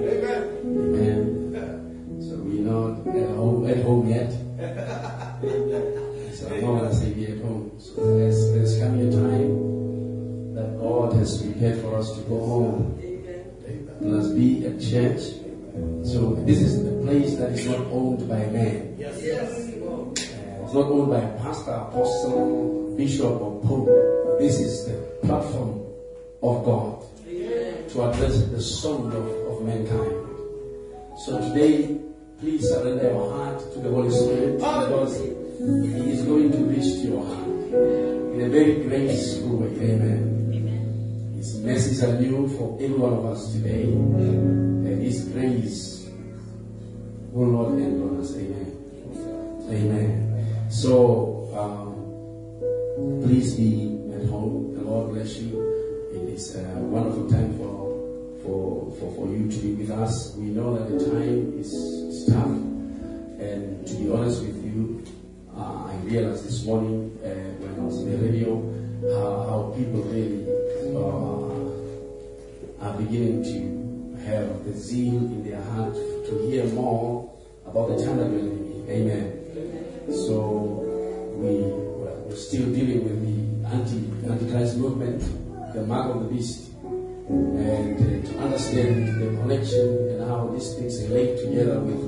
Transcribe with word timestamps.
Amen. 0.00 0.42
Amen. 0.64 2.22
So 2.22 2.36
we're 2.36 2.64
not 2.64 3.06
at 3.14 3.36
home, 3.36 3.68
at 3.68 3.82
home 3.84 4.08
yet. 4.08 4.30
so 6.34 6.48
I'm 6.48 6.60
not 6.60 6.78
going 6.78 6.88
to 6.88 6.94
say 6.94 7.12
we're 7.12 7.36
at 7.36 7.42
home. 7.44 7.72
So 7.78 8.16
there's, 8.16 8.52
there's 8.52 8.78
coming 8.78 9.08
a 9.08 9.12
time 9.12 10.54
that 10.54 10.78
God 10.80 11.12
has 11.14 11.42
prepared 11.42 11.80
for 11.82 11.96
us 11.96 12.14
to 12.16 12.20
go 12.22 12.38
home. 12.46 12.98
Amen. 13.02 13.44
Amen. 13.66 13.96
Let 14.00 14.20
us 14.20 14.32
be 14.32 14.66
at 14.66 14.80
church. 14.80 15.20
So 16.02 16.34
this 16.46 16.62
is 16.62 16.82
the 16.82 17.02
place 17.02 17.36
that 17.36 17.52
is 17.52 17.66
not 17.66 17.80
owned 17.92 18.26
by 18.28 18.46
man. 18.46 18.96
Yes. 18.98 19.20
yes. 19.22 19.68
It's 19.68 20.74
not 20.74 20.86
owned 20.86 21.10
by 21.10 21.20
pastor, 21.42 21.72
apostle, 21.72 22.94
bishop, 22.96 23.40
or 23.40 23.60
pope. 23.62 24.38
This 24.38 24.60
is 24.60 24.86
the 24.86 24.94
platform 25.26 25.84
of 26.42 26.64
God 26.64 27.04
to 27.90 28.02
address 28.08 28.42
the 28.44 28.60
soul 28.62 29.08
of 29.08 29.49
mankind. 29.70 31.18
So 31.24 31.38
today, 31.40 32.00
please 32.38 32.68
surrender 32.68 33.10
your 33.10 33.30
heart 33.30 33.60
to 33.72 33.78
the 33.78 33.90
Holy 33.90 34.10
Spirit 34.10 34.56
because 34.56 35.18
He 35.20 36.10
is 36.10 36.22
going 36.22 36.50
to 36.52 36.58
reach 36.58 37.02
to 37.02 37.08
your 37.08 37.24
heart 37.24 37.46
in 38.34 38.40
a 38.40 38.48
very 38.48 38.82
graceful 38.82 39.58
way. 39.58 39.68
Amen. 39.68 40.50
Amen. 40.52 41.34
His 41.36 41.56
mercies 41.60 42.02
are 42.04 42.18
new 42.20 42.48
for 42.56 42.76
every 42.80 42.96
one 42.96 43.12
of 43.12 43.24
us 43.26 43.52
today, 43.52 43.84
and 43.84 45.02
His 45.02 45.28
grace 45.28 46.08
will 47.32 47.46
not 47.46 47.78
end 47.78 48.02
on 48.02 48.20
us. 48.20 48.34
Amen. 48.34 48.76
Amen. 49.70 50.70
So, 50.70 51.50
um, 51.54 53.22
please 53.22 53.54
be 53.54 53.98
at 54.14 54.26
home. 54.28 54.74
The 54.74 54.82
Lord 54.82 55.14
bless 55.14 55.36
you. 55.36 55.60
It 56.14 56.34
is 56.34 56.56
a 56.56 56.62
wonderful 56.78 57.28
time 57.30 57.56
for 57.58 57.79
for, 58.50 58.90
for, 58.98 59.14
for 59.14 59.26
you 59.28 59.48
to 59.50 59.58
be 59.58 59.74
with 59.74 59.90
us. 59.90 60.34
We 60.34 60.46
know 60.46 60.76
that 60.76 60.90
the 60.90 60.98
time 61.10 61.54
is, 61.58 61.70
tough, 62.28 62.46
and 62.46 63.86
to 63.86 63.94
be 63.94 64.10
honest 64.12 64.42
with 64.42 64.64
you, 64.64 65.04
uh, 65.56 65.86
I 65.86 65.94
realized 66.02 66.44
this 66.44 66.64
morning 66.64 67.16
uh, 67.22 67.28
when 67.28 67.80
I 67.80 67.82
was 67.84 68.00
in 68.02 68.10
the 68.10 68.18
radio 68.26 68.58
how, 69.14 69.30
how 69.48 69.74
people 69.76 70.02
really 70.02 70.44
uh, 70.94 71.50
are 72.84 72.94
beginning 72.98 73.42
to 73.44 73.58
have 74.26 74.64
the 74.64 74.72
zeal 74.72 75.16
in 75.16 75.44
their 75.48 75.62
heart 75.62 75.94
to 75.94 76.48
hear 76.50 76.64
more 76.66 77.32
about 77.66 77.88
the 77.88 78.04
time 78.04 78.18
that 78.18 78.26
we're 78.26 78.42
living 78.42 78.84
in. 78.88 78.90
Amen. 78.90 79.26
So 80.12 80.82
we, 81.36 81.50
we're 82.26 82.36
still 82.36 82.66
dealing 82.66 83.04
with 83.04 83.18
the 83.24 83.36
anti, 83.68 83.98
antichrist 84.30 84.76
movement, 84.76 85.22
the 85.72 85.82
mark 85.86 86.14
of 86.14 86.22
the 86.24 86.28
beast 86.34 86.69
and 87.30 88.26
to 88.26 88.38
understand 88.38 89.20
the 89.20 89.40
connection 89.40 90.10
and 90.10 90.28
how 90.28 90.48
these 90.48 90.74
things 90.74 91.02
relate 91.08 91.38
together 91.38 91.78
with, 91.80 92.02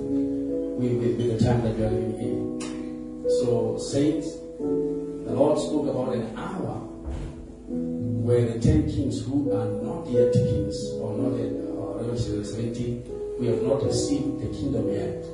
with, 0.78 1.16
with, 1.18 1.38
the 1.38 1.44
time 1.44 1.62
that 1.62 1.76
we 1.76 1.84
are 1.84 1.90
living 1.90 2.18
in. 2.18 3.28
So, 3.40 3.78
saints, 3.78 4.36
the 4.58 5.32
Lord 5.32 5.58
spoke 5.58 5.88
about 5.88 6.14
an 6.14 6.36
hour 6.36 6.88
where 7.68 8.52
the 8.52 8.60
ten 8.60 8.90
kings 8.90 9.24
who 9.24 9.52
are 9.52 9.66
not 9.82 10.06
yet 10.10 10.32
kings, 10.32 10.76
or 11.00 11.16
not 11.16 11.38
yet, 11.38 11.62
17, 12.18 13.38
we 13.38 13.46
have 13.46 13.62
not 13.62 13.82
received 13.82 14.40
the 14.40 14.46
kingdom 14.48 14.92
yet, 14.92 15.24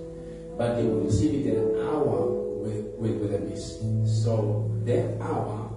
but 0.57 0.77
they 0.77 0.85
will 0.85 1.01
receive 1.01 1.47
it 1.47 1.55
in 1.55 1.59
an 1.59 1.87
hour 1.87 2.27
with, 2.63 2.85
with, 2.99 3.17
with 3.21 3.51
beast. 3.51 3.81
So 4.23 4.71
that 4.85 5.21
hour 5.21 5.71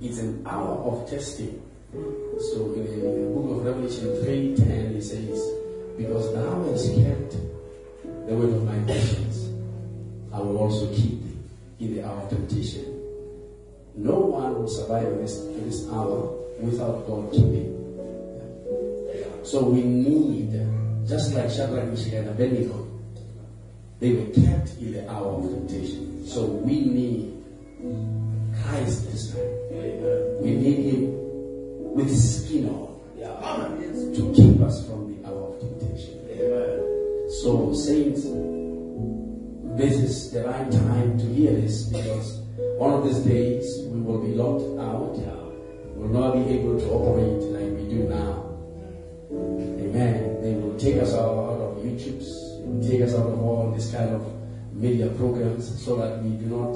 is 0.00 0.18
an 0.18 0.46
hour 0.46 0.78
of 0.84 1.08
testing. 1.08 1.62
So 2.38 2.74
in 2.74 2.84
the, 2.84 3.30
book 3.32 3.50
of 3.50 3.64
Revelation 3.64 4.08
3.10 4.08 4.96
it 4.96 5.02
says, 5.02 5.40
Because 5.96 6.34
thou 6.34 6.64
hast 6.64 6.94
kept 6.94 7.32
the 8.28 8.34
word 8.34 8.52
of 8.52 8.64
my 8.64 8.78
patience, 8.92 9.48
I 10.32 10.40
will 10.40 10.58
also 10.58 10.92
keep 10.94 11.22
in 11.80 11.94
the 11.94 12.04
hour 12.06 12.20
of 12.20 12.28
temptation. 12.28 12.84
No 13.94 14.18
one 14.18 14.54
will 14.54 14.68
survive 14.68 15.16
this, 15.16 15.46
this 15.64 15.88
hour 15.90 16.36
without 16.60 17.06
God 17.06 17.32
keeping. 17.32 17.72
So 19.42 19.64
we 19.64 19.82
need, 19.82 20.52
just 21.08 21.32
like 21.32 21.50
Shadrach, 21.50 21.88
Meshach, 21.88 22.12
and 22.12 22.28
Abednego, 22.28 22.86
they 23.98 24.12
were 24.12 24.26
kept 24.26 24.76
in 24.76 24.92
the 24.92 25.10
hour 25.10 25.38
of 25.38 25.44
temptation. 25.44 26.26
So 26.26 26.44
we 26.44 26.80
need 26.80 27.32
Christ 28.62 29.10
this 29.10 29.32
time. 29.32 30.42
We 30.42 30.50
need 30.50 30.92
Him 30.92 31.25
with 31.96 32.14
skin 32.14 32.68
on 32.68 33.00
yeah. 33.16 33.32
to 34.14 34.32
keep 34.36 34.60
us 34.60 34.86
from 34.86 35.08
the 35.08 35.26
hour 35.26 35.48
of 35.48 35.60
temptation. 35.60 36.20
Amen. 36.28 37.30
So, 37.40 37.72
saints, 37.72 38.24
this 39.80 39.96
is 39.96 40.30
the 40.30 40.44
right 40.44 40.70
time 40.70 41.18
to 41.18 41.24
hear 41.32 41.52
this 41.52 41.84
because 41.84 42.40
one 42.76 42.92
of 42.92 43.04
these 43.04 43.20
days 43.20 43.64
we 43.88 44.00
will 44.00 44.20
be 44.20 44.34
locked 44.34 44.78
out. 44.78 45.16
We 45.96 46.06
will 46.06 46.20
not 46.20 46.34
be 46.34 46.52
able 46.52 46.78
to 46.78 46.86
operate 46.90 47.42
like 47.56 47.72
we 47.80 47.88
do 47.88 48.04
now. 48.12 48.44
Amen. 49.32 50.42
They 50.42 50.52
will 50.52 50.78
take 50.78 50.96
us 51.00 51.14
out, 51.14 51.56
of 51.64 51.78
YouTube's, 51.78 52.86
take 52.86 53.00
us 53.00 53.14
out 53.14 53.26
of 53.26 53.40
all 53.40 53.72
this 53.74 53.90
kind 53.90 54.10
of 54.10 54.22
media 54.74 55.08
programs 55.16 55.82
so 55.82 55.96
that 55.96 56.22
we 56.22 56.36
do 56.36 56.44
not 56.44 56.74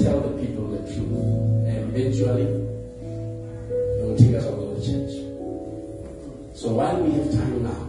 tell 0.00 0.20
the 0.20 0.44
people 0.44 0.66
the 0.66 0.82
truth. 0.92 1.70
And 1.70 1.94
eventually, 1.94 2.79
take 4.16 4.34
us 4.34 4.46
of 4.46 4.56
the 4.58 4.80
church. 4.80 5.12
So 6.56 6.72
while 6.74 6.96
we 7.02 7.12
have 7.12 7.30
time 7.32 7.62
now, 7.62 7.86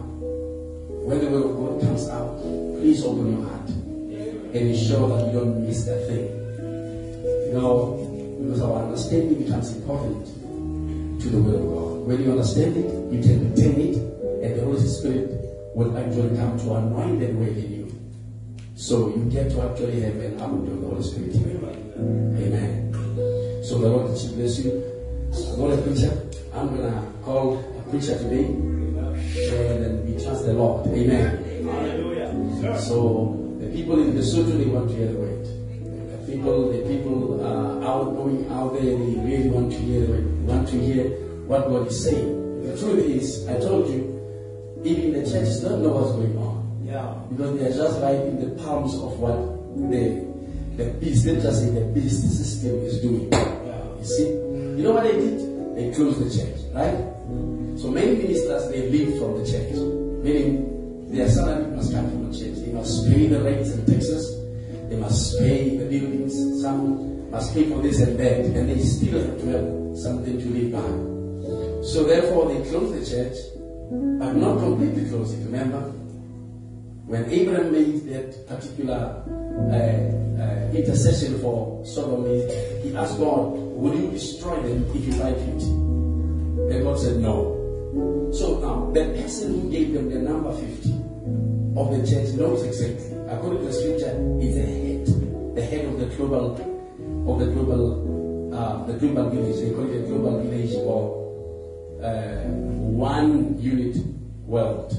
when 1.04 1.18
the 1.18 1.30
word 1.30 1.44
of 1.44 1.56
God 1.56 1.80
comes 1.82 2.08
out, 2.08 2.40
please 2.78 3.04
open 3.04 3.32
your 3.32 3.48
heart 3.48 3.68
and 3.68 4.56
ensure 4.56 5.08
that 5.08 5.26
you 5.26 5.40
don't 5.40 5.66
miss 5.66 5.84
that 5.84 6.06
thing. 6.06 6.28
You 7.48 7.52
know, 7.58 7.98
because 8.40 8.62
our 8.62 8.82
understanding 8.84 9.44
becomes 9.44 9.76
important 9.76 10.26
to 11.20 11.28
the 11.28 11.38
word 11.42 11.54
of 11.54 11.66
God. 11.68 12.06
When 12.06 12.22
you 12.22 12.30
understand 12.30 12.76
it, 12.76 12.86
you 13.12 13.20
can 13.22 13.50
retain 13.50 13.80
it, 13.80 13.96
and 14.42 14.58
the 14.58 14.64
Holy 14.64 14.86
Spirit 14.86 15.30
will 15.74 15.96
actually 15.96 16.36
come 16.36 16.58
to 16.58 16.74
anoint 16.74 17.20
that 17.20 17.34
way 17.34 17.48
in 17.48 17.72
you. 17.72 17.88
So 18.74 19.08
you 19.08 19.24
get 19.30 19.50
to 19.50 19.62
actually 19.62 20.00
have 20.00 20.16
an 20.16 20.40
output 20.40 20.68
of 20.68 20.80
the 20.80 20.86
Holy 20.88 21.02
Spirit. 21.02 21.36
Amen. 21.36 22.92
So 23.64 23.78
the 23.78 23.88
Lord 23.88 24.06
bless 24.08 24.58
you. 24.58 24.91
I'm 25.32 25.60
not 25.60 25.78
a 25.78 25.82
preacher. 25.82 26.12
I'm 26.54 26.68
gonna 26.76 27.12
call 27.24 27.58
a 27.58 27.90
preacher 27.90 28.18
today, 28.18 28.44
and 28.44 30.04
we 30.06 30.22
trust 30.22 30.44
the 30.44 30.52
Lord. 30.52 30.86
Amen. 30.88 31.64
Hallelujah. 31.64 32.78
So 32.80 33.56
the 33.58 33.68
people 33.68 34.00
in 34.02 34.14
the 34.14 34.20
Lesotho 34.20 34.58
they 34.58 34.66
want 34.66 34.90
to 34.90 34.94
hear 34.96 35.06
the 35.08 35.18
word. 35.18 35.44
The 35.46 36.32
people, 36.32 36.72
the 36.72 36.78
people 36.86 37.44
uh, 37.44 37.86
out 37.86 38.14
going 38.16 38.46
out 38.50 38.74
there, 38.74 38.82
they 38.82 38.92
really 39.24 39.48
want 39.48 39.72
to 39.72 39.78
hear 39.78 40.06
the 40.06 40.12
word. 40.12 40.46
Want 40.46 40.68
to 40.68 40.78
hear 40.80 41.04
what 41.46 41.68
God 41.68 41.86
is 41.88 42.04
saying. 42.04 42.66
The 42.66 42.78
truth 42.78 43.04
is, 43.04 43.48
I 43.48 43.58
told 43.58 43.88
you, 43.88 44.00
even 44.84 45.12
the 45.12 45.22
churches 45.30 45.60
don't 45.62 45.82
know 45.82 45.90
what's 45.90 46.12
going 46.12 46.36
on 46.38 46.80
Yeah. 46.84 47.14
because 47.30 47.58
they 47.58 47.66
are 47.66 47.72
just 47.72 48.00
right 48.02 48.16
in 48.20 48.38
the 48.40 48.62
palms 48.62 48.94
of 48.94 49.18
what 49.18 49.36
the 49.90 50.30
the 50.76 50.84
beast, 51.00 51.26
let 51.26 51.44
us 51.44 51.60
say 51.60 51.70
the 51.70 51.84
beast 51.92 52.20
system 52.36 52.76
is 52.84 53.00
doing. 53.00 53.28
Yeah. 53.32 53.98
You 53.98 54.04
see, 54.04 54.41
you 54.82 54.88
know 54.88 54.94
what 54.94 55.04
they 55.04 55.12
did? 55.12 55.38
They 55.76 55.94
closed 55.94 56.18
the 56.18 56.26
church, 56.26 56.58
right? 56.74 56.98
So 57.78 57.86
many 57.88 58.16
ministers 58.16 58.68
they 58.72 58.90
leave 58.90 59.16
from 59.16 59.38
the 59.38 59.46
church, 59.46 59.70
meaning 60.26 61.06
their 61.08 61.28
salary 61.28 61.70
must 61.70 61.92
come 61.92 62.10
from 62.10 62.32
the 62.32 62.36
church. 62.36 62.56
They 62.66 62.72
must 62.72 63.06
pay 63.08 63.28
the 63.28 63.40
rates 63.44 63.70
and 63.70 63.86
taxes. 63.86 64.26
They 64.90 64.96
must 64.96 65.38
pay 65.38 65.76
the 65.76 65.84
buildings. 65.84 66.34
Some 66.60 67.30
must 67.30 67.54
pay 67.54 67.70
for 67.70 67.80
this 67.80 68.00
and 68.00 68.18
that, 68.18 68.40
and 68.40 68.68
they 68.68 68.80
still 68.82 69.20
have 69.22 69.38
to 69.40 69.46
have 69.54 69.98
something 69.98 70.36
to 70.40 70.46
live 70.50 70.72
by. 70.74 71.86
So 71.86 72.02
therefore, 72.02 72.52
they 72.52 72.68
closed 72.68 72.92
the 72.98 73.06
church, 73.06 73.38
but 74.18 74.32
not 74.34 74.58
completely 74.58 75.08
closed 75.08 75.38
it. 75.38 75.44
Remember, 75.44 75.78
when 77.06 77.30
Abraham 77.30 77.70
made 77.70 78.02
that 78.10 78.48
particular 78.48 79.22
uh, 79.70 80.42
uh, 80.42 80.76
intercession 80.76 81.38
for 81.38 81.86
Sodom, 81.86 82.26
he 82.26 82.88
he 82.88 82.96
asked 82.96 83.18
God, 83.18 83.71
Will 83.82 83.94
you 83.98 84.10
destroy 84.12 84.62
them 84.62 84.86
if 84.94 85.04
you 85.04 85.12
like 85.14 85.36
it? 85.36 85.62
And 85.62 86.84
God 86.84 86.98
said, 86.98 87.16
No. 87.18 88.30
So 88.32 88.60
now, 88.60 88.90
the 88.92 89.20
person 89.20 89.60
who 89.60 89.70
gave 89.70 89.92
them 89.92 90.08
the 90.08 90.20
number 90.20 90.52
50 90.52 90.92
of 91.76 91.90
the 91.90 92.06
church 92.06 92.34
knows 92.34 92.62
exactly, 92.62 93.18
according 93.28 93.58
to 93.60 93.66
the 93.66 93.72
scripture, 93.72 94.14
it's 94.40 94.54
the 94.54 94.62
head, 94.62 95.56
the 95.56 95.64
head 95.64 95.84
of 95.86 95.98
the 95.98 96.06
global, 96.16 96.52
of 97.28 97.40
the 97.40 97.46
global, 97.46 98.54
uh, 98.54 98.86
the 98.86 98.94
global 98.94 99.30
village. 99.30 99.56
They 99.60 99.74
call 99.74 99.90
it 99.90 100.00
the 100.00 100.06
global 100.06 100.42
village 100.42 100.74
or 100.76 102.02
uh, 102.02 102.48
one 102.48 103.60
unit 103.60 103.96
world 104.46 104.96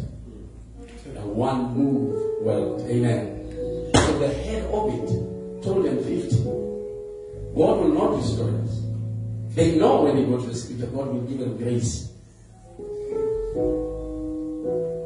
a 1.17 1.27
one 1.27 1.75
move 1.75 2.43
world. 2.43 2.81
Amen. 2.89 3.91
So 3.95 4.19
the 4.19 4.27
head 4.27 4.65
of 4.65 4.93
it 4.93 5.63
told 5.63 5.85
them 5.85 6.03
50. 6.03 6.35
God 7.55 7.79
will 7.79 7.93
not 7.93 8.21
destroy 8.21 8.49
us. 8.61 8.82
They 9.55 9.77
know 9.77 10.03
when 10.03 10.15
they 10.15 10.25
go 10.25 10.37
to 10.39 10.47
the 10.47 10.55
scripture, 10.55 10.87
God 10.87 11.13
will 11.13 11.21
give 11.21 11.37
them 11.37 11.57
grace. 11.57 12.09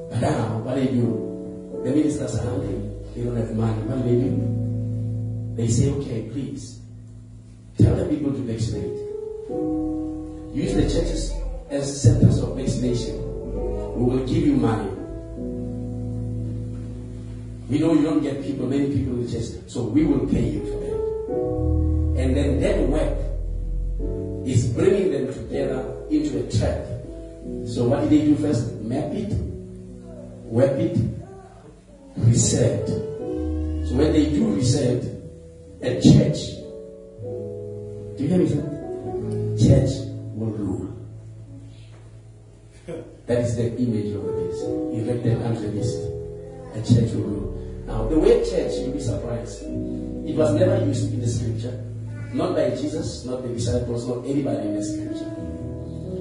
But 0.10 0.22
now, 0.22 0.60
what 0.60 0.76
they 0.76 0.88
do? 0.88 1.82
The 1.84 1.90
ministers 1.92 2.36
are 2.36 2.44
hungry. 2.44 2.80
They 3.14 3.24
don't 3.24 3.36
have 3.36 3.54
money. 3.54 3.82
What 3.84 4.04
do 4.04 4.10
they 4.10 4.22
do? 4.24 5.56
They 5.58 5.68
say, 5.68 5.92
okay, 5.92 6.30
please, 6.32 6.80
tell 7.78 7.96
the 7.96 8.06
people 8.06 8.32
to 8.32 8.40
vaccinate. 8.40 8.96
Use 10.56 10.74
the 10.76 10.84
churches 10.84 11.34
as 11.70 12.02
centers 12.02 12.40
of 12.40 12.56
vaccination. 12.56 13.18
We 13.98 14.04
will 14.06 14.26
give 14.26 14.48
you 14.48 14.54
money. 14.54 14.92
We 17.70 17.80
know 17.80 17.94
you 17.94 18.04
don't 18.04 18.24
get 18.24 18.42
people, 18.44 18.68
many 18.68 18.88
people 18.88 19.14
in 19.16 19.26
the 19.26 19.32
church, 19.32 19.62
so 19.68 19.84
we 19.84 20.06
will 20.06 20.26
pay 20.26 20.48
you 20.52 20.62
for 20.62 20.80
that. 20.80 22.24
And 22.24 22.38
then 22.38 22.62
that 22.62 22.88
work 22.88 23.28
is 24.48 24.68
bringing 24.68 25.12
them 25.12 25.34
together 25.34 25.84
into 26.10 26.40
a 26.40 26.52
trap. 26.52 26.86
So 27.68 27.88
what 27.88 28.02
did 28.02 28.12
they 28.12 28.26
do 28.26 28.36
first? 28.38 28.74
Map 28.82 29.12
it, 29.12 29.34
web 30.46 30.80
it, 30.80 30.98
reset. 32.16 32.88
So 32.88 33.96
when 33.96 34.14
they 34.14 34.30
do 34.30 34.56
reset, 34.56 35.04
a 35.82 36.02
church, 36.02 36.40
do 38.18 38.24
you 38.24 38.28
hear 38.28 38.38
me? 38.40 38.48
Church 39.60 39.92
will 40.34 40.52
rule. 40.56 40.94
That 43.26 43.40
is 43.40 43.58
the 43.58 43.76
image 43.78 44.14
of 44.16 44.24
the 44.24 44.32
beast. 44.32 44.64
Erected 44.96 45.42
unto 45.42 45.62
the 45.62 45.70
beast. 45.70 45.98
A 46.74 46.80
church 46.82 47.14
will 47.14 47.24
rule. 47.24 47.84
Now, 47.86 48.08
the 48.08 48.18
word 48.18 48.46
church, 48.46 48.80
you'll 48.80 48.94
be 48.94 49.00
surprised. 49.02 49.64
It 49.64 50.36
was 50.36 50.54
never 50.54 50.86
used 50.86 51.14
in 51.14 51.20
the 51.20 51.28
scripture. 51.28 51.84
Not 52.34 52.56
by 52.56 52.70
Jesus, 52.72 53.26
not 53.26 53.42
the 53.44 53.50
disciples, 53.50 54.08
not 54.08 54.26
anybody 54.26 54.68
in 54.68 54.76
the 54.76 54.84
scripture. 54.84 55.32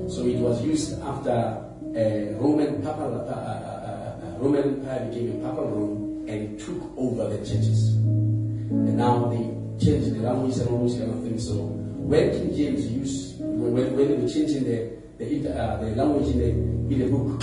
So 0.09 0.25
it 0.25 0.39
was 0.39 0.63
used 0.63 1.01
after 1.03 1.67
a 1.97 2.35
Roman 2.39 2.77
papal, 2.83 3.15
uh, 3.15 3.33
uh, 3.33 3.35
uh, 3.35 4.27
uh, 4.27 4.39
Roman 4.39 4.81
Empire 4.81 5.09
became 5.09 5.45
a 5.45 5.49
papal 5.49 5.65
Rome 5.69 6.27
and 6.29 6.61
took 6.61 6.97
over 6.97 7.29
the 7.29 7.39
churches. 7.39 7.97
And 7.97 8.97
now 8.97 9.27
they 9.27 9.85
changed 9.85 10.15
the 10.15 10.21
language 10.21 10.57
and 10.59 10.69
all 10.69 10.87
those 10.87 10.99
kind 10.99 11.11
of 11.11 11.23
things. 11.23 11.49
So 11.49 11.55
when 11.55 12.31
King 12.31 12.57
James 12.57 12.87
used, 12.87 13.41
when, 13.41 13.75
when 13.75 13.97
they 13.97 14.15
were 14.15 14.29
changing 14.29 14.65
the, 14.65 14.93
the, 15.19 15.51
uh, 15.51 15.81
the 15.81 15.87
language 15.97 16.35
in 16.35 16.39
the, 16.39 16.49
in 16.95 16.99
the 17.01 17.09
book, 17.17 17.43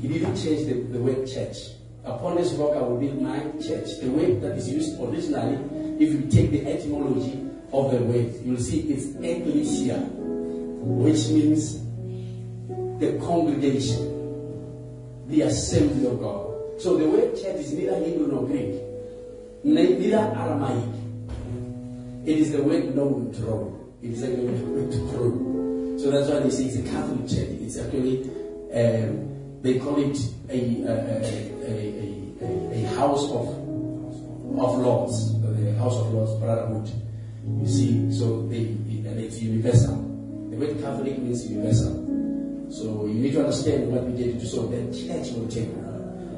he 0.00 0.08
didn't 0.08 0.36
change 0.36 0.66
the, 0.66 0.74
the 0.92 0.98
word 1.00 1.26
church. 1.26 1.56
Upon 2.04 2.36
this 2.36 2.52
rock 2.52 2.76
I 2.76 2.82
will 2.82 3.00
build 3.00 3.20
my 3.20 3.40
church. 3.60 3.98
The 4.00 4.08
word 4.08 4.40
that 4.42 4.56
is 4.56 4.68
used 4.70 5.00
originally, 5.00 5.58
if 5.98 6.12
you 6.12 6.30
take 6.30 6.52
the 6.52 6.70
etymology 6.70 7.45
of 7.72 7.90
the 7.90 7.98
word, 7.98 8.32
you'll 8.44 8.58
see 8.58 8.80
it's 8.92 9.06
ecclesia, 9.16 9.98
which 9.98 11.28
means 11.28 11.80
the 13.00 13.18
congregation, 13.24 15.26
the 15.28 15.42
assembly 15.42 16.06
of 16.06 16.20
God. 16.20 16.80
So 16.80 16.96
the 16.96 17.08
word 17.08 17.34
church 17.34 17.56
is 17.56 17.72
neither 17.72 17.98
Hebrew 18.04 18.28
nor 18.28 18.46
Greek, 18.46 18.80
neither 19.64 20.16
Aramaic. 20.16 20.84
It 22.24 22.38
is 22.38 22.52
the 22.52 22.62
word 22.62 22.94
known 22.94 23.32
to 23.32 23.42
Rome. 23.42 23.94
It 24.02 24.10
is 24.10 24.22
a 24.22 24.30
word 24.30 24.92
to 24.92 24.98
Rome. 24.98 25.98
So 25.98 26.10
that's 26.10 26.28
why 26.28 26.40
they 26.40 26.50
say 26.50 26.64
it's 26.64 26.76
a 26.76 26.82
Catholic 26.82 27.26
church. 27.28 27.48
It's 27.60 27.78
actually, 27.78 28.24
um, 28.72 29.62
they 29.62 29.78
call 29.78 29.96
it 29.98 30.18
a, 30.48 30.82
a, 30.82 31.22
a, 31.22 31.24
a, 32.42 32.84
a 32.84 32.88
house 32.96 33.24
of, 33.30 33.48
of 33.48 34.78
lords, 34.78 35.32
the 35.40 35.72
house 35.78 35.96
of 35.96 36.12
lords 36.12 36.32
brotherhood. 36.40 36.90
You 37.60 37.66
see, 37.66 38.12
so 38.12 38.46
they, 38.48 38.76
and 39.06 39.20
it's 39.20 39.40
universal. 39.40 39.96
The 40.50 40.56
word 40.56 40.80
Catholic 40.80 41.18
means 41.18 41.48
universal. 41.48 41.94
So 42.70 43.06
you 43.06 43.14
need 43.14 43.32
to 43.32 43.40
understand 43.40 43.92
what 43.92 44.04
we 44.04 44.18
get 44.18 44.34
into. 44.34 44.46
So 44.46 44.66
the 44.66 44.82
church 44.92 45.30
will 45.32 45.48
take 45.48 45.70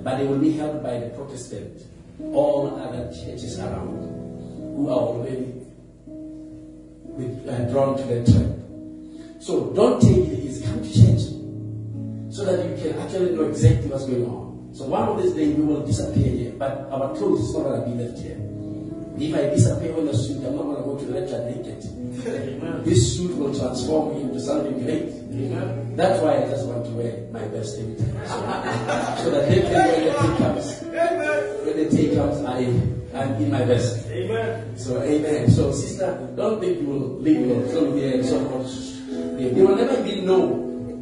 but 0.09 0.19
they 0.19 0.27
will 0.27 0.39
be 0.39 0.53
held 0.53 0.83
by 0.83 0.99
the 0.99 1.11
Protestant, 1.11 1.83
all 2.33 2.81
other 2.81 3.13
churches 3.13 3.59
around 3.59 3.99
who 4.77 4.89
are 4.89 4.99
already 4.99 5.53
with, 6.07 7.49
uh, 7.49 7.71
drawn 7.71 7.97
to 7.97 8.03
the 8.05 8.25
trap. 8.25 8.47
So 9.41 9.71
don't 9.75 10.01
take 10.01 10.29
it 10.29 10.39
easy. 10.39 10.65
Come 10.65 10.83
to 10.83 10.89
church 10.89 11.29
so 12.31 12.45
that 12.45 12.65
you 12.65 12.77
can 12.83 12.99
actually 13.01 13.35
know 13.35 13.45
exactly 13.49 13.91
what's 13.91 14.07
going 14.07 14.25
on. 14.27 14.71
So 14.73 14.87
one 14.87 15.09
of 15.09 15.23
these 15.23 15.33
days 15.33 15.55
we 15.57 15.65
will 15.65 15.85
disappear 15.85 16.29
here, 16.29 16.53
but 16.53 16.89
our 16.91 17.17
truth 17.17 17.41
is 17.41 17.55
not 17.55 17.65
going 17.65 17.83
to 17.83 17.91
be 17.91 18.05
left 18.05 18.19
here. 18.23 18.48
If 19.21 19.35
I 19.35 19.51
disappear 19.51 19.97
on 19.97 20.07
the 20.07 20.15
suit, 20.15 20.47
I'm 20.47 20.55
not 20.55 20.63
going 20.63 20.77
to 20.77 20.83
go 20.83 20.97
to 20.97 21.05
the 21.05 21.21
lecture 21.21 21.43
naked. 21.51 21.83
this 22.85 23.17
suit 23.17 23.37
will 23.37 23.53
transform 23.53 24.15
me 24.15 24.23
into 24.23 24.39
something 24.39 24.79
great. 24.85 25.11
Amen. 25.35 25.97
That's 25.97 26.23
why 26.23 26.39
I 26.39 26.47
just 26.47 26.67
want 26.67 26.85
to 26.85 26.91
wear 26.93 27.27
my 27.33 27.43
best 27.49 27.79
every 27.81 27.97
time. 27.97 28.15
So, 29.19 29.25
so 29.25 29.31
that 29.33 29.49
they 29.49 29.63
can 29.63 29.75
when 29.75 30.07
the 30.07 30.15
tea 30.15 30.39
comes. 30.39 30.83
When 31.67 31.77
the 31.77 31.91
tea 31.91 32.15
comes, 32.15 32.45
I 32.45 32.59
am 33.19 33.43
in 33.43 33.51
my 33.51 33.65
best. 33.65 34.07
Amen. 34.07 34.79
So 34.79 35.03
amen. 35.03 35.51
So 35.51 35.73
sister, 35.73 36.15
don't 36.37 36.61
think 36.61 36.81
you 36.81 36.87
will 36.87 37.19
leave 37.19 37.45
your 37.45 37.63
clothes 37.71 37.99
here 38.01 38.15
and 38.15 38.25
so 38.25 38.39
on. 38.39 39.37
They 39.37 39.63
will 39.63 39.75
never 39.75 40.07
even 40.07 40.27
know 40.27 40.47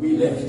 we 0.01 0.17
left. 0.17 0.49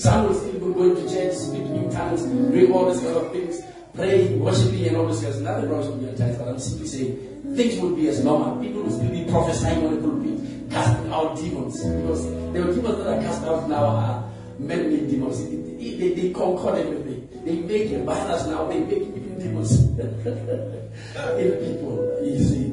Some 0.00 0.24
will 0.28 0.34
still 0.34 0.52
be 0.54 0.72
going 0.72 0.94
to 0.96 1.02
church, 1.02 1.36
speaking 1.36 1.84
in 1.84 1.90
tongues, 1.90 2.22
doing 2.22 2.72
all 2.72 2.90
these 2.90 3.02
kind 3.02 3.16
of 3.16 3.30
things 3.30 3.60
praying, 3.98 4.38
worshiping, 4.38 4.86
and 4.86 4.96
all 4.96 5.06
this. 5.08 5.20
There's 5.20 5.40
nothing 5.40 5.68
wrong 5.68 5.82
with 5.90 6.02
your 6.02 6.16
tithes, 6.16 6.38
but 6.38 6.48
I'm 6.48 6.58
simply 6.58 6.86
saying 6.86 7.54
things 7.56 7.80
will 7.80 7.94
be 7.96 8.08
as 8.08 8.24
normal. 8.24 8.62
People 8.62 8.82
will 8.84 8.94
still 8.94 9.10
be 9.10 9.24
prophesying 9.28 9.84
on 9.84 9.96
the 9.96 10.00
pulpit, 10.00 10.70
casting 10.70 11.12
out 11.12 11.36
demons. 11.36 11.82
Because 11.82 12.24
the 12.24 12.62
demons 12.62 12.98
that 12.98 13.18
are 13.18 13.20
cast 13.20 13.42
out 13.44 13.68
now 13.68 13.84
are 13.84 14.30
many 14.58 15.02
demons. 15.10 15.44
They, 15.44 15.96
they, 15.98 16.14
they 16.14 16.30
conquer 16.30 16.76
everything. 16.78 17.28
They 17.44 17.56
make 17.56 17.90
a 17.92 18.04
virus 18.04 18.46
now, 18.46 18.66
they 18.66 18.80
make 18.80 19.38
demons 19.38 19.72
in 19.98 21.50
people. 21.66 22.18
You 22.22 22.38
see, 22.38 22.64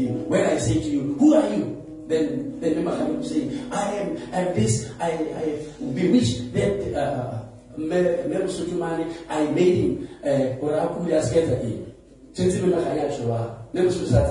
you, 0.00 0.08
when 0.28 0.46
I 0.46 0.58
say 0.58 0.74
to 0.80 0.88
you, 0.88 1.14
Who 1.18 1.34
are 1.34 1.48
you? 1.48 1.76
Then, 2.08 2.58
then 2.60 2.70
remember 2.76 2.98
coming 2.98 3.22
to 3.22 3.28
say, 3.28 3.60
I 3.70 3.94
am, 3.94 4.16
I 4.32 4.36
am 4.48 4.54
this, 4.54 4.90
I, 4.98 5.10
I 5.12 5.92
bewitched 5.92 6.52
that. 6.54 6.94
Uh, 6.96 7.39
I 7.76 9.46
made 9.46 9.74
him 9.76 10.08
eh, 10.24 10.56
we 10.60 10.68
make 11.12 11.22
a 11.36 11.54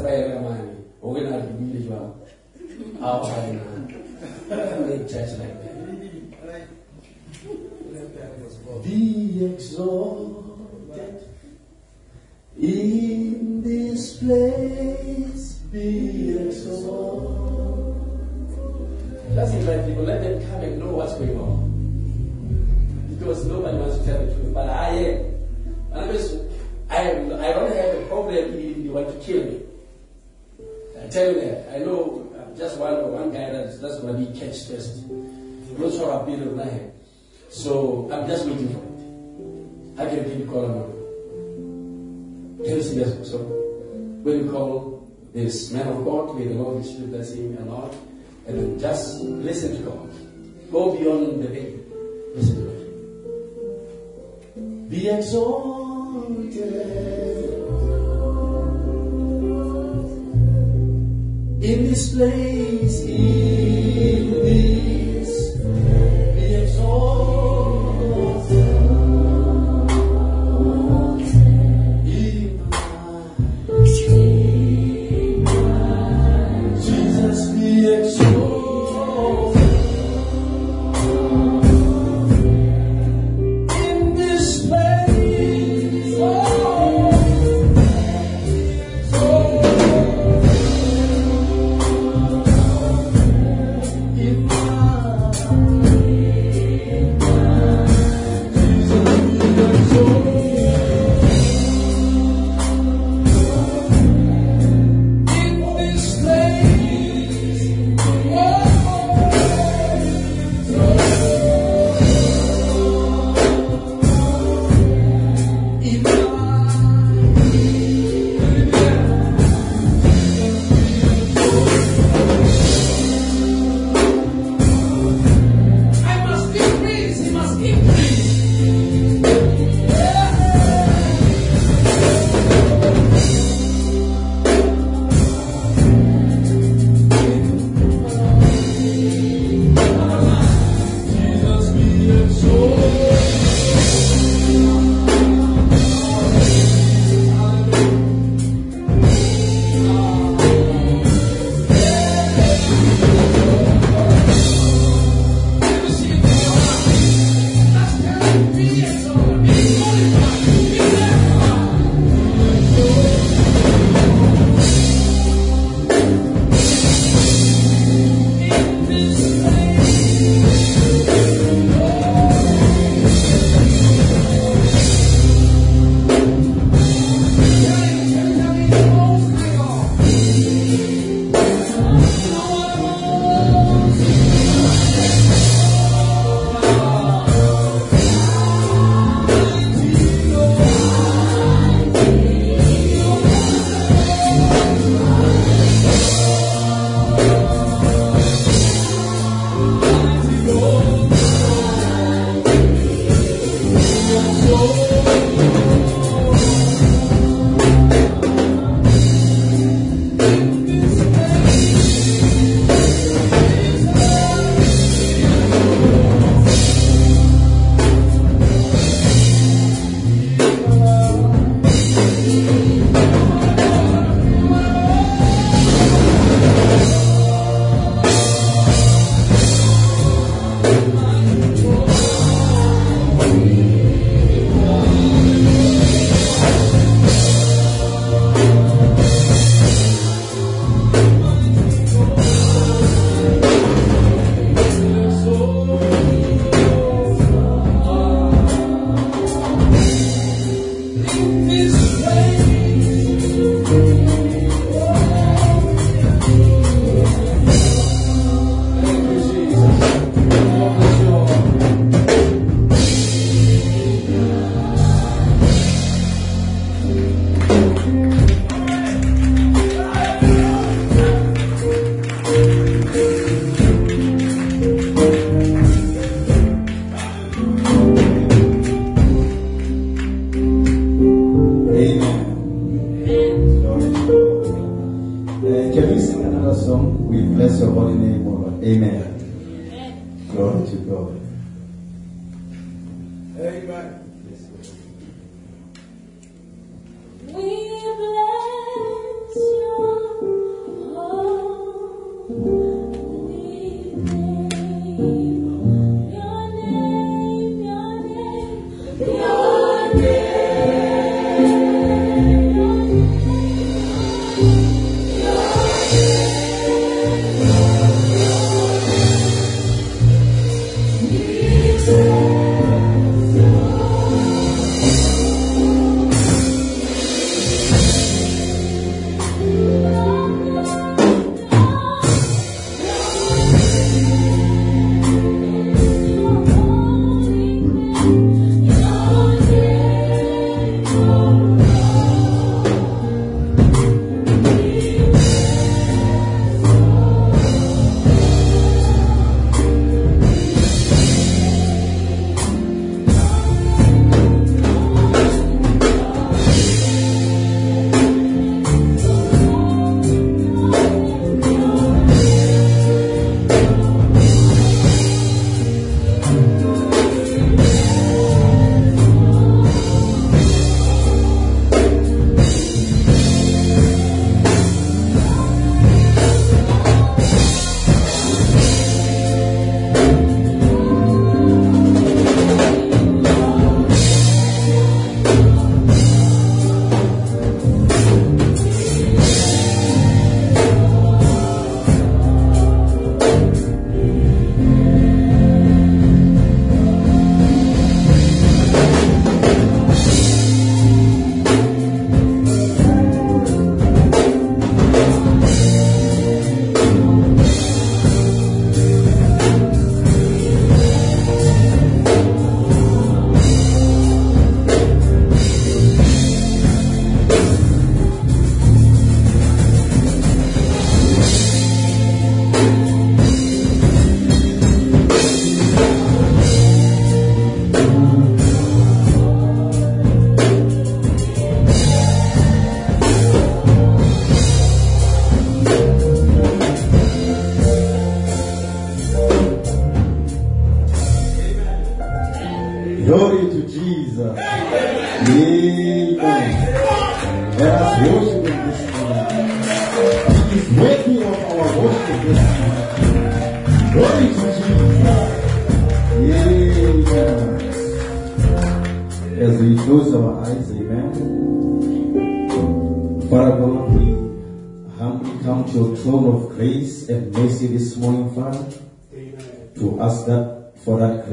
by 0.03 0.09
a 0.09 0.41
man, 0.41 0.85
or 1.01 1.13
when 1.13 1.33
I 1.33 1.39
be 1.41 1.79
you 1.79 1.93
are. 1.93 2.13
How 2.99 3.23
I 3.23 3.51
make 4.87 5.09
church 5.09 5.39
like 5.39 5.63
that. 5.63 5.69
Be 8.83 9.45
exalted 9.45 11.23
in 12.57 13.61
this 13.63 14.17
place, 14.17 15.53
be 15.71 16.37
exalted. 16.37 17.95
Just 19.35 19.53
invite 19.53 19.85
people, 19.87 20.03
let 20.03 20.23
them 20.23 20.41
come 20.49 20.61
and 20.61 20.79
know 20.79 20.91
what's 20.95 21.13
going 21.13 21.37
on 21.39 21.68
because 23.19 23.45
nobody 23.45 23.77
wants 23.77 23.97
to 23.99 24.05
tell 24.05 24.25
the 24.25 24.33
truth. 24.33 24.53
But 24.53 24.69
I 24.69 24.87
am. 24.89 25.25
And 25.91 26.01
I'm 26.01 26.11
just, 26.11 26.37
I 26.89 26.95
am. 27.03 27.33
I 27.33 27.51
don't 27.51 27.75
have 27.75 27.95
a 27.95 28.05
problem 28.07 28.35
if 28.35 28.77
you 28.77 28.91
want 28.91 29.07
to 29.09 29.19
kill 29.19 29.43
me. 29.43 29.61
I 31.03 31.07
tell 31.07 31.31
you 31.31 31.41
that. 31.41 31.75
I 31.75 31.79
know 31.79 32.31
uh, 32.35 32.57
just 32.57 32.77
one 32.79 33.11
one 33.11 33.31
guy 33.31 33.51
that's 33.51 33.79
that's 33.79 33.99
to 33.99 34.13
be 34.13 34.25
catch 34.39 34.67
first. 34.67 35.03
Not 35.77 35.91
sure 35.91 36.11
I'll 36.11 36.25
be 36.25 36.33
able 36.33 36.57
to 36.57 36.91
So 37.49 38.09
I'm 38.11 38.27
just 38.27 38.45
waiting 38.45 38.69
for 38.69 38.79
it. 38.79 40.01
I 40.01 40.09
can 40.09 40.23
give 40.23 40.39
you 40.39 40.45
call 40.45 40.65
him. 40.65 42.63
Can 42.63 42.75
you 42.75 42.83
see 42.83 42.99
that? 42.99 43.25
So 43.25 43.37
when 44.23 44.45
you 44.45 44.51
call 44.51 45.07
this 45.33 45.71
man 45.71 45.87
of 45.87 46.03
God, 46.05 46.37
may 46.37 46.47
the 46.47 46.55
Lord 46.55 46.81
be 46.81 46.87
spirit 46.87 47.11
bless 47.11 47.33
him 47.33 47.57
a 47.61 47.65
lot, 47.65 47.93
and 48.47 48.79
just 48.79 49.21
listen 49.21 49.77
to 49.77 49.83
God. 49.83 50.09
Go 50.71 50.97
beyond 50.97 51.43
the 51.43 51.47
veil. 51.47 51.79
Listen 52.35 52.55
to 52.55 52.61
God 52.61 52.78
be 54.89 55.07
exalted. 55.07 56.55
In 61.61 61.83
this 61.87 62.15
place, 62.15 63.01
in 63.01 64.31
this 64.31 64.98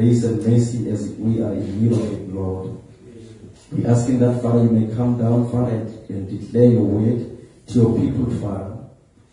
grace 0.06 0.24
and 0.24 0.46
mercy 0.46 0.90
as 0.90 1.08
we 1.18 1.42
are 1.42 1.52
in 1.52 1.82
need 1.82 1.92
of 1.92 2.12
it, 2.12 2.28
Lord. 2.32 2.78
We 3.72 3.84
asking 3.86 4.20
that, 4.20 4.40
Father, 4.40 4.62
you 4.62 4.70
may 4.70 4.94
come 4.94 5.18
down, 5.18 5.50
Father, 5.50 5.72
and, 5.72 6.10
and 6.10 6.40
declare 6.40 6.70
your 6.70 6.82
word 6.82 7.38
to 7.68 7.74
your 7.74 7.98
people, 7.98 8.30
Father. 8.40 8.76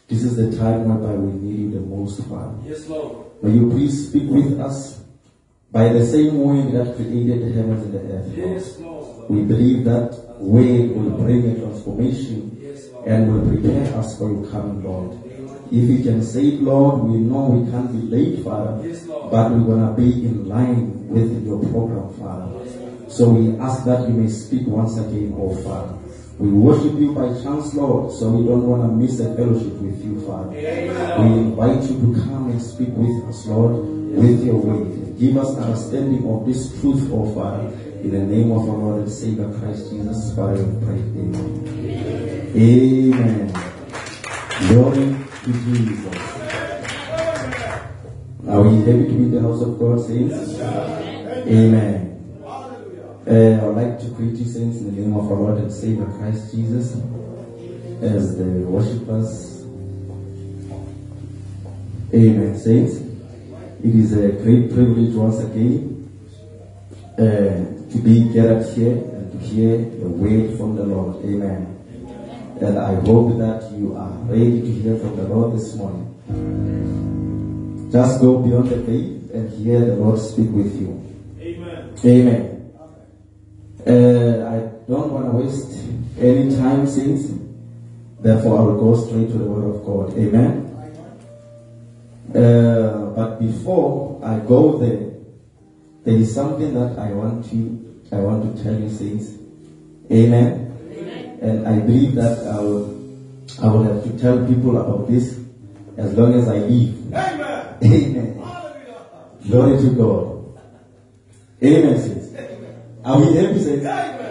This 0.07 0.23
is 0.23 0.35
the 0.35 0.57
time 0.57 0.89
whereby 0.89 1.13
we 1.13 1.31
need 1.33 1.59
you 1.59 1.71
the 1.71 1.79
most, 1.85 2.23
Father. 2.27 2.57
Yes, 2.65 2.87
Lord. 2.87 3.27
May 3.43 3.51
you 3.51 3.69
please 3.69 4.09
speak 4.09 4.29
with 4.29 4.59
us 4.59 5.03
by 5.71 5.93
the 5.93 6.05
same 6.05 6.39
word 6.39 6.71
that 6.73 6.95
created 6.95 7.41
the 7.43 7.53
heavens 7.53 7.83
and 7.85 7.93
the 7.93 8.13
earth. 8.15 8.33
Yes, 8.35 8.79
Lord. 8.79 9.29
We 9.29 9.43
believe 9.43 9.85
that 9.85 10.17
word 10.39 10.91
will 10.91 11.11
bring 11.11 11.51
a 11.51 11.55
transformation 11.59 12.57
Yes, 12.59 12.89
and 13.05 13.31
will 13.31 13.47
prepare 13.47 13.95
us 13.95 14.17
for 14.17 14.31
your 14.31 14.49
coming, 14.49 14.83
Lord. 14.83 15.22
If 15.71 15.89
we 15.89 16.03
can 16.03 16.21
say 16.21 16.47
it, 16.47 16.61
Lord, 16.61 17.03
we 17.03 17.17
know 17.17 17.49
we 17.49 17.71
can't 17.71 17.91
be 17.91 18.15
late, 18.15 18.43
Father, 18.43 18.87
Yes, 18.87 19.05
but 19.07 19.51
we're 19.51 19.65
going 19.65 19.87
to 19.87 19.93
be 19.93 20.25
in 20.25 20.47
line 20.47 21.07
with 21.09 21.45
your 21.45 21.59
program, 21.59 22.13
Father. 22.19 23.09
So 23.09 23.29
we 23.29 23.57
ask 23.59 23.85
that 23.85 24.07
you 24.07 24.13
may 24.15 24.29
speak 24.29 24.67
once 24.67 24.97
again, 24.97 25.33
oh 25.37 25.55
Father. 25.63 25.97
We 26.39 26.49
worship 26.49 26.99
you 26.99 27.13
by 27.13 27.29
chance, 27.41 27.73
Lord, 27.75 28.11
so 28.11 28.29
we 28.29 28.45
don't 28.45 28.67
want 28.67 28.81
to 28.83 28.87
miss 28.89 29.19
a 29.19 29.35
fellowship 29.35 29.73
with 29.73 30.03
you, 30.03 30.19
Father. 30.25 30.49
We 30.49 31.27
invite 31.45 31.83
you 31.89 32.01
to 32.01 32.21
come 32.25 32.49
and 32.49 32.61
speak 32.61 32.89
with 32.89 33.29
us, 33.29 33.45
Lord, 33.45 33.85
with 34.17 34.43
your 34.43 34.55
word. 34.55 35.17
Give 35.19 35.37
us 35.37 35.55
understanding 35.57 36.27
of 36.27 36.45
this 36.45 36.69
truth, 36.81 37.07
oh 37.11 37.33
Father. 37.33 37.67
In 38.01 38.11
the 38.11 38.19
name 38.19 38.51
of 38.51 38.67
our 38.67 38.75
Lord 38.75 39.01
and 39.03 39.11
Savior 39.11 39.47
Christ 39.59 39.91
Jesus, 39.91 40.35
Father, 40.35 40.61
we 40.63 40.85
pray. 40.85 40.99
Amen. 41.15 41.53
Amen. 42.55 43.53
Glory 44.67 45.22
Jesus. 45.45 46.15
Are 48.47 48.61
we 48.61 48.77
happy 48.79 49.07
to 49.07 49.13
be 49.13 49.25
the 49.29 49.41
house 49.41 49.61
of 49.61 49.77
God, 49.77 49.99
saints? 50.05 50.59
Amen. 50.59 52.09
Uh, 53.25 53.31
I 53.31 53.65
would 53.65 53.75
like 53.75 53.99
to 53.99 54.07
greet 54.07 54.35
you, 54.35 54.45
saints, 54.45 54.77
in 54.79 54.95
the 54.95 55.01
name 55.01 55.15
of 55.15 55.31
our 55.31 55.37
Lord 55.37 55.57
and 55.57 55.71
Savior 55.71 56.05
Christ 56.17 56.53
Jesus, 56.53 56.95
as 58.01 58.37
the 58.37 58.43
worshippers. 58.43 59.63
Amen, 62.13 62.57
saints. 62.57 62.95
It 63.83 63.95
is 63.95 64.13
a 64.13 64.29
great 64.43 64.71
privilege 64.73 65.13
once 65.13 65.39
again 65.39 66.09
uh, 67.17 67.91
to 67.91 67.97
be 68.01 68.31
gathered 68.33 68.65
here 68.73 68.93
and 68.93 69.31
to 69.31 69.37
hear 69.39 69.77
the 69.77 70.07
word 70.07 70.57
from 70.57 70.75
the 70.75 70.83
Lord. 70.83 71.17
Amen. 71.25 71.82
And 72.61 72.77
I 72.77 72.95
hope 73.01 73.37
that 73.37 73.71
you 73.71 73.95
are 73.95 74.09
ready 74.29 74.61
to 74.61 74.71
hear 74.71 74.97
from 74.97 75.15
the 75.17 75.23
Lord 75.23 75.53
this 75.57 75.75
morning. 75.75 76.09
Just 77.91 78.21
go 78.21 78.39
beyond 78.39 78.69
the 78.69 78.77
faith 78.83 79.31
and 79.33 79.49
hear 79.51 79.79
the 79.79 79.95
Lord 79.95 80.19
speak 80.19 80.49
with 80.51 80.79
you. 80.79 80.99
Amen. 81.39 81.95
Amen. 82.05 82.71
Uh, 83.85 84.47
I 84.49 84.57
don't 84.87 85.11
want 85.11 85.25
to 85.25 85.37
waste 85.37 85.83
any 86.19 86.55
time, 86.55 86.87
saints. 86.87 87.31
Therefore, 88.19 88.59
I 88.59 88.61
will 88.61 88.79
go 88.79 89.05
straight 89.05 89.27
to 89.31 89.37
the 89.37 89.45
Word 89.45 89.75
of 89.75 89.85
God. 89.85 90.17
Amen. 90.17 90.69
Uh, 92.33 93.11
but 93.15 93.39
before 93.39 94.21
I 94.23 94.39
go 94.39 94.77
there, 94.77 95.11
there 96.05 96.15
is 96.15 96.33
something 96.33 96.73
that 96.73 96.97
I 96.97 97.11
want 97.11 97.49
to 97.51 97.83
I 98.11 98.17
want 98.17 98.55
to 98.55 98.63
tell 98.63 98.79
you, 98.79 98.89
saints. 98.89 99.33
Amen. 100.11 100.62
And 101.43 101.67
I 101.67 101.79
believe 101.79 102.15
that 102.15 102.47
I 102.47 102.59
will 102.61 103.03
I 103.61 103.67
will 103.67 103.83
have 103.83 104.03
to 104.03 104.17
tell 104.17 104.47
people 104.47 104.77
about 104.77 105.09
this 105.09 105.37
as 105.97 106.13
long 106.13 106.33
as 106.35 106.47
I 106.47 106.57
live. 106.59 107.13
Amen. 107.13 107.77
Amen. 107.83 108.39
Glory 109.45 109.77
to 109.77 109.89
God. 109.91 110.59
Amen, 111.61 111.99
saints. 111.99 112.29
Are 113.03 113.19
we 113.19 113.35
happy, 113.35 113.59
saints? 113.59 113.85
Amen. 113.85 114.23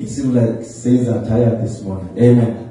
It 0.00 0.08
seems 0.08 0.34
like 0.34 0.64
saints 0.64 1.08
are 1.08 1.24
tired 1.24 1.62
this 1.62 1.80
morning. 1.82 2.18
Amen. 2.18 2.64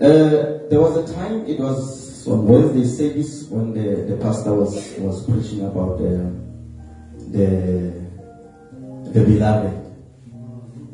Uh, 0.00 0.64
there 0.70 0.80
was 0.80 0.96
a 0.96 1.14
time, 1.14 1.44
it 1.46 1.60
was 1.60 2.26
on 2.26 2.46
Wednesday 2.46 2.84
service 2.84 3.46
when 3.50 3.74
the, 3.74 4.06
the 4.10 4.16
pastor 4.22 4.54
was, 4.54 4.74
was 4.98 5.24
preaching 5.26 5.66
about 5.66 5.98
the, 5.98 6.32
the, 7.30 7.92
the 9.12 9.20
beloved. 9.24 9.83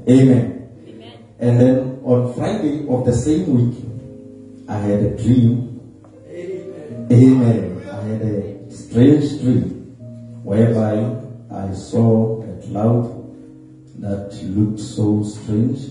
Amen. 0.09 0.61
And 1.39 1.61
then 1.61 2.01
on 2.05 2.35
Friday 2.35 2.87
of 2.89 3.05
the 3.05 3.13
same 3.13 3.47
week, 3.55 3.85
I 4.69 4.77
had 4.79 5.01
a 5.01 5.17
dream. 5.17 5.81
Amen. 7.11 7.89
I 7.91 8.03
had 8.03 8.23
a 8.23 8.71
strange 8.71 9.41
dream 9.41 9.97
whereby 10.45 11.17
I 11.51 11.73
saw 11.75 12.43
a 12.43 12.63
cloud 12.67 13.21
that 14.01 14.33
looked 14.45 14.81
so 14.81 15.23
strange 15.23 15.89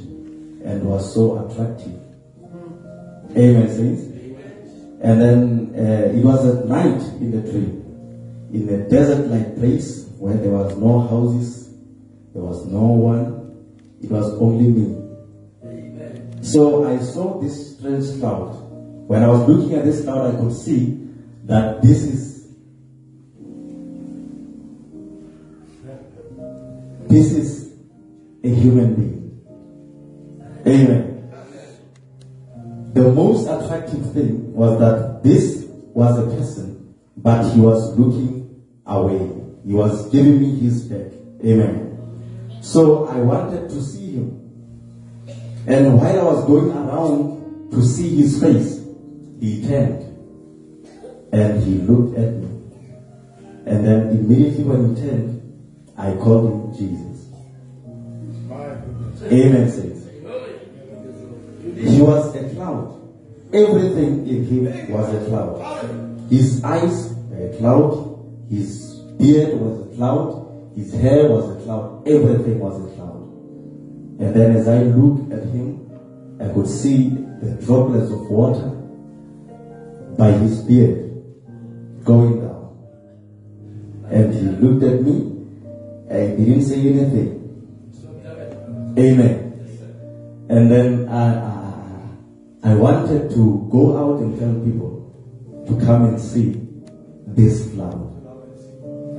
and 0.64 0.84
was 0.84 1.14
so 1.14 1.46
attractive. 1.46 2.00
Amen, 3.38 3.70
saints. 3.70 4.04
And 5.02 5.22
then 5.22 5.74
uh, 5.76 6.18
it 6.18 6.24
was 6.24 6.46
at 6.46 6.68
night 6.68 7.02
in 7.22 7.32
the 7.32 7.52
dream, 7.52 8.50
in 8.52 8.68
a 8.70 8.90
desert-like 8.90 9.56
place 9.56 10.10
where 10.18 10.36
there 10.36 10.52
was 10.52 10.76
no 10.78 11.08
houses, 11.08 11.70
there 12.34 12.44
was 12.44 12.66
no 12.66 12.82
one, 12.82 13.39
it 14.02 14.10
was 14.10 14.34
only 14.40 14.70
me. 14.70 14.96
So 16.42 16.86
I 16.86 17.00
saw 17.00 17.40
this 17.40 17.76
strange 17.78 18.20
cloud. 18.20 18.56
When 19.08 19.24
I 19.24 19.28
was 19.28 19.48
looking 19.48 19.76
at 19.76 19.86
this 19.86 20.04
cloud, 20.04 20.34
I 20.34 20.38
could 20.40 20.54
see 20.54 20.98
that 21.46 21.82
this 21.82 22.04
is 22.04 22.48
this 27.08 27.32
is 27.32 27.74
a 28.44 28.50
human 28.50 28.96
being. 28.96 29.20
Amen. 30.66 31.32
The 32.94 33.12
most 33.12 33.48
attractive 33.48 34.14
thing 34.14 34.54
was 34.54 34.80
that 34.80 35.24
this 35.24 35.66
was 35.94 36.18
a 36.20 36.36
person, 36.36 36.96
but 37.18 37.52
he 37.52 37.60
was 37.60 37.98
looking 37.98 38.64
away. 38.86 39.32
He 39.66 39.74
was 39.74 40.10
giving 40.10 40.40
me 40.40 40.60
his 40.60 40.84
back. 40.84 41.12
Amen. 41.44 41.89
So 42.62 43.08
I 43.08 43.18
wanted 43.18 43.70
to 43.70 43.82
see 43.82 44.12
him. 44.14 44.36
And 45.68 45.98
while 45.98 46.20
I 46.20 46.24
was 46.24 46.46
going 46.46 46.72
around 46.72 47.72
to 47.72 47.84
see 47.84 48.16
his 48.18 48.42
face, 48.42 48.84
he 49.40 49.68
turned 49.68 50.10
and 51.32 51.64
he 51.64 51.76
looked 51.76 52.18
at 52.18 52.34
me. 52.34 52.48
And 53.66 53.86
then 53.86 54.10
immediately 54.10 54.64
when 54.64 54.96
he 54.96 55.02
turned, 55.02 55.94
I 55.98 56.14
called 56.14 56.50
him 56.50 56.78
Jesus. 56.78 57.28
Amen, 59.32 59.70
saints. 59.70 60.08
He 61.78 62.02
was 62.02 62.36
a 62.36 62.50
cloud. 62.56 63.00
Everything 63.54 64.28
in 64.28 64.46
him 64.46 64.92
was 64.92 65.14
a 65.14 65.26
cloud. 65.28 66.30
His 66.30 66.64
eyes 66.64 67.14
were 67.30 67.48
a 67.48 67.58
cloud. 67.58 68.46
His 68.50 68.96
beard 69.18 69.60
was 69.60 69.88
a 69.88 69.96
cloud. 69.96 70.49
His 70.80 70.94
hair 70.94 71.30
was 71.30 71.58
a 71.58 71.62
cloud. 71.66 72.08
Everything 72.08 72.58
was 72.58 72.80
a 72.80 72.96
cloud. 72.96 73.20
And 74.22 74.34
then 74.34 74.56
as 74.56 74.66
I 74.66 74.84
looked 74.84 75.30
at 75.34 75.44
him, 75.44 75.92
I 76.40 76.48
could 76.54 76.70
see 76.70 77.10
the 77.10 77.60
droplets 77.66 78.10
of 78.10 78.22
water 78.30 78.70
by 80.18 80.32
his 80.32 80.62
beard 80.62 81.22
going 82.06 82.40
down. 82.40 82.78
And 84.10 84.34
he 84.34 84.46
looked 84.64 84.84
at 84.86 85.02
me 85.04 85.16
and 86.10 86.40
he 86.40 86.46
didn't 86.46 86.64
say 86.64 86.80
anything. 86.80 87.36
Amen. 88.98 89.36
And 90.48 90.72
then 90.72 91.10
I, 91.10 91.26
I, 92.64 92.72
I 92.72 92.76
wanted 92.76 93.32
to 93.32 93.68
go 93.70 93.98
out 93.98 94.22
and 94.22 94.40
tell 94.40 94.54
people 94.64 95.66
to 95.68 95.86
come 95.86 96.06
and 96.06 96.22
see 96.22 96.66
this 97.28 97.70
cloud. 97.74 98.09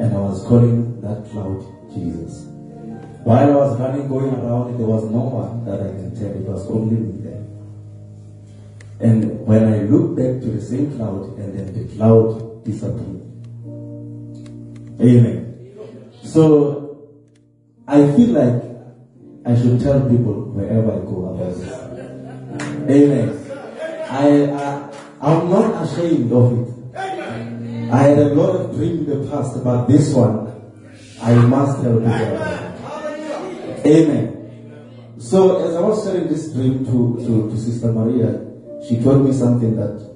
And 0.00 0.16
I 0.16 0.18
was 0.18 0.42
calling 0.46 0.98
that 1.02 1.28
cloud 1.30 1.60
Jesus. 1.92 2.46
While 3.22 3.52
I 3.52 3.54
was 3.54 3.78
running, 3.78 4.08
going 4.08 4.32
around, 4.32 4.78
there 4.78 4.86
was 4.86 5.04
no 5.10 5.20
one 5.28 5.64
that 5.66 5.78
I 5.78 5.92
can 5.92 6.16
tell. 6.16 6.32
It 6.32 6.48
was 6.48 6.66
only 6.70 6.96
me 6.96 7.20
there. 7.20 7.44
And 9.00 9.46
when 9.46 9.64
I 9.74 9.82
looked 9.82 10.16
back 10.16 10.40
to 10.40 10.48
the 10.56 10.62
same 10.62 10.96
cloud, 10.96 11.36
and 11.36 11.52
then 11.52 11.74
the 11.76 11.94
cloud 11.94 12.64
disappeared. 12.64 13.20
Amen. 15.00 16.16
So 16.24 17.10
I 17.86 18.10
feel 18.16 18.30
like 18.30 18.62
I 19.44 19.54
should 19.54 19.80
tell 19.80 20.00
people 20.08 20.52
wherever 20.56 20.92
I 20.92 21.04
go 21.04 21.28
about 21.28 21.52
this. 21.52 21.68
Amen. 22.88 23.36
I, 24.08 24.48
I 24.48 24.90
I'm 25.20 25.50
not 25.50 25.84
ashamed 25.84 26.32
of 26.32 26.56
it. 26.58 26.69
I 27.92 28.03
had 28.05 28.18
a 28.18 28.35
lot 28.35 28.57
of 28.57 28.74
dreams 28.76 29.09
in 29.09 29.22
the 29.22 29.31
past, 29.31 29.62
but 29.64 29.87
this 29.87 30.14
one 30.14 30.46
I 31.20 31.35
must 31.35 31.83
tell 31.83 31.96
people 31.96 32.12
about. 32.12 33.87
Amen. 33.87 35.16
So 35.18 35.68
as 35.68 35.76
I 35.76 35.81
was 35.81 36.05
sharing 36.05 36.29
this 36.29 36.53
dream 36.53 36.85
to, 36.87 37.16
to, 37.26 37.50
to 37.50 37.57
Sister 37.59 37.92
Maria, 37.92 38.40
she 38.88 39.03
told 39.03 39.26
me 39.26 39.33
something 39.33 39.76
that 39.76 40.11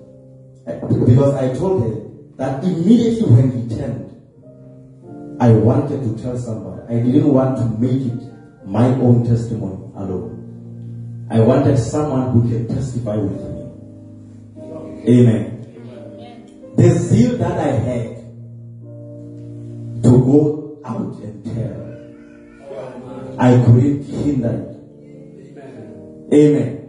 because 0.65 1.35
I 1.35 1.55
told 1.55 1.83
her 1.83 2.01
that 2.37 2.65
immediately 2.65 3.29
when 3.29 3.51
he 3.53 3.77
turned, 3.77 4.11
I 5.41 5.51
wanted 5.53 6.03
to 6.03 6.23
tell 6.23 6.39
somebody. 6.39 6.83
I 6.89 7.01
didn't 7.03 7.29
want 7.33 7.59
to 7.59 7.65
make 7.79 8.01
it 8.07 8.23
my 8.65 8.87
own 8.87 9.27
testimony 9.27 9.93
alone. 9.97 11.27
I 11.31 11.41
wanted 11.41 11.77
someone 11.79 12.31
who 12.33 12.49
can 12.49 12.69
testify 12.69 13.17
with 13.17 13.33
me. 13.33 13.61
Amen. 15.09 15.54
The 16.77 16.91
zeal 16.91 17.39
that 17.39 17.59
I 17.59 17.73
had 17.73 18.17
to 20.03 20.11
go 20.11 20.79
out 20.85 21.17
and 21.23 21.45
tell, 21.45 21.85
I 23.39 23.65
couldn't 23.65 24.05
hinder 24.05 24.49
it. 24.49 24.75
Amen. 26.35 26.85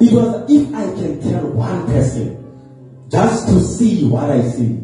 It 0.00 0.12
was 0.12 0.50
if 0.50 0.74
I 0.74 0.84
can 0.94 1.20
tell 1.20 1.46
one 1.50 1.86
person 1.86 3.08
just 3.10 3.48
to 3.48 3.60
see 3.60 4.06
what 4.08 4.30
I 4.30 4.42
see. 4.42 4.80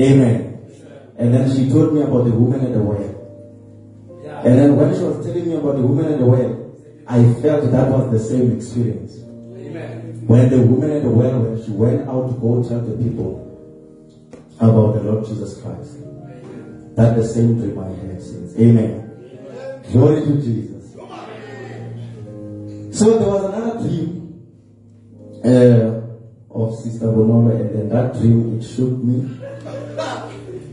Amen. 0.00 0.52
And 1.18 1.34
then 1.34 1.54
she 1.54 1.68
told 1.70 1.94
me 1.94 2.00
about 2.02 2.24
the 2.24 2.32
woman 2.32 2.66
at 2.66 2.72
the 2.72 2.80
well. 2.80 3.22
And 4.44 4.58
then 4.58 4.76
when 4.76 4.94
she 4.94 5.02
was 5.02 5.24
telling 5.24 5.48
me 5.48 5.54
about 5.54 5.76
the 5.76 5.82
woman 5.82 6.12
at 6.12 6.18
the 6.18 6.26
well, 6.26 6.74
I 7.06 7.22
felt 7.40 7.70
that 7.70 7.88
was 7.90 8.10
the 8.10 8.18
same 8.18 8.56
experience. 8.56 9.21
When 10.32 10.48
the 10.48 10.62
woman 10.62 10.90
at 10.90 11.02
the 11.02 11.10
well, 11.10 11.62
she 11.62 11.72
went 11.72 12.08
out 12.08 12.26
to 12.28 12.34
go 12.40 12.64
tell 12.66 12.80
the 12.80 12.96
people 12.96 13.52
about 14.58 14.94
the 14.94 15.02
Lord 15.02 15.26
Jesus 15.26 15.60
Christ. 15.60 15.98
That 16.96 17.16
the 17.16 17.22
same 17.22 17.60
dream 17.60 17.78
I 17.78 17.90
had 17.90 18.22
since. 18.22 18.58
Amen. 18.58 19.82
Glory 19.92 20.22
to 20.22 20.40
Jesus. 20.40 20.94
So 22.98 23.18
there 23.18 23.28
was 23.28 23.44
another 23.44 23.80
dream 23.86 24.40
uh, 25.44 26.00
of 26.50 26.80
Sister 26.80 27.08
Bonoma, 27.08 27.60
and 27.60 27.68
then 27.76 27.88
that 27.90 28.14
dream 28.14 28.58
it 28.58 28.64
shook 28.64 28.96
me. 29.04 29.36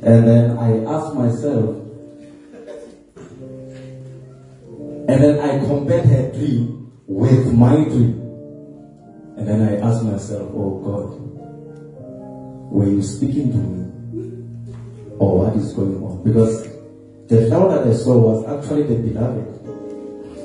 And 0.08 0.26
then 0.26 0.58
I 0.58 0.86
asked 0.86 1.16
myself, 1.16 1.76
and 5.10 5.22
then 5.22 5.40
I 5.42 5.60
compared 5.68 6.06
her 6.06 6.32
dream 6.32 6.94
with 7.06 7.52
my 7.52 7.76
dream. 7.84 8.19
And 9.40 9.48
then 9.48 9.62
I 9.62 9.78
asked 9.80 10.04
myself, 10.04 10.52
oh 10.54 10.84
God, 10.84 11.16
were 12.76 12.90
you 12.90 13.02
speaking 13.02 13.54
to 13.54 13.58
me? 13.58 13.86
Or 15.18 15.40
what 15.40 15.56
is 15.56 15.72
going 15.72 15.96
on? 16.04 16.22
Because 16.26 16.64
the 17.28 17.48
cloud 17.48 17.72
that 17.72 17.88
I 17.88 17.94
saw 17.96 18.18
was 18.18 18.44
actually 18.52 18.84
the 18.84 18.96
beloved, 18.96 19.48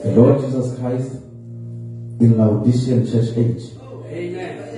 the 0.04 0.12
Lord 0.14 0.40
Jesus 0.40 0.78
Christ 0.78 1.11
in 2.20 2.38
Laodicean 2.38 3.04
church 3.04 3.37
age, 3.37 3.74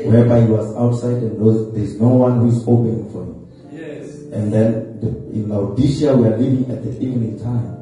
whereby 0.08 0.40
he 0.40 0.46
was 0.46 0.74
outside 0.76 1.20
and 1.22 1.38
those, 1.38 1.74
there's 1.74 2.00
no 2.00 2.08
one 2.08 2.40
who 2.40 2.48
is 2.48 2.62
opening 2.66 3.12
for 3.12 3.22
him. 3.22 3.46
Yes. 3.70 4.16
And 4.32 4.50
then 4.50 4.98
the, 5.00 5.08
in 5.36 5.50
Laodicea, 5.50 6.16
we 6.16 6.26
are 6.28 6.38
living 6.38 6.70
at 6.70 6.82
the 6.82 6.92
evening 7.04 7.38
time. 7.38 7.76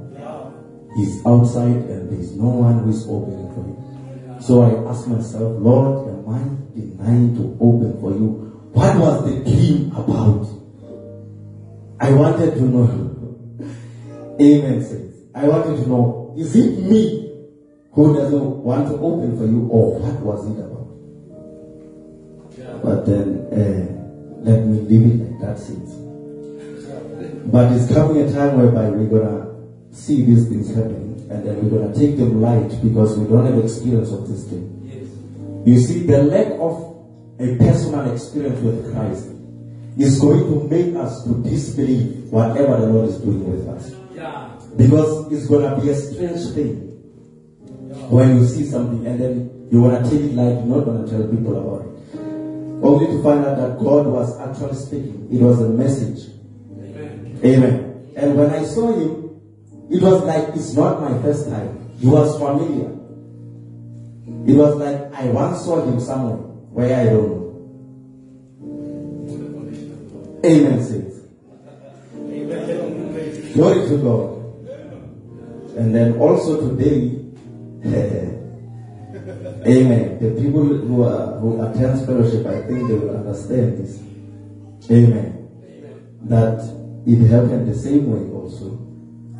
He's 0.96 1.24
outside 1.24 1.76
and 1.90 2.10
there's 2.10 2.32
no 2.34 2.48
one 2.48 2.80
who 2.80 2.90
is 2.90 3.06
opening 3.08 3.54
for 3.54 3.62
him. 3.62 4.42
So 4.42 4.62
I 4.62 4.90
asked 4.90 5.06
myself, 5.06 5.58
Lord, 5.60 6.13
I 6.28 6.38
denying 6.74 7.36
to 7.36 7.56
open 7.60 8.00
for 8.00 8.12
you? 8.12 8.70
What 8.72 8.96
was 8.98 9.24
the 9.24 9.44
dream 9.44 9.92
about? 9.92 10.46
I 12.00 12.12
wanted 12.12 12.54
to 12.54 12.62
know. 12.62 13.66
Amen. 14.40 14.82
Says. 14.82 15.24
I 15.34 15.48
wanted 15.48 15.82
to 15.82 15.88
know, 15.88 16.34
is 16.36 16.54
it 16.56 16.78
me 16.82 17.24
Who 17.94 18.12
doesn't 18.12 18.64
want 18.64 18.88
to 18.88 18.94
open 18.98 19.38
for 19.38 19.44
you 19.46 19.68
or 19.70 20.00
what 20.00 20.20
was 20.20 20.50
it 20.50 20.58
about? 20.58 20.90
Yeah. 22.58 22.78
But 22.82 23.06
then, 23.06 23.46
uh, 23.54 23.86
let 24.42 24.66
me 24.66 24.80
leave 24.80 25.06
it 25.14 25.30
like 25.30 25.40
that 25.40 25.58
since. 25.60 25.94
But 27.46 27.70
it's 27.72 27.92
coming 27.94 28.20
a 28.22 28.32
time 28.32 28.58
whereby 28.58 28.90
we're 28.90 29.06
gonna 29.06 29.54
see 29.92 30.24
these 30.24 30.48
things 30.48 30.74
happening 30.74 31.24
and 31.30 31.46
then 31.46 31.62
we're 31.62 31.78
gonna 31.78 31.94
take 31.94 32.16
them 32.16 32.42
light 32.42 32.70
because 32.82 33.16
we 33.16 33.28
don't 33.28 33.46
have 33.46 33.62
experience 33.62 34.10
of 34.10 34.26
this 34.26 34.42
thing. 34.48 34.83
You 35.64 35.80
see, 35.80 36.06
the 36.06 36.22
lack 36.22 36.48
of 36.60 36.94
a 37.38 37.56
personal 37.56 38.12
experience 38.12 38.60
with 38.60 38.92
Christ 38.92 39.28
is 39.98 40.20
going 40.20 40.40
to 40.40 40.68
make 40.68 40.94
us 40.96 41.24
to 41.24 41.42
disbelieve 41.42 42.30
whatever 42.30 42.80
the 42.80 42.86
Lord 42.86 43.08
is 43.08 43.16
doing 43.18 43.50
with 43.50 43.68
us. 43.68 43.94
Yeah. 44.14 44.50
Because 44.76 45.32
it's 45.32 45.46
gonna 45.46 45.80
be 45.80 45.88
a 45.90 45.94
strange 45.94 46.54
thing 46.54 46.90
when 48.10 48.38
you 48.38 48.46
see 48.46 48.66
something 48.66 49.06
and 49.06 49.20
then 49.20 49.68
you 49.70 49.80
wanna 49.80 50.02
take 50.02 50.20
it 50.20 50.34
like 50.34 50.64
you're 50.64 50.76
not 50.76 50.84
gonna 50.84 51.08
tell 51.08 51.26
people 51.28 51.56
about 51.56 51.86
it. 51.86 51.94
Only 52.82 53.06
to 53.06 53.22
find 53.22 53.46
out 53.46 53.56
that 53.56 53.78
God 53.78 54.06
was 54.06 54.38
actually 54.40 54.74
speaking. 54.74 55.28
It 55.32 55.40
was 55.40 55.60
a 55.60 55.68
message. 55.68 56.30
Amen. 56.76 57.40
Amen. 57.42 58.12
And 58.16 58.36
when 58.36 58.50
I 58.50 58.64
saw 58.64 58.92
him, 58.92 59.40
it 59.90 60.02
was 60.02 60.22
like 60.24 60.54
it's 60.54 60.74
not 60.74 61.00
my 61.00 61.22
first 61.22 61.48
time. 61.48 61.90
He 61.98 62.06
was 62.06 62.36
familiar. 62.38 62.90
It 64.46 64.56
was 64.56 64.76
like 64.76 65.12
I 65.14 65.26
once 65.28 65.64
saw 65.64 65.84
him 65.84 65.98
somewhere 66.00 66.36
where 66.36 67.00
I 67.00 67.04
don't 67.04 67.28
know. 67.30 67.44
Amen, 70.44 70.84
saints. 70.84 71.16
Glory 73.54 73.88
to 73.88 73.96
God. 73.98 74.34
And 75.76 75.94
then 75.94 76.18
also 76.18 76.68
today, 76.68 77.24
Amen. 79.66 80.18
The 80.20 80.40
people 80.40 80.64
who 80.64 81.02
are 81.04 81.38
who 81.38 81.62
attend 81.62 82.04
fellowship, 82.04 82.46
I 82.46 82.62
think 82.66 82.86
they 82.88 82.94
will 82.94 83.16
understand 83.16 83.78
this. 83.78 83.98
Amen. 84.90 85.48
That 86.24 86.60
it 87.06 87.26
happened 87.28 87.66
the 87.68 87.74
same 87.74 88.10
way 88.10 88.30
also, 88.30 88.70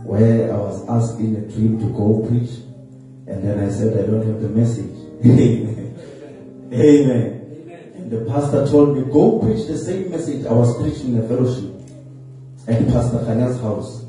where 0.04 0.52
I 0.52 0.56
was 0.56 0.88
asked 0.88 1.20
in 1.20 1.36
a 1.36 1.40
dream 1.40 1.78
to 1.80 1.86
go 1.86 2.24
preach, 2.26 2.63
and 3.26 3.42
then 3.42 3.58
I 3.58 3.70
said 3.70 3.96
I 3.96 4.06
don't 4.06 4.26
have 4.26 4.40
the 4.40 4.48
message. 4.48 4.94
Amen. 5.24 6.68
Amen. 6.72 7.44
And 7.96 8.10
the 8.10 8.30
pastor 8.30 8.66
told 8.66 8.96
me, 8.96 9.04
go 9.12 9.38
preach 9.38 9.66
the 9.66 9.78
same 9.78 10.10
message 10.10 10.44
I 10.46 10.52
was 10.52 10.76
preaching 10.76 11.14
in 11.14 11.24
a 11.24 11.28
fellowship 11.28 11.70
at 12.66 12.86
Pastor 12.88 13.18
Khanya's 13.18 13.60
house. 13.60 14.04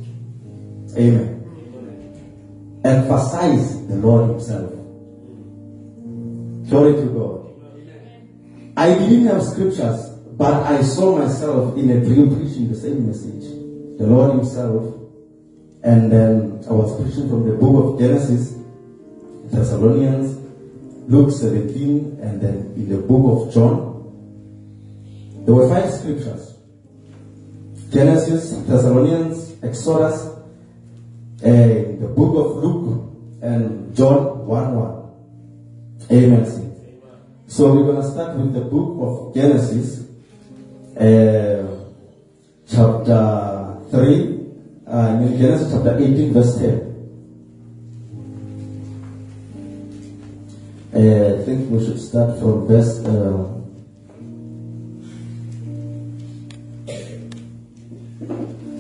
Amen. 0.98 1.36
Emphasize 2.84 3.88
the 3.88 3.96
Lord 3.96 4.30
Himself. 4.32 4.72
Glory 6.70 6.94
to 6.96 7.06
God. 7.14 7.46
I 8.78 8.94
didn't 8.96 9.28
have 9.28 9.44
scriptures, 9.44 10.10
but 10.38 10.64
I 10.64 10.82
saw 10.82 11.18
myself 11.18 11.78
in 11.78 11.90
a 11.92 12.00
dream 12.04 12.36
preaching 12.36 12.70
the 12.70 12.76
same 12.76 13.08
message. 13.08 13.44
The 13.98 14.06
Lord 14.08 14.36
Himself. 14.38 14.94
And 15.84 16.12
then 16.12 16.64
I 16.68 16.74
was 16.74 17.00
preaching 17.02 17.30
from 17.30 17.48
the 17.48 17.56
book 17.56 17.94
of 17.94 18.00
Genesis, 18.00 18.55
Thessalonians, 19.52 20.38
Luke 21.08 21.32
17, 21.32 22.20
and 22.22 22.42
then 22.42 22.74
in 22.76 22.90
the 22.90 22.98
book 22.98 23.48
of 23.48 23.54
John. 23.54 23.94
There 25.46 25.54
were 25.54 25.70
five 25.70 25.94
scriptures 25.94 26.56
Genesis, 27.92 28.52
Thessalonians, 28.68 29.56
Exodus, 29.64 30.28
eh, 31.44 31.96
the 32.00 32.08
book 32.08 32.36
of 32.36 32.64
Luke, 32.64 33.10
and 33.42 33.96
John 33.96 34.46
1 34.46 34.76
1. 34.76 34.96
Amen. 36.12 36.46
So 37.48 37.74
we're 37.74 37.84
going 37.84 38.02
to 38.02 38.12
start 38.12 38.38
with 38.38 38.54
the 38.54 38.62
book 38.62 38.98
of 39.00 39.36
Genesis, 39.36 40.10
uh, 40.98 41.64
chapter 42.68 43.78
3, 43.92 44.40
uh, 44.88 45.20
Genesis 45.38 45.72
chapter 45.72 45.98
18, 45.98 46.34
verse 46.34 46.58
10. 46.58 46.95
I 50.96 51.44
think 51.44 51.70
we 51.70 51.86
should 51.86 52.00
start 52.00 52.40
from 52.40 52.68
verse. 52.68 53.04
Uh, 53.04 53.52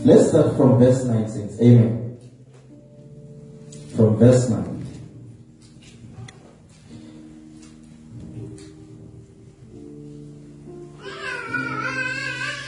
let's 0.05 0.29
start 0.29 0.55
from 0.55 0.79
verse 0.79 1.03
9, 1.03 1.27
saints. 1.27 1.59
Amen. 1.61 2.17
From 3.97 4.15
verse 4.15 4.49
9. 4.49 4.87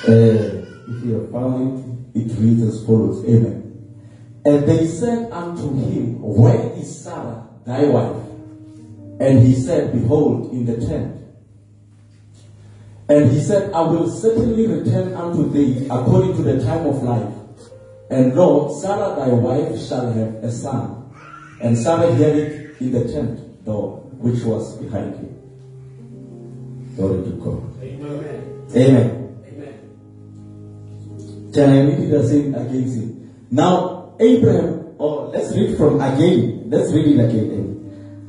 Uh, 0.04 0.10
if 0.10 1.06
you 1.06 1.14
have 1.14 1.32
found 1.32 2.14
it, 2.14 2.22
it 2.22 2.38
reads 2.38 2.64
as 2.64 2.86
follows. 2.86 3.24
Amen. 3.24 3.64
And 4.44 4.68
they 4.68 4.86
said 4.88 5.32
unto 5.32 5.74
him, 5.74 6.22
Where 6.22 6.74
is 6.74 7.02
Sarah, 7.02 7.48
thy 7.66 7.86
wife? 7.86 8.27
And 9.20 9.40
he 9.40 9.56
said, 9.56 9.94
Behold, 9.94 10.52
in 10.54 10.66
the 10.66 10.86
tent. 10.86 11.18
And 13.10 13.32
he 13.32 13.40
said, 13.40 13.72
I 13.74 13.82
will 13.82 14.10
certainly 14.10 14.68
return 14.68 15.14
unto 15.14 15.50
thee 15.50 15.88
according 15.90 16.36
to 16.36 16.44
the 16.44 16.64
time 16.64 16.86
of 16.86 17.02
life. 17.04 17.34
And 18.10 18.36
lo, 18.36 18.78
Sarah 18.80 19.16
thy 19.16 19.30
wife 19.30 19.80
shall 19.82 20.12
have 20.12 20.36
a 20.44 20.52
son. 20.52 21.10
And 21.62 21.78
Sarah 21.78 22.14
heard 22.14 22.36
it 22.38 22.82
in 22.82 22.92
the 22.92 23.12
tent 23.12 23.66
door, 23.66 23.98
which 24.20 24.44
was 24.44 24.78
behind 24.78 25.16
him. 25.16 25.34
Glory 26.96 27.24
to 27.24 27.32
God. 27.38 27.64
Amen. 27.84 28.66
Amen. 28.76 29.44
Amen. 29.48 29.76
Can 31.54 31.70
I 31.70 31.82
read 31.86 32.00
it 32.00 32.14
again? 32.14 32.56
again? 32.56 32.90
see? 32.90 33.16
Now, 33.52 34.16
Abraham, 34.20 34.96
or 34.98 35.28
let's 35.28 35.56
read 35.56 35.78
from 35.78 36.02
again. 36.02 36.70
Let's 36.70 36.92
read 36.92 37.08
it 37.08 37.20
again. 37.24 37.77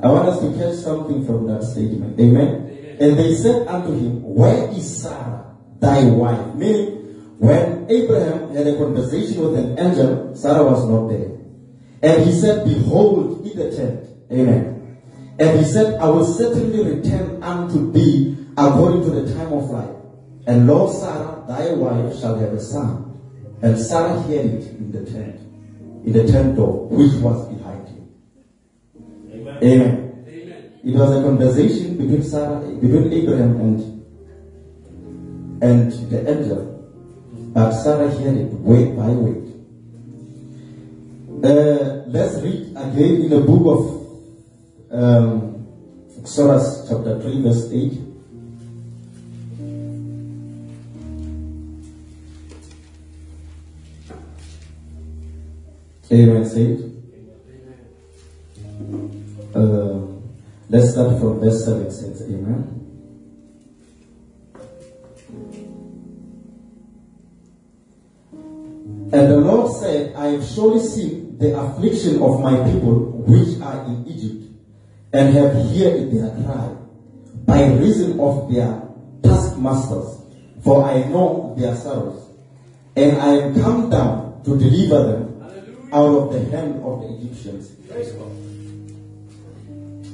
I 0.01 0.07
want 0.07 0.29
us 0.29 0.39
to 0.39 0.53
catch 0.57 0.75
something 0.75 1.25
from 1.25 1.47
that 1.47 1.63
statement. 1.63 2.19
Amen. 2.19 2.97
And 3.01 3.19
they 3.19 3.35
said 3.35 3.67
unto 3.67 3.91
him, 3.93 4.23
Where 4.23 4.69
is 4.71 5.01
Sarah, 5.01 5.57
thy 5.79 6.05
wife? 6.05 6.55
Meaning, 6.55 7.35
when 7.37 7.85
Abraham 7.89 8.55
had 8.55 8.67
a 8.67 8.77
conversation 8.77 9.41
with 9.41 9.59
an 9.59 9.77
angel, 9.77 10.35
Sarah 10.35 10.63
was 10.63 10.87
not 10.87 11.07
there. 11.07 11.31
And 12.01 12.25
he 12.25 12.31
said, 12.31 12.65
Behold, 12.65 13.45
in 13.45 13.57
the 13.57 13.75
tent. 13.75 14.07
Amen. 14.31 14.97
And 15.37 15.59
he 15.59 15.65
said, 15.65 15.99
I 15.99 16.09
will 16.09 16.25
certainly 16.25 16.95
return 16.95 17.41
unto 17.43 17.91
thee 17.91 18.37
according 18.57 19.03
to 19.03 19.09
the 19.11 19.33
time 19.33 19.51
of 19.51 19.69
life. 19.69 19.95
And 20.47 20.67
Lord 20.67 20.95
Sarah, 20.95 21.43
thy 21.47 21.73
wife, 21.73 22.17
shall 22.19 22.37
have 22.37 22.53
a 22.53 22.59
son. 22.59 23.19
And 23.61 23.77
Sarah 23.77 24.21
heard 24.21 24.45
it 24.45 24.67
in 24.75 24.91
the 24.91 25.09
tent, 25.09 25.39
in 26.05 26.13
the 26.13 26.25
tent 26.25 26.55
door, 26.55 26.87
which 26.87 27.13
was. 27.21 27.48
Amen. 29.61 30.25
Amen. 30.25 30.79
It 30.83 30.95
was 30.95 31.17
a 31.17 31.21
conversation 31.21 31.97
between 31.97 32.23
Sarah, 32.23 32.59
between 32.61 33.11
Abraham 33.11 33.59
and 33.59 33.99
and 35.61 35.91
the 36.09 36.29
angel. 36.29 36.75
But 37.53 37.71
Sarah 37.71 38.09
heard 38.09 38.37
it 38.37 38.53
wait 38.53 38.95
by 38.95 39.09
wait. 39.09 39.49
Uh, 41.43 42.03
let's 42.07 42.41
read 42.41 42.71
again 42.71 43.21
in 43.23 43.29
the 43.29 43.41
book 43.41 43.65
of 43.67 43.99
um, 44.91 45.67
Exodus 46.17 46.87
chapter 46.87 47.19
3 47.19 47.41
verse 47.41 47.69
8. 47.71 48.09
Amen. 56.11 56.45
Say 56.45 56.61
it. 56.61 56.98
Let's 60.69 60.91
start 60.91 61.19
from 61.19 61.39
verse 61.39 61.65
7 61.65 61.91
says, 61.91 62.21
Amen. 62.23 62.75
And 69.11 69.31
the 69.31 69.37
Lord 69.37 69.75
said, 69.75 70.15
I 70.15 70.27
have 70.27 70.45
surely 70.45 70.79
seen 70.79 71.37
the 71.39 71.59
affliction 71.59 72.21
of 72.21 72.41
my 72.41 72.55
people 72.71 73.23
which 73.25 73.59
are 73.61 73.85
in 73.85 74.05
Egypt, 74.07 74.45
and 75.11 75.33
have 75.33 75.53
heard 75.53 76.11
their 76.11 76.29
cry 76.45 76.75
by 77.45 77.73
reason 77.73 78.19
of 78.19 78.51
their 78.53 78.83
taskmasters, 79.23 80.21
for 80.63 80.83
I 80.83 80.99
know 81.09 81.55
their 81.57 81.75
sorrows. 81.75 82.29
And 82.95 83.17
I 83.17 83.29
am 83.35 83.59
come 83.59 83.89
down 83.89 84.43
to 84.43 84.57
deliver 84.57 85.11
them 85.11 85.89
out 85.91 86.15
of 86.15 86.33
the 86.33 86.55
hand 86.55 86.83
of 86.83 87.01
the 87.01 87.15
Egyptians. 87.15 87.71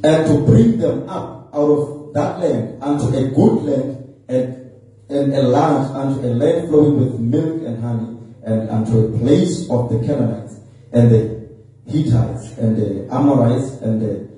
And 0.06 0.28
to 0.28 0.46
bring 0.46 0.78
them 0.78 1.10
up 1.10 1.50
out 1.54 1.70
of 1.70 2.14
that 2.14 2.40
land 2.40 2.82
unto 2.82 3.08
a 3.08 3.24
good 3.30 3.64
land 3.64 4.16
and, 4.30 4.72
and 5.10 5.34
a 5.34 5.42
land 5.42 5.96
unto 5.96 6.20
a 6.28 6.32
land 6.34 6.70
flowing 6.70 6.98
with 7.00 7.20
milk 7.20 7.64
and 7.66 7.84
honey 7.84 8.18
and 8.44 8.70
unto 8.70 9.00
a 9.00 9.18
place 9.20 9.68
of 9.70 9.90
the 9.90 10.00
Canaanites 10.06 10.60
and 10.92 11.10
the 11.10 11.50
Hittites 11.88 12.58
and 12.58 12.78
the 12.78 13.08
Amorites 13.14 13.82
and 13.82 14.02
the 14.02 14.30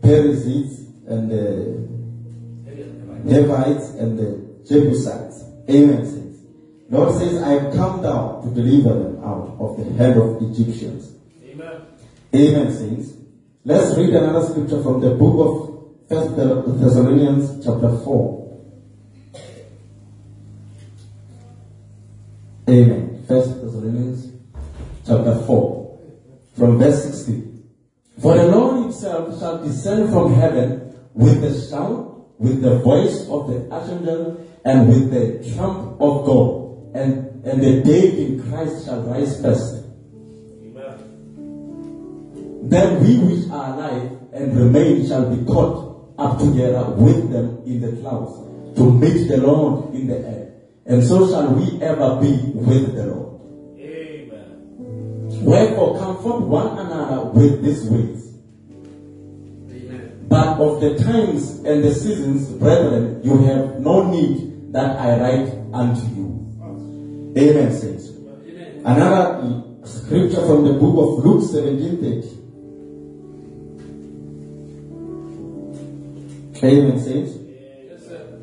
Perizzites 0.00 0.80
and 1.08 1.30
the 1.30 1.84
Hivites 3.30 3.90
and 3.94 4.18
the 4.18 4.44
Jebusites. 4.68 5.44
Amen. 5.68 6.06
Saints. 6.06 6.38
Lord 6.90 7.14
says, 7.18 7.42
I 7.42 7.52
have 7.52 7.74
come 7.74 8.02
down 8.02 8.42
to 8.42 8.54
deliver 8.54 8.94
them 9.02 9.24
out 9.24 9.56
of 9.58 9.76
the 9.78 9.84
hand 9.94 10.20
of 10.20 10.42
Egyptians. 10.42 11.16
Amen. 11.42 11.80
Amen, 12.34 12.72
saints. 12.72 13.23
Let's 13.66 13.96
read 13.96 14.10
another 14.10 14.46
scripture 14.46 14.82
from 14.82 15.00
the 15.00 15.14
book 15.14 15.40
of 15.40 16.06
First 16.06 16.36
Thessalonians 16.36 17.64
chapter 17.64 17.96
4. 17.96 18.60
Amen. 22.68 23.24
First 23.26 23.62
Thessalonians 23.62 24.32
chapter 25.06 25.46
4 25.46 25.98
from 26.58 26.78
verse 26.78 27.04
16. 27.04 27.70
For 28.20 28.36
the 28.36 28.48
Lord 28.48 28.82
himself 28.82 29.38
shall 29.38 29.64
descend 29.64 30.10
from 30.10 30.34
heaven 30.34 30.94
with 31.14 31.42
a 31.42 31.70
shout, 31.70 32.38
with 32.38 32.60
the 32.60 32.80
voice 32.80 33.26
of 33.30 33.48
the 33.48 33.66
archangel, 33.72 34.46
and 34.66 34.88
with 34.90 35.10
the 35.10 35.54
trump 35.54 35.98
of 36.02 36.26
God. 36.26 36.94
And, 36.94 37.42
and 37.46 37.62
the 37.62 37.82
dead 37.82 38.12
in 38.12 38.42
Christ 38.46 38.84
shall 38.84 39.00
rise 39.04 39.40
first. 39.40 39.83
Then 42.68 43.04
we 43.04 43.18
which 43.18 43.50
are 43.50 43.74
alive 43.74 44.10
and 44.32 44.56
remain 44.56 45.06
shall 45.06 45.34
be 45.34 45.44
caught 45.44 46.14
up 46.18 46.38
together 46.38 46.90
with 46.96 47.30
them 47.30 47.62
in 47.66 47.80
the 47.80 48.00
clouds 48.00 48.40
to 48.76 48.90
meet 48.90 49.28
the 49.28 49.36
Lord 49.38 49.94
in 49.94 50.06
the 50.06 50.18
air. 50.18 50.52
And 50.86 51.02
so 51.02 51.28
shall 51.28 51.52
we 51.52 51.80
ever 51.82 52.20
be 52.20 52.52
with 52.54 52.94
the 52.94 53.06
Lord. 53.06 53.40
Amen. 53.78 55.44
Wherefore 55.44 55.98
comfort 55.98 56.40
one 56.40 56.78
another 56.78 57.30
with 57.30 57.62
these 57.62 57.84
words. 57.84 58.32
Amen. 59.70 60.26
But 60.28 60.58
of 60.58 60.80
the 60.80 60.98
times 61.04 61.58
and 61.64 61.84
the 61.84 61.94
seasons, 61.94 62.48
brethren, 62.48 63.20
you 63.22 63.38
have 63.44 63.80
no 63.80 64.10
need 64.10 64.72
that 64.72 64.98
I 64.98 65.20
write 65.20 65.52
unto 65.72 66.06
you. 66.14 67.34
Amen, 67.36 67.72
saints. 67.72 68.10
Amen. 68.10 68.82
Another 68.84 69.64
scripture 69.84 70.46
from 70.46 70.64
the 70.64 70.72
book 70.74 70.96
of 70.96 71.24
Luke 71.24 71.42
17:30. 71.42 72.33
Amen, 76.64 76.98
saints. 76.98 77.32
Yes, 77.36 78.06
sir. 78.06 78.40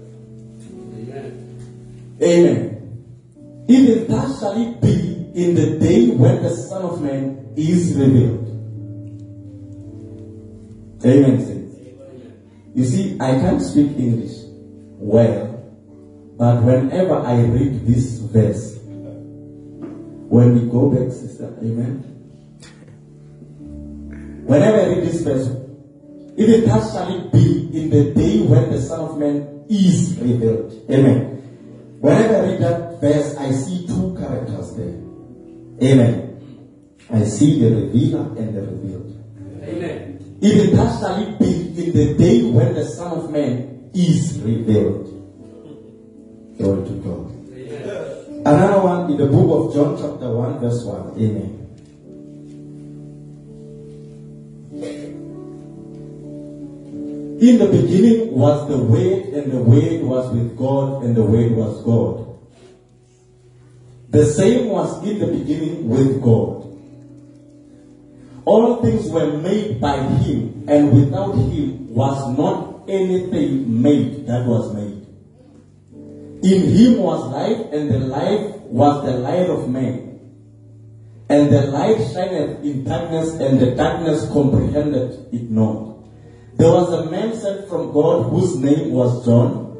Amen. 0.93 2.17
Amen. 2.21 3.65
Even 3.67 4.07
thus 4.07 4.39
shall 4.39 4.61
it 4.61 4.79
be 4.79 5.31
in 5.33 5.55
the 5.55 5.79
day 5.79 6.09
when 6.09 6.43
the 6.43 6.51
Son 6.51 6.83
of 6.83 7.01
Man 7.01 7.53
is 7.57 7.95
revealed. 7.95 8.47
Amen, 11.03 11.43
saints. 11.43 11.75
You 12.75 12.85
see, 12.85 13.17
I 13.19 13.31
can't 13.39 13.59
speak 13.59 13.97
English 13.97 14.37
well, 14.99 15.47
but 16.37 16.61
whenever 16.61 17.15
I 17.15 17.41
read 17.41 17.87
this 17.87 18.19
verse, 18.19 18.77
when 20.29 20.53
we 20.53 20.71
go 20.71 20.91
back, 20.91 21.11
sister, 21.11 21.45
amen. 21.57 22.03
Whenever 24.45 24.79
I 24.79 24.85
read 24.89 25.07
this 25.07 25.21
verse, 25.21 25.60
even 26.41 26.67
thus 26.67 26.93
shall 26.93 27.09
it 27.15 27.31
be 27.31 27.69
in 27.77 27.89
the 27.89 28.13
day 28.13 28.41
when 28.41 28.71
the 28.71 28.81
Son 28.81 28.99
of 28.99 29.17
Man 29.17 29.65
is 29.69 30.17
revealed. 30.19 30.73
Amen. 30.89 31.37
Whenever 32.01 32.35
I 32.35 32.39
read 32.41 32.61
that 32.61 33.01
verse, 33.01 33.37
I 33.37 33.51
see 33.51 33.85
two 33.85 34.17
characters 34.19 34.75
there. 34.75 34.97
Amen. 35.81 36.97
I 37.09 37.23
see 37.25 37.59
the 37.59 37.75
revealer 37.75 38.25
and 38.37 38.55
the 38.55 38.61
revealed. 38.61 39.17
Amen. 39.63 40.37
Even 40.41 40.75
thus 40.75 40.99
shall 40.99 41.21
it 41.21 41.37
be 41.37 41.69
in 41.77 41.93
the 41.93 42.15
day 42.17 42.49
when 42.49 42.73
the 42.73 42.85
Son 42.85 43.17
of 43.19 43.31
Man 43.31 43.91
is 43.93 44.39
revealed. 44.39 45.07
Glory 46.57 46.87
to 46.87 46.93
God. 47.05 47.31
Another 48.43 48.81
one 48.81 49.11
in 49.11 49.17
the 49.17 49.27
book 49.27 49.69
of 49.69 49.75
John, 49.75 49.95
chapter 49.95 50.33
1, 50.33 50.59
verse 50.59 50.83
1. 50.83 51.13
Amen. 51.21 51.60
In 57.41 57.57
the 57.57 57.65
beginning 57.65 58.37
was 58.37 58.69
the 58.69 58.77
Word, 58.77 59.33
and 59.33 59.51
the 59.51 59.57
Word 59.57 60.03
was 60.03 60.31
with 60.31 60.55
God, 60.55 61.03
and 61.03 61.15
the 61.15 61.23
Word 61.23 61.53
was 61.53 61.81
God. 61.83 62.37
The 64.11 64.27
same 64.27 64.69
was 64.69 65.03
in 65.03 65.17
the 65.17 65.25
beginning 65.25 65.89
with 65.89 66.21
God. 66.21 66.69
All 68.45 68.83
things 68.83 69.09
were 69.09 69.39
made 69.41 69.81
by 69.81 69.97
Him, 70.21 70.65
and 70.67 70.93
without 70.93 71.33
Him 71.33 71.89
was 71.89 72.37
not 72.37 72.87
anything 72.87 73.81
made 73.81 74.27
that 74.27 74.45
was 74.45 74.75
made. 74.75 75.01
In 76.43 76.61
Him 76.69 77.01
was 77.01 77.25
life, 77.31 77.73
and 77.73 77.89
the 77.89 78.05
life 78.05 78.55
was 78.69 79.03
the 79.03 79.17
light 79.17 79.49
of 79.49 79.67
men. 79.67 80.19
And 81.27 81.51
the 81.51 81.63
light 81.73 81.97
shineth 82.13 82.63
in 82.63 82.83
darkness, 82.83 83.33
and 83.33 83.59
the 83.59 83.73
darkness 83.73 84.29
comprehended 84.31 85.33
it 85.33 85.49
not. 85.49 85.90
There 86.61 86.71
was 86.71 86.93
a 86.93 87.09
man 87.09 87.33
sent 87.35 87.67
from 87.67 87.91
God 87.91 88.29
whose 88.29 88.55
name 88.55 88.91
was 88.91 89.25
John. 89.25 89.75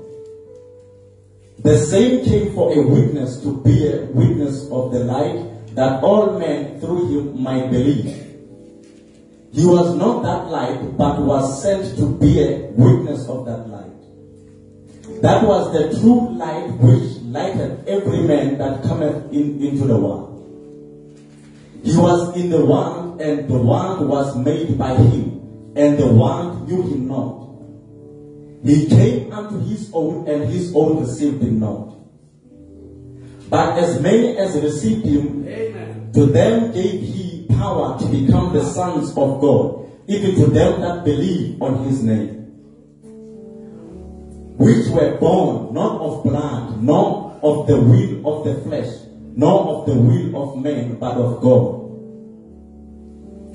The 1.59 1.77
same 1.77 2.25
came 2.25 2.55
for 2.55 2.73
a 2.73 2.81
witness 2.81 3.39
to 3.43 3.61
be 3.61 3.85
a 3.85 4.05
witness 4.05 4.63
of 4.71 4.91
the 4.91 5.03
light, 5.05 5.75
that 5.75 6.01
all 6.03 6.39
men 6.39 6.79
through 6.79 7.05
him 7.09 7.43
might 7.43 7.69
believe. 7.69 8.07
He 9.53 9.63
was 9.63 9.95
not 9.95 10.23
that 10.23 10.49
light, 10.49 10.97
but 10.97 11.21
was 11.21 11.61
sent 11.61 11.95
to 11.97 12.17
be 12.17 12.41
a 12.41 12.71
witness 12.71 13.29
of 13.29 13.45
that 13.45 13.69
light. 13.69 15.21
That 15.21 15.45
was 15.45 15.71
the 15.73 16.01
true 16.01 16.35
light 16.35 16.71
which 16.79 17.21
lighted 17.21 17.87
every 17.87 18.21
man 18.21 18.57
that 18.57 18.81
cometh 18.81 19.31
in, 19.31 19.61
into 19.61 19.85
the 19.85 19.99
world. 19.99 20.33
He 21.83 21.95
was 21.95 22.35
in 22.35 22.49
the 22.49 22.65
world, 22.65 23.21
and 23.21 23.47
the 23.47 23.61
world 23.61 24.09
was 24.09 24.35
made 24.35 24.79
by 24.79 24.95
him, 24.95 25.40
and 25.75 25.97
the 25.97 26.07
world 26.07 26.67
knew 26.67 26.81
him 26.83 27.07
not. 27.07 27.41
He 28.63 28.87
came 28.87 29.31
unto 29.31 29.59
his 29.59 29.89
own, 29.93 30.27
and 30.27 30.49
his 30.49 30.73
own 30.75 31.01
received 31.01 31.41
him 31.41 31.59
not. 31.59 31.97
But 33.49 33.77
as 33.79 33.99
many 34.01 34.37
as 34.37 34.55
received 34.61 35.05
him, 35.05 35.45
Amen. 35.47 36.11
to 36.13 36.25
them 36.27 36.71
gave 36.71 37.01
he 37.01 37.45
power 37.49 37.99
to 37.99 38.05
become 38.07 38.53
the 38.53 38.63
sons 38.63 39.09
of 39.09 39.41
God, 39.41 39.89
even 40.07 40.35
to 40.35 40.45
them 40.47 40.81
that 40.81 41.03
believe 41.03 41.61
on 41.61 41.83
his 41.85 42.03
name. 42.03 42.37
Which 44.57 44.87
were 44.89 45.17
born 45.17 45.73
not 45.73 46.01
of 46.01 46.23
blood, 46.23 46.83
nor 46.83 47.39
of 47.41 47.67
the 47.67 47.77
will 47.77 48.27
of 48.27 48.45
the 48.45 48.61
flesh, 48.61 48.93
nor 49.35 49.67
of 49.67 49.85
the 49.87 49.95
will 49.95 50.43
of 50.43 50.61
man, 50.61 50.97
but 50.99 51.17
of 51.17 51.41
God. 51.41 51.80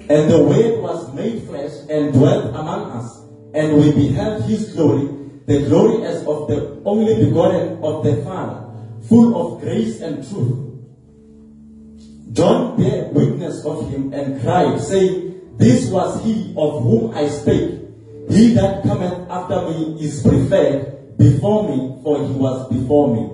And 0.08 0.30
the 0.30 0.38
Word 0.40 0.82
was 0.82 1.12
made 1.14 1.42
flesh 1.48 1.72
and 1.90 2.12
dwelt 2.12 2.54
among 2.54 2.92
us, 2.92 3.22
and 3.54 3.74
we 3.74 3.90
beheld 3.90 4.44
his 4.44 4.72
glory, 4.72 5.08
the 5.46 5.66
glory 5.66 6.04
as 6.06 6.20
of 6.26 6.46
the 6.46 6.80
only 6.84 7.24
begotten 7.24 7.82
of 7.82 8.04
the 8.04 8.22
Father, 8.22 8.70
full 9.08 9.34
of 9.34 9.60
grace 9.62 10.00
and 10.00 10.22
truth. 10.28 10.66
John 12.32 12.76
bare 12.76 13.08
witness 13.10 13.64
of 13.64 13.90
him 13.90 14.12
and 14.12 14.40
cried, 14.42 14.80
saying, 14.80 15.56
This 15.56 15.90
was 15.90 16.22
he 16.22 16.54
of 16.56 16.84
whom 16.84 17.12
I 17.12 17.28
spake. 17.28 17.80
He 18.28 18.54
that 18.54 18.84
cometh 18.84 19.28
after 19.28 19.70
me 19.70 19.96
is 20.00 20.22
preferred 20.22 21.16
before 21.18 21.68
me, 21.68 21.98
for 22.04 22.24
he 22.24 22.32
was 22.32 22.68
before 22.68 23.08
me. 23.10 23.24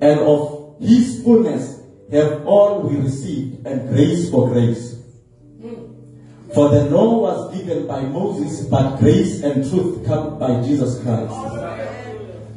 And 0.00 0.20
of 0.20 0.76
his 0.80 1.22
fullness 1.22 1.82
have 2.12 2.46
all 2.46 2.80
we 2.80 2.96
received, 2.96 3.66
and 3.66 3.90
grace 3.90 4.30
for 4.30 4.48
grace. 4.48 5.03
For 6.54 6.68
the 6.68 6.84
law 6.84 7.18
was 7.18 7.56
given 7.56 7.86
by 7.88 8.02
Moses, 8.02 8.64
but 8.66 8.98
grace 8.98 9.42
and 9.42 9.68
truth 9.68 10.06
come 10.06 10.38
by 10.38 10.62
Jesus 10.62 11.02
Christ. 11.02 11.34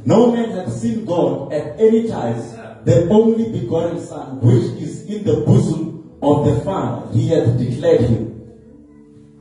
No 0.05 0.31
man 0.31 0.51
hath 0.51 0.71
seen 0.71 1.03
God 1.03 1.51
at 1.51 1.79
any 1.79 2.07
time, 2.07 2.37
the 2.85 3.09
only 3.09 3.49
begotten 3.51 3.99
Son, 3.99 4.39
which 4.39 4.79
is 4.81 5.03
in 5.07 5.23
the 5.23 5.41
bosom 5.41 6.19
of 6.21 6.45
the 6.45 6.61
Father, 6.61 7.11
he 7.11 7.29
hath 7.29 7.57
declared 7.57 8.01
him. 8.01 8.37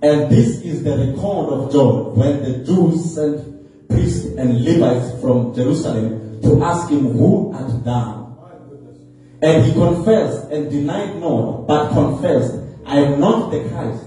And 0.03 0.31
this 0.31 0.63
is 0.63 0.83
the 0.83 0.97
record 0.97 1.53
of 1.53 1.73
John 1.73 2.17
when 2.17 2.43
the 2.43 2.65
Jews 2.65 3.15
sent 3.15 3.89
priests 3.89 4.25
and 4.37 4.65
Levites 4.65 5.21
from 5.21 5.55
Jerusalem 5.55 6.41
to 6.43 6.65
ask 6.65 6.91
him, 6.91 7.13
Who 7.13 7.53
art 7.53 7.85
thou? 7.85 8.23
And 9.43 9.65
he 9.65 9.73
confessed 9.73 10.51
and 10.51 10.71
denied 10.71 11.21
not, 11.21 11.67
but 11.67 11.91
confessed, 11.91 12.55
I 12.87 13.01
am 13.01 13.21
not 13.21 13.51
the 13.51 13.69
Christ. 13.69 14.06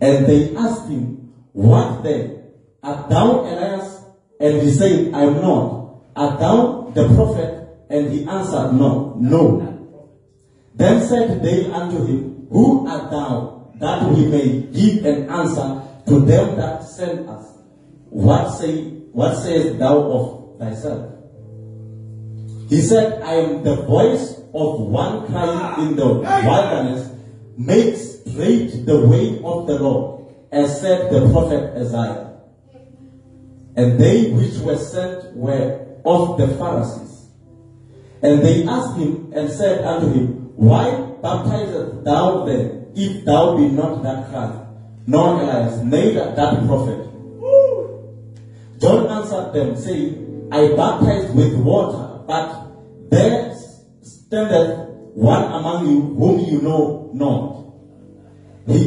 And 0.00 0.26
they 0.26 0.56
asked 0.56 0.88
him, 0.88 1.32
What 1.52 2.02
then? 2.02 2.44
Art 2.82 3.08
thou 3.10 3.40
Elias? 3.40 4.02
And 4.40 4.62
he 4.62 4.70
said, 4.72 5.12
I 5.14 5.24
am 5.24 5.40
not. 5.42 6.00
Art 6.16 6.40
thou 6.40 6.90
the 6.94 7.06
prophet? 7.14 7.68
And 7.90 8.10
he 8.12 8.24
answered, 8.24 8.72
No, 8.72 9.16
no. 9.20 9.66
Then 10.74 11.06
said 11.06 11.42
they 11.42 11.70
unto 11.70 12.06
him, 12.06 12.46
Who 12.50 12.86
art 12.88 13.10
thou? 13.10 13.72
That 13.78 14.10
we 14.10 14.26
may 14.26 14.62
give 14.72 15.04
an 15.04 15.28
answer 15.28 15.82
to 16.06 16.20
them 16.20 16.56
that 16.56 16.84
sent 16.84 17.28
us, 17.28 17.46
What 18.08 18.50
say 18.58 19.00
what 19.12 19.34
sayest 19.42 19.78
thou 19.78 19.98
of 20.10 20.58
thyself? 20.58 21.12
He 22.68 22.80
said, 22.80 23.22
I 23.22 23.34
am 23.34 23.64
the 23.64 23.76
voice 23.82 24.38
of 24.54 24.80
one 24.80 25.26
crying 25.26 25.88
in 25.88 25.96
the 25.96 26.06
wilderness, 26.06 27.10
make 27.56 27.96
straight 28.30 28.86
the 28.86 29.06
way 29.06 29.40
of 29.44 29.66
the 29.66 29.78
Lord, 29.78 30.34
as 30.52 30.80
said 30.80 31.12
the 31.12 31.30
prophet 31.30 31.76
Isaiah. 31.76 32.40
And 33.76 33.98
they 33.98 34.30
which 34.30 34.58
were 34.58 34.76
sent 34.76 35.36
were 35.36 35.86
of 36.04 36.38
the 36.38 36.48
Pharisees. 36.56 37.28
And 38.22 38.42
they 38.42 38.64
asked 38.64 38.98
him 38.98 39.32
and 39.34 39.50
said 39.50 39.84
unto 39.84 40.12
him, 40.12 40.52
Why 40.56 40.90
baptizest 41.22 42.04
thou 42.04 42.44
then, 42.44 42.92
if 42.94 43.24
thou 43.24 43.56
be 43.56 43.68
not 43.68 44.02
that 44.02 44.28
Christ, 44.30 44.58
nor 45.06 45.40
Elias, 45.40 45.82
neither 45.84 46.34
that 46.34 46.66
prophet? 46.66 47.06
John 48.80 49.06
answered 49.08 49.52
them, 49.52 49.76
saying, 49.76 50.48
I 50.52 50.74
baptize 50.74 51.30
with 51.32 51.54
water, 51.54 52.24
but 52.26 52.72
there 53.10 53.54
standeth 54.02 54.88
one 55.14 55.44
among 55.52 55.88
you 55.88 56.00
whom 56.00 56.40
you 56.40 56.62
know 56.62 57.10
not. 57.14 57.69
He, 58.70 58.82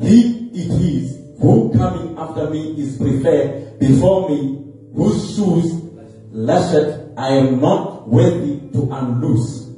he 0.00 0.50
it 0.52 0.70
is 0.82 1.18
who 1.40 1.72
coming 1.76 2.16
after 2.18 2.50
me 2.50 2.74
is 2.80 2.96
preferred 2.96 3.78
before 3.78 4.28
me, 4.28 4.64
whose 4.94 5.34
shoes 5.36 5.72
lashed 6.32 7.00
I 7.16 7.28
am 7.34 7.60
not 7.60 8.08
worthy 8.08 8.60
to 8.72 8.88
unloose. 8.90 9.70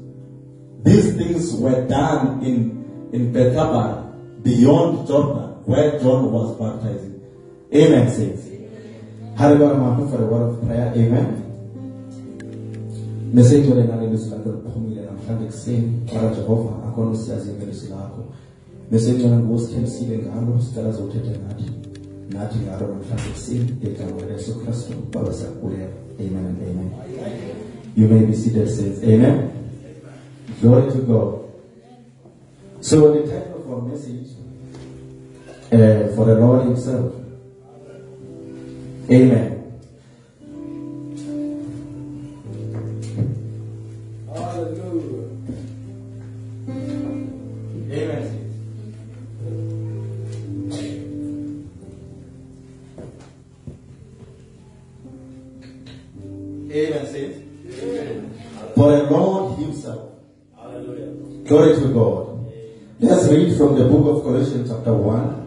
These 0.82 1.16
things 1.16 1.55
were 1.55 1.86
done 1.86 2.42
in, 2.44 3.11
in 3.12 3.32
Bethabara, 3.32 4.42
beyond 4.42 5.07
Jordan, 5.07 5.62
where 5.66 5.99
John 5.99 6.32
was 6.32 6.57
baptizing. 6.57 7.20
Amen, 7.74 8.09
saints. 8.11 8.49
Hallelujah, 9.36 9.74
I'm 9.74 10.09
for 10.09 10.16
the 10.16 10.26
word 10.26 10.55
of 10.55 10.66
prayer. 10.66 10.92
Amen. 10.97 11.42
Message 13.32 13.68
wale 13.68 13.84
nani 13.84 14.07
ndugu 14.07 14.30
lako 14.30 14.51
kuhumile 14.51 15.01
na 15.03 15.12
mfande 15.12 15.44
kuseni 15.47 15.92
para 16.12 16.34
Jehova 16.34 16.70
akono 16.88 17.16
siazi 17.16 17.53
ngelisi 17.53 17.88
lako. 17.88 18.18
Message 18.18 18.26
nguo 18.93 19.59
sikemsile 19.59 20.18
ngalo 20.18 20.61
stala 20.61 20.93
zote 20.93 21.18
tenati. 21.18 21.72
Nati 22.30 22.59
ngalo 22.59 22.87
na 22.87 22.95
mfande 22.95 23.22
kuseni 23.32 23.76
eka 23.84 24.05
wa 24.05 24.32
Yesu 24.32 24.55
Kristo 24.61 24.95
baba 25.12 25.32
sakule. 25.32 25.89
Amen 26.20 26.47
and 26.47 26.62
amen. 26.62 26.91
You 27.97 28.09
may 28.09 28.24
be 28.26 28.34
seated 28.34 28.68
saints. 28.68 29.03
Amen. 29.03 29.51
Glory 30.61 30.91
to 30.93 30.99
God. 30.99 31.41
So 32.80 33.12
the 33.12 33.20
title 33.22 33.62
of 33.64 33.72
our 33.72 33.82
message 33.82 34.30
uh, 35.72 36.14
for 36.14 36.24
the 36.26 36.34
Lord 36.34 36.66
Himself. 36.66 37.12
Amen. 39.11 39.56
For 58.77 58.93
the 58.93 59.05
Lord 59.05 59.59
Himself. 59.59 60.12
Hallelujah. 60.55 61.07
Glory 61.49 61.77
to 61.77 61.89
God. 61.95 62.53
Let's 63.01 63.27
read 63.29 63.57
from 63.57 63.74
the 63.79 63.89
book 63.89 64.18
of 64.18 64.22
Colossians, 64.22 64.68
chapter 64.68 64.93
1, 64.93 65.47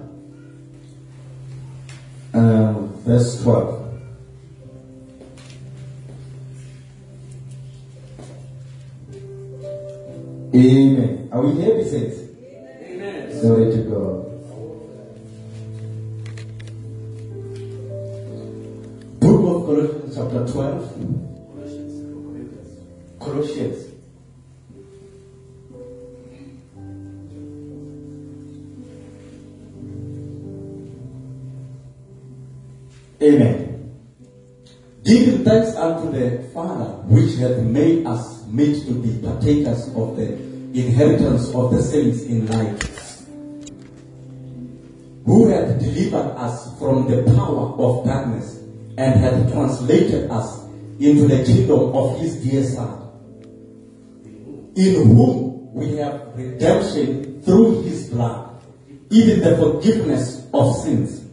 um, 2.33 2.93
verse 3.03 3.43
12. 3.43 3.79
Amen. 10.55 11.29
Are 11.31 11.41
we 11.45 11.61
here, 11.61 11.85
saints? 11.85 12.17
Amen. 12.81 13.41
Glory 13.41 13.71
to 13.71 13.77
God. 13.83 14.28
Which 37.09 37.37
hath 37.37 37.57
made 37.63 38.05
us 38.05 38.45
meet 38.45 38.85
to 38.85 38.93
be 38.93 39.19
partakers 39.25 39.87
of 39.95 40.15
the 40.15 40.33
inheritance 40.77 41.49
of 41.55 41.71
the 41.71 41.81
saints 41.81 42.21
in 42.23 42.45
light, 42.45 42.83
who 45.25 45.49
hath 45.49 45.79
delivered 45.79 46.37
us 46.37 46.77
from 46.77 47.09
the 47.09 47.23
power 47.33 47.73
of 47.81 48.05
darkness 48.05 48.59
and 48.97 49.19
hath 49.19 49.51
translated 49.51 50.29
us 50.29 50.65
into 50.99 51.27
the 51.27 51.43
kingdom 51.43 51.95
of 51.95 52.19
his 52.19 52.35
dear 52.43 52.63
Son, 52.63 53.09
in 54.75 55.07
whom 55.15 55.73
we 55.73 55.95
have 55.97 56.29
redemption 56.35 57.41
through 57.41 57.81
his 57.81 58.11
blood, 58.11 58.61
even 59.09 59.39
the 59.39 59.57
forgiveness 59.57 60.47
of 60.53 60.75
sins 60.75 61.25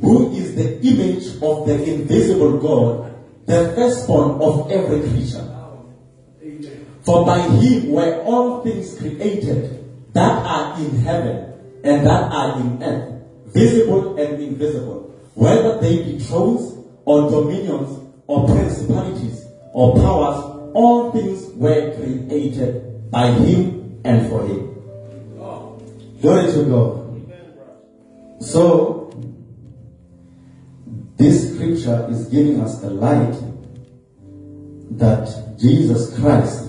who 0.00 0.32
is 0.32 0.54
the 0.54 0.80
image 0.80 1.26
of 1.42 1.66
the 1.66 1.84
invisible 1.92 2.58
God, 2.58 3.09
the 3.50 3.72
firstborn 3.74 4.40
of 4.40 4.70
every 4.70 5.00
creature. 5.10 5.46
For 7.02 7.26
by 7.26 7.40
him 7.40 7.90
were 7.90 8.22
all 8.22 8.62
things 8.62 8.96
created 8.98 10.12
that 10.12 10.46
are 10.46 10.78
in 10.78 10.90
heaven 10.98 11.52
and 11.82 12.06
that 12.06 12.30
are 12.30 12.60
in 12.60 12.82
earth, 12.82 13.22
visible 13.46 14.16
and 14.18 14.40
invisible, 14.40 15.14
whether 15.34 15.80
they 15.80 16.02
be 16.04 16.18
thrones 16.20 16.78
or 17.04 17.30
dominions 17.30 17.98
or 18.26 18.46
principalities 18.46 19.44
or 19.72 19.94
powers, 19.96 20.44
all 20.74 21.10
things 21.10 21.46
were 21.56 21.94
created 21.96 23.10
by 23.10 23.32
him 23.32 24.00
and 24.04 24.28
for 24.28 24.46
him. 24.46 24.66
Glory 26.20 26.52
to 26.52 26.64
God. 26.64 26.96
So, 28.42 28.99
this 31.20 31.52
scripture 31.52 32.06
is 32.08 32.28
giving 32.28 32.58
us 32.62 32.80
the 32.80 32.88
light 32.88 33.36
that 34.92 35.54
Jesus 35.58 36.18
Christ, 36.18 36.64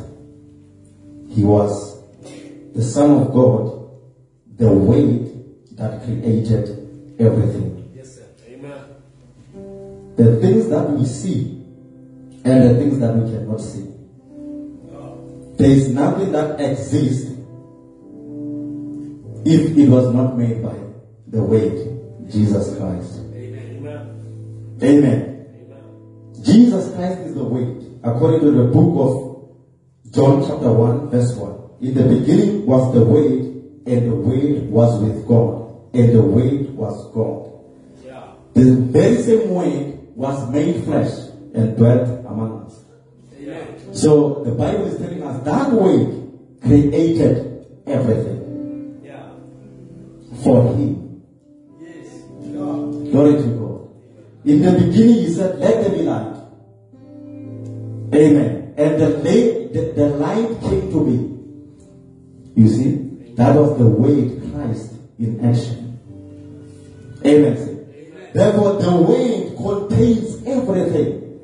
He 1.29 1.41
was 1.45 2.03
the 2.75 2.81
Son 2.83 3.11
of 3.11 3.31
God, 3.31 3.89
the 4.57 4.69
weight 4.69 5.77
that 5.77 6.03
created 6.03 6.67
everything. 7.17 7.93
Yes, 7.95 8.15
sir. 8.15 8.25
Amen. 8.49 10.15
The 10.17 10.41
things 10.41 10.67
that 10.67 10.89
we 10.89 11.05
see 11.05 11.63
and 12.43 12.69
the 12.69 12.75
things 12.75 12.99
that 12.99 13.15
we 13.15 13.31
cannot 13.31 13.61
see. 13.61 13.87
There 15.55 15.71
is 15.71 15.93
nothing 15.93 16.33
that 16.33 16.59
exists 16.59 17.31
if 19.45 19.77
it 19.77 19.87
was 19.87 20.13
not 20.13 20.37
made 20.37 20.61
by 20.61 20.75
the 21.27 21.41
weight, 21.41 22.29
Jesus 22.29 22.75
Christ. 22.77 23.20
Amen. 24.83 25.45
Amen. 25.53 26.43
Jesus 26.43 26.93
Christ 26.95 27.19
is 27.19 27.35
the 27.35 27.43
way, 27.43 27.77
according 28.03 28.39
to 28.41 28.51
the 28.51 28.63
book 28.65 28.93
of 28.97 30.11
John 30.13 30.41
chapter 30.47 30.71
1 30.71 31.09
verse 31.09 31.35
1. 31.35 31.59
In 31.81 31.93
the 31.93 32.03
beginning 32.03 32.65
was 32.65 32.93
the 32.93 33.03
way, 33.03 33.27
and 33.85 34.11
the 34.11 34.15
way 34.15 34.59
was 34.67 35.01
with 35.01 35.27
God, 35.27 35.93
and 35.93 36.13
the 36.15 36.21
way 36.21 36.63
was 36.73 37.11
God. 37.13 37.51
Yeah. 38.05 38.33
The 38.53 38.75
very 38.91 39.17
same 39.17 39.53
way 39.53 39.97
was 40.15 40.49
made 40.51 40.83
flesh 40.83 41.11
and 41.53 41.75
dwelt 41.77 42.07
among 42.25 42.65
us. 42.65 42.77
So 43.93 44.43
the 44.45 44.51
Bible 44.51 44.85
is 44.85 44.97
telling 44.97 45.21
us 45.23 45.43
that 45.43 45.71
weight 45.73 46.61
created 46.63 47.65
everything 47.85 49.01
Yeah. 49.03 49.29
for 50.43 50.73
him. 50.73 51.21
Yes. 51.81 52.23
Glory 53.11 53.33
to 53.41 53.47
God. 53.57 53.60
In 54.43 54.61
the 54.61 54.71
beginning, 54.71 55.15
he 55.15 55.33
said, 55.33 55.59
Let 55.59 55.83
there 55.83 55.91
be 55.91 56.03
light. 56.03 56.35
Amen. 58.13 58.73
And 58.77 59.01
the 59.01 59.09
light, 59.09 59.73
the, 59.73 59.93
the 59.95 60.07
light 60.17 60.59
came 60.61 60.91
to 60.91 61.05
be. 61.05 62.61
You 62.61 62.67
see, 62.67 63.33
that 63.35 63.55
was 63.55 63.77
the 63.77 63.87
way 63.87 64.39
Christ 64.51 64.93
in 65.19 65.39
action. 65.45 65.99
Amen. 67.25 68.31
Therefore, 68.33 68.81
the 68.81 68.95
way 68.95 69.53
contains 69.55 70.45
everything 70.47 71.39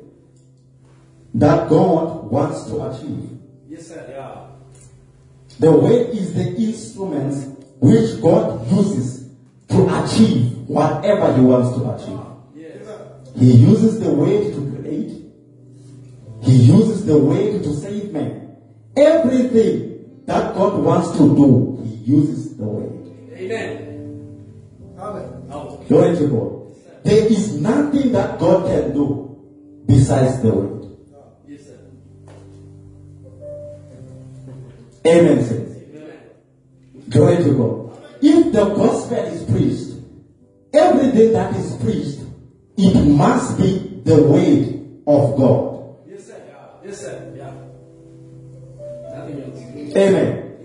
that 1.34 1.68
God 1.68 2.30
wants 2.30 2.64
to 2.66 2.90
achieve. 2.90 3.38
Yes, 3.68 3.88
sir. 3.88 4.06
Yeah. 4.08 4.46
The 5.60 5.72
way 5.72 6.06
is 6.08 6.34
the 6.34 6.54
instruments 6.56 7.46
which 7.80 8.20
God 8.20 8.70
uses 8.70 9.28
to 9.68 10.04
achieve 10.04 10.52
whatever 10.68 11.34
he 11.34 11.40
wants 11.42 11.76
to 11.76 11.90
achieve. 11.90 12.27
He 13.38 13.52
uses 13.52 14.00
the 14.00 14.10
word 14.10 14.52
to 14.52 14.80
create. 14.80 15.12
He 16.42 16.56
uses 16.56 17.06
the 17.06 17.16
word 17.16 17.62
to 17.62 17.74
save 17.74 18.12
man. 18.12 18.56
Everything 18.96 20.24
that 20.26 20.54
God 20.54 20.82
wants 20.82 21.12
to 21.12 21.36
do, 21.36 21.80
he 21.84 22.12
uses 22.12 22.56
the 22.56 22.64
word. 22.64 22.92
Amen. 23.36 23.88
Oh. 24.98 25.84
Glory 25.88 26.16
to 26.16 26.26
God. 26.26 27.04
There 27.04 27.26
is 27.26 27.60
nothing 27.60 28.10
that 28.12 28.40
God 28.40 28.66
can 28.66 28.92
do 28.92 29.84
besides 29.86 30.42
the 30.42 30.52
word. 30.52 30.96
Yes, 31.46 31.66
sir. 31.66 31.78
Amen. 35.06 35.44
saints. 35.44 35.76
Amen. 35.94 36.18
Glory 37.08 37.36
to 37.36 37.52
God. 37.56 38.02
If 38.20 38.52
the 38.52 38.64
gospel 38.74 39.16
is 39.16 39.44
preached, 39.44 40.02
everything 40.74 41.32
that 41.32 41.54
is 41.54 41.76
preached, 41.76 42.27
it 42.78 42.94
must 43.08 43.58
be 43.58 44.00
the 44.04 44.22
word 44.22 45.02
of 45.06 45.36
God. 45.36 45.96
Yes, 46.06 46.26
sir. 46.26 46.40
Yes, 46.84 47.00
sir. 47.00 47.34
Yeah. 47.36 47.52
Nothing 49.14 49.42
else. 49.42 49.96
Amen. 49.96 50.56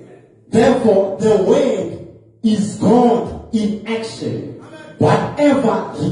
Therefore, 0.47 1.17
the 1.19 1.43
word 1.43 2.07
is 2.43 2.75
God 2.75 3.53
in 3.55 3.87
action. 3.87 4.61
Whatever 4.99 5.95
he, 5.97 6.09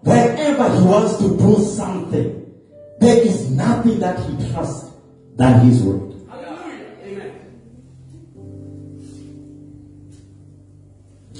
whenever 0.00 0.74
he 0.74 0.84
wants 0.86 1.18
to 1.18 1.36
do 1.36 1.62
something, 1.62 2.50
there 2.98 3.22
is 3.22 3.50
nothing 3.50 3.98
that 4.00 4.18
he 4.20 4.50
trusts 4.50 4.90
than 5.36 5.60
his 5.66 5.82
word. 5.82 6.14
Hallelujah. 6.30 6.86
Amen. 7.04 7.32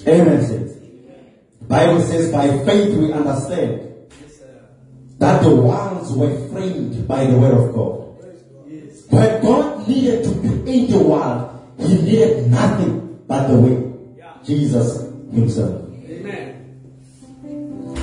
Amen. 0.07 0.43
Says. 0.45 0.77
Bible 1.63 2.03
says, 2.03 2.31
by 2.31 2.63
faith 2.67 2.99
we 2.99 3.11
understand. 3.13 3.91
That 5.23 5.41
the 5.41 5.55
worlds 5.55 6.11
were 6.11 6.35
framed 6.49 7.07
by 7.07 7.25
the 7.25 7.39
word 7.39 7.55
of 7.55 7.73
God. 7.73 8.11
When 9.09 9.41
God 9.41 9.87
needed 9.87 10.25
to 10.25 10.31
create 10.41 10.91
the 10.91 10.99
world, 10.99 11.62
he 11.79 11.95
needed 12.03 12.51
nothing 12.51 13.23
but 13.29 13.47
the 13.47 13.57
way. 13.57 13.93
Jesus 14.45 15.03
himself. 15.33 15.87
Amen. 16.11 16.91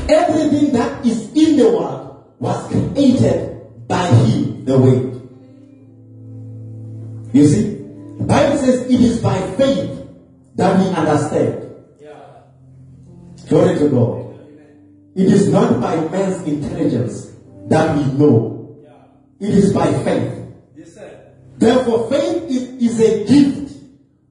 Everything 0.07 0.71
that 0.71 1.05
is 1.05 1.27
in 1.35 1.57
the 1.57 1.67
world 1.67 2.23
was 2.39 2.65
created 2.67 3.67
by 3.89 4.07
him, 4.07 4.63
the 4.63 4.79
way. 4.79 5.11
You 7.33 7.45
see? 7.45 7.83
The 8.19 8.23
Bible 8.23 8.57
says 8.59 8.85
it 8.85 9.01
is 9.01 9.19
by 9.19 9.41
faith 9.57 10.07
that 10.55 10.79
we 10.79 10.87
understand. 10.95 11.75
Yeah. 11.99 12.15
Glory 13.49 13.77
to 13.77 13.89
God. 13.89 14.28
It 15.15 15.27
is 15.27 15.49
not 15.49 15.81
by 15.81 15.95
man's 16.09 16.41
intelligence 16.47 17.31
that 17.67 17.97
we 17.97 18.05
know. 18.13 18.77
It 19.39 19.49
is 19.49 19.73
by 19.73 19.91
faith. 20.03 20.45
Yes, 20.75 20.93
sir. 20.93 21.31
Therefore, 21.57 22.09
faith 22.09 22.43
is, 22.49 22.63
is 22.81 22.99
a 22.99 23.25
gift 23.25 23.77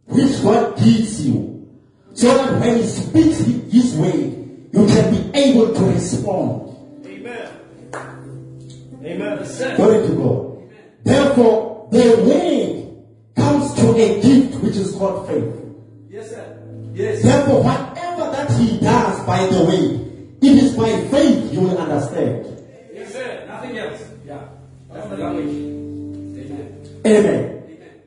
which 0.06 0.42
God 0.42 0.76
gives 0.78 1.26
you. 1.26 1.68
So 2.14 2.26
that 2.34 2.60
when 2.60 2.76
He 2.78 2.86
speaks 2.86 3.38
His 3.38 3.94
way, 3.96 4.34
you 4.72 4.86
can 4.86 5.14
be 5.14 5.38
able 5.38 5.74
to 5.74 5.84
respond. 5.86 6.76
Amen. 7.06 7.52
Amen. 9.04 9.76
Glory 9.76 10.06
to 10.06 10.14
God. 10.14 10.70
Therefore, 11.04 11.88
the 11.90 12.22
way 12.26 12.94
comes 13.34 13.74
to 13.74 13.94
a 13.94 14.20
gift 14.20 14.56
which 14.62 14.76
is 14.76 14.94
called 14.94 15.26
faith. 15.26 15.54
Yes, 16.10 16.30
sir. 16.30 16.90
Yes. 16.92 17.22
Therefore, 17.22 17.62
whatever 17.62 18.30
that 18.32 18.50
He 18.58 18.78
does 18.80 19.24
by 19.24 19.46
the 19.46 19.64
way, 19.64 20.07
it 20.40 20.62
is 20.62 20.76
by 20.76 20.90
faith 21.10 21.52
you 21.52 21.60
will 21.60 21.78
understand. 21.78 22.46
Yes, 22.92 23.12
sir. 23.12 23.44
Nothing 23.48 23.78
else. 23.78 24.02
Yeah. 24.26 24.48
That's 24.92 25.08
the 25.08 25.16
language. 25.16 25.48
Amen. 25.48 27.02
Amen. 27.06 27.64
Amen. 27.68 28.02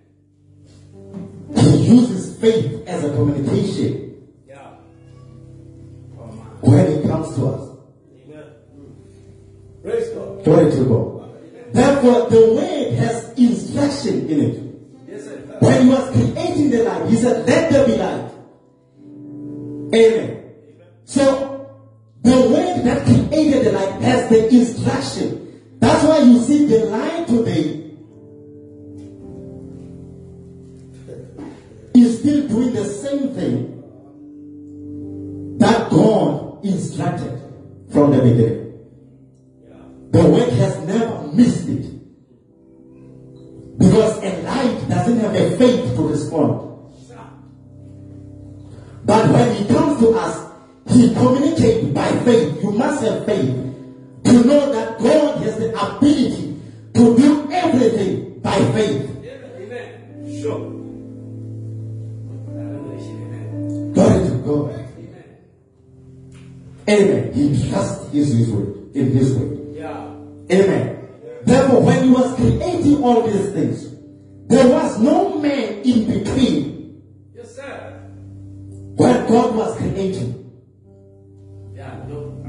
He 1.58 1.78
uses 1.94 2.40
faith 2.40 2.88
as 2.88 3.04
a 3.04 3.10
communication 3.12 4.28
Yeah. 4.48 4.72
Oh, 6.18 6.24
when 6.62 6.86
it 6.88 7.08
comes 7.08 7.36
to 7.36 7.48
us. 7.48 7.70
Amen. 8.26 8.46
Praise 9.84 10.10
God. 10.10 10.44
Glory 10.44 10.72
to 10.72 10.86
God. 10.86 11.22
Therefore, 11.74 12.30
the 12.30 12.54
word 12.56 12.94
has 12.96 13.32
instruction 13.38 14.30
in 14.30 14.40
it. 14.42 14.64
Yes, 15.10 15.24
sir. 15.26 15.38
When 15.60 15.84
he 15.84 15.90
was 15.90 16.10
creating 16.12 16.70
the 16.72 16.84
light, 16.84 17.10
he 17.10 17.16
said, 17.16 17.48
Let 17.48 17.72
there 17.72 17.86
be 17.86 17.96
light. 17.98 18.32
Amen. 19.94 20.54
So, 21.06 21.51
the 22.22 22.32
word 22.50 22.84
that 22.86 23.04
created 23.06 23.66
the 23.66 23.72
light 23.72 24.02
has 24.02 24.30
the 24.30 24.48
instruction. 24.50 25.62
That's 25.80 26.04
why 26.04 26.20
you 26.20 26.40
see 26.40 26.66
the 26.66 26.86
light 26.86 27.28
today 27.28 27.82
is 31.96 32.20
still 32.20 32.48
doing 32.48 32.74
the 32.74 32.86
same 32.86 33.34
thing 33.34 33.78
that 35.58 35.90
God 35.90 36.64
instructed 36.64 37.42
from 37.92 38.12
the 38.12 38.22
beginning. 38.22 38.62
The 40.12 40.24
word 40.30 40.50
has 40.54 40.78
never 40.86 41.28
missed 41.34 41.68
it. 41.70 41.88
Because 43.78 44.18
a 44.24 44.42
light 44.44 44.90
doesn't 44.90 45.20
have 45.20 45.34
a 45.34 45.58
faith 45.58 45.96
to 45.96 46.08
respond. 46.08 46.68
But 49.04 49.30
when 49.32 49.50
it 49.50 49.68
comes 49.68 50.00
to 50.00 50.10
us, 50.12 50.51
he 50.92 51.14
communicates 51.14 51.88
by 51.90 52.10
faith. 52.26 52.62
You 52.64 52.72
must 52.72 53.04
have 53.04 53.26
faith 53.26 53.56
to 54.26 54.34
know 54.46 54.72
that 54.72 55.00
God 55.00 55.42
has 55.44 55.58
the 55.58 55.70
ability 55.72 56.60
to 56.94 57.18
do 57.18 57.52
everything 57.52 58.40
by 58.40 58.58
faith. 58.74 59.10
Amen. 59.58 60.42
Sure. 60.42 60.60
Glory 63.94 64.28
to 64.30 64.36
God. 64.46 64.72
Amen. 64.98 65.38
Amen. 66.90 67.34
He 67.34 67.70
trusts 67.70 68.12
his, 68.12 68.34
his 68.34 68.50
word 68.52 68.96
in 68.96 69.12
his 69.12 69.34
way. 69.38 69.80
Yeah. 69.80 70.16
Amen. 70.52 71.08
Therefore, 71.44 71.82
when 71.84 72.04
he 72.04 72.10
was 72.10 72.36
creating 72.36 73.04
all 73.04 73.22
these 73.28 73.52
things, 73.54 73.90
there 74.48 74.68
was 74.68 75.00
no 75.00 75.40
man 75.40 75.82
in 75.84 76.06
between 76.20 77.02
Yes, 77.34 77.56
sir. 77.56 78.00
when 78.96 79.28
God 79.28 79.56
was 79.56 79.78
creating. 79.78 80.41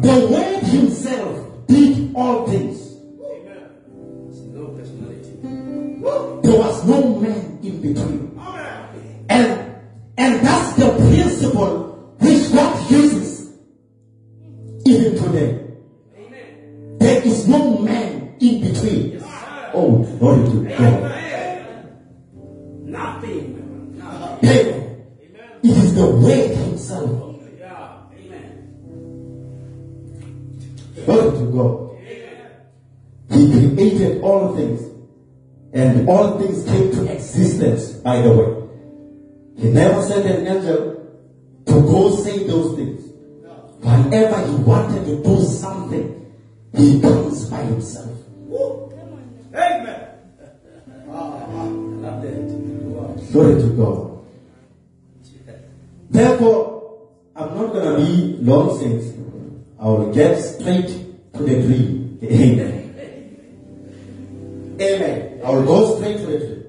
The 0.02 0.26
Word 0.28 0.62
Himself 0.64 1.66
did 1.68 2.12
all 2.16 2.46
things. 2.48 2.96
Amen. 3.22 3.70
No 4.52 4.66
personality. 4.74 5.38
There 6.42 6.58
was 6.58 6.84
no 6.88 7.20
man 7.20 7.60
in 7.62 7.80
between. 7.80 8.36
Amen. 8.36 9.26
And 9.28 9.76
and 10.18 10.44
that's 10.44 10.72
the 10.74 10.90
principle 11.08 12.16
which 12.18 12.52
God 12.52 12.90
uses 12.90 13.52
even 14.84 15.22
today. 15.22 15.70
Amen. 16.18 16.98
There 16.98 17.22
is 17.24 17.46
no 17.46 17.78
man 17.78 18.36
in 18.40 18.60
between. 18.72 19.22
Oh, 19.72 20.02
glory 20.18 20.50
and 35.82 36.08
all 36.08 36.38
things 36.38 36.64
came 36.64 36.90
to 36.92 37.12
existence 37.12 37.92
by 38.06 38.20
the 38.22 38.32
way. 38.32 38.50
He 39.60 39.68
never 39.70 40.02
sent 40.02 40.26
an 40.26 40.46
angel 40.46 40.78
to 41.66 41.72
go 41.72 42.14
say 42.16 42.46
those 42.46 42.76
things. 42.76 43.02
Whenever 43.80 44.46
he 44.46 44.54
wanted 44.62 45.04
to 45.06 45.22
do 45.22 45.42
something, 45.44 46.06
he 46.76 47.00
comes 47.00 47.46
by 47.50 47.62
himself. 47.62 48.10
Amen. 49.54 50.08
Love 52.02 52.22
that. 52.22 52.32
Wow. 52.32 53.16
Glory 53.32 53.60
to 53.62 53.68
God. 53.76 54.24
Therefore, 56.10 57.08
I'm 57.34 57.54
not 57.56 57.72
going 57.72 57.96
to 57.96 58.04
be 58.04 58.36
long 58.42 58.78
since 58.78 59.14
I 59.80 59.86
will 59.86 60.12
get 60.14 60.40
straight 60.40 60.88
to 61.34 61.42
the 61.42 61.62
tree. 61.66 62.18
Amen. 62.22 62.82
Amen. 64.80 65.21
I 65.44 65.50
will 65.50 65.64
go 65.64 65.96
straight 65.96 66.18
to 66.18 66.38
tree. 66.38 66.62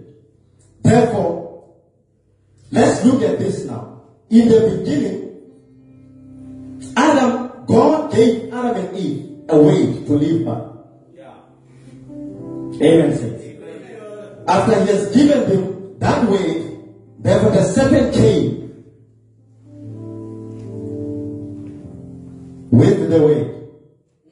Therefore, 0.82 1.76
let's 2.72 3.06
look 3.06 3.22
at 3.22 3.40
this 3.40 3.66
now. 3.66 4.02
In 4.30 4.48
the 4.48 4.78
beginning, 4.80 5.24
Adam, 6.98 7.66
God 7.68 8.12
gave 8.12 8.52
Adam 8.52 8.76
and 8.78 8.98
Eve 8.98 9.42
a 9.50 9.58
way 9.58 10.06
to 10.06 10.14
live 10.14 10.46
by. 10.46 10.62
Yeah. 11.16 11.34
Amen. 12.82 13.18
saints. 13.18 13.44
After 14.48 14.82
he 14.82 14.88
has 14.88 15.16
given 15.16 15.50
them 15.50 16.00
that 16.00 16.30
way, 16.30 16.78
therefore 17.20 17.52
the 17.52 17.64
serpent 17.64 18.14
came 18.14 18.64
with 22.72 23.10
the 23.10 23.22
way. 23.22 23.54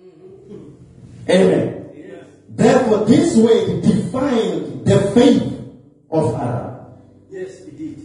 Mm-hmm. 0.02 1.30
Amen. 1.30 1.81
Therefore, 2.62 3.06
this 3.06 3.36
weight 3.38 3.82
defined 3.82 4.86
the 4.86 5.12
faith 5.16 5.52
of 6.12 6.36
Adam. 6.36 6.94
Yes, 7.32 7.62
it 7.62 7.76
did. 7.76 7.98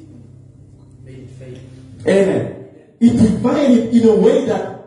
Made 1.04 1.18
it 1.18 1.30
faith. 1.30 1.60
Amen. 2.06 2.68
It 2.98 3.12
defined 3.18 3.72
it 3.74 3.94
in 3.94 4.08
a 4.08 4.16
way 4.16 4.46
that 4.46 4.80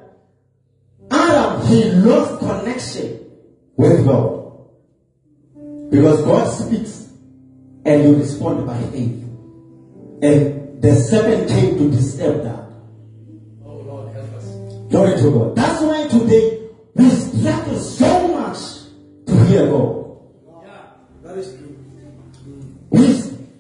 Adam, 1.12 1.68
he 1.68 1.92
lost 1.92 2.40
connection 2.40 3.20
with 3.76 4.06
God. 4.06 4.58
Because 5.92 6.24
God 6.24 6.46
speaks 6.50 7.10
and 7.86 8.04
you 8.04 8.16
respond 8.16 8.66
by 8.66 8.82
faith. 8.90 9.24
And 10.24 10.82
the 10.82 10.96
serpent 10.96 11.48
came 11.48 11.78
to 11.78 11.92
disturb 11.92 12.44
that. 12.44 12.66
Oh 13.64 13.76
Lord, 13.76 14.14
help 14.14 14.34
us. 14.34 14.46
Glory 14.90 15.16
to 15.22 15.32
God. 15.32 15.56
That's 15.56 15.82
why 15.84 16.08
today 16.08 16.70
we 16.96 17.10
struggle 17.12 17.80
so 17.80 18.28
much 18.30 18.39
hear 19.46 19.68
God. 19.68 20.18
Yeah, 20.64 20.82
that 21.24 21.38
is 21.38 21.56
true. 21.56 21.76
We, 22.90 23.08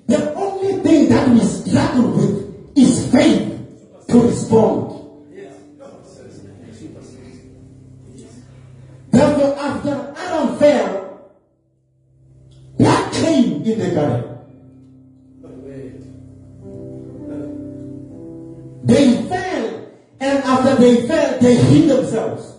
the 0.08 0.34
only 0.36 0.84
thing 0.84 1.10
that 1.10 1.30
we 1.30 1.40
struggle 1.42 2.12
with 2.12 2.78
is 2.78 3.12
faith 3.12 4.08
to 4.10 4.22
respond. 4.22 4.96
Therefore, 9.12 9.58
after 9.58 10.14
Adam 10.18 10.58
fell, 10.60 11.32
what 12.78 13.14
came 13.14 13.64
in 13.64 13.80
the 13.80 13.90
garden? 13.96 14.26
They 18.84 19.22
fell, 19.24 19.88
and 20.20 20.44
after 20.44 20.76
they 20.76 21.08
fell, 21.08 21.40
they 21.40 21.56
hid 21.56 21.90
themselves. 21.90 22.59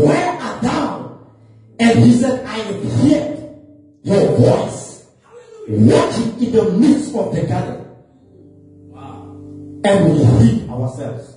Where 0.00 0.40
art 0.40 0.62
thou? 0.62 1.18
And 1.78 1.98
he 1.98 2.12
said, 2.12 2.44
I 2.46 2.58
have 2.58 2.82
heard 3.00 3.32
your 4.02 4.36
voice 4.36 5.06
walking 5.68 6.44
in 6.44 6.52
the 6.52 6.70
midst 6.72 7.14
of 7.14 7.34
the 7.34 7.42
garden. 7.46 7.86
Wow. 8.90 9.22
And 9.84 10.12
we 10.12 10.24
hid 10.24 10.70
ourselves. 10.70 11.31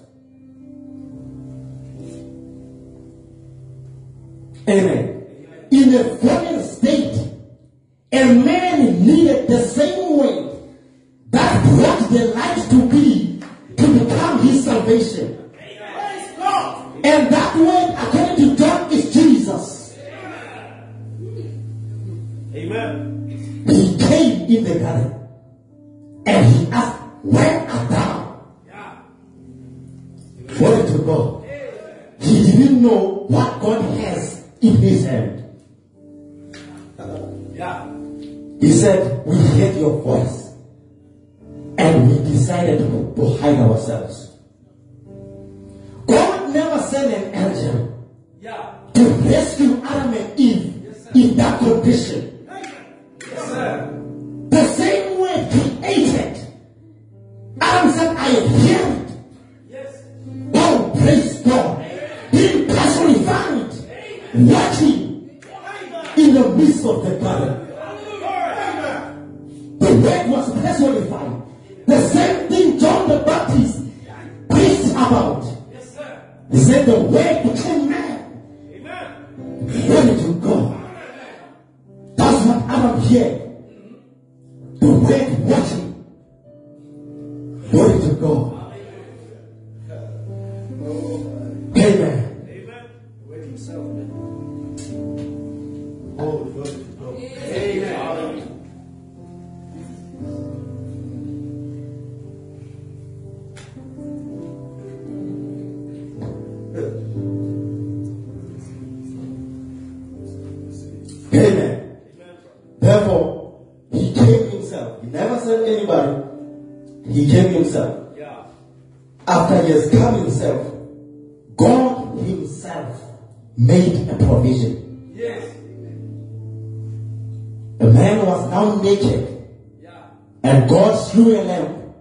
God 131.06 131.12
slew 131.12 131.40
a 131.40 131.44
lamb 131.44 131.94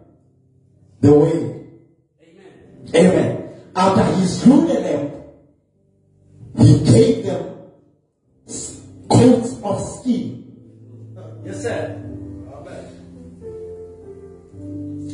the 1.00 1.12
way. 1.12 1.66
Amen. 2.22 2.52
Amen. 2.94 3.50
After 3.76 4.04
he 4.14 4.26
slew 4.26 4.66
the 4.66 4.80
lamb, 4.80 5.12
he 6.58 6.78
gave 6.84 7.26
them 7.26 7.42
coats 9.10 9.60
of 9.62 9.80
skin. 9.80 10.56
Yes, 11.44 11.62
sir. 11.62 12.02
Amen. 12.54 12.84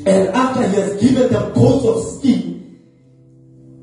And 0.06 0.28
after 0.28 0.68
he 0.68 0.74
has 0.76 1.00
given 1.00 1.32
them 1.32 1.52
coats 1.52 1.86
of 1.86 2.18
skin, 2.18 2.78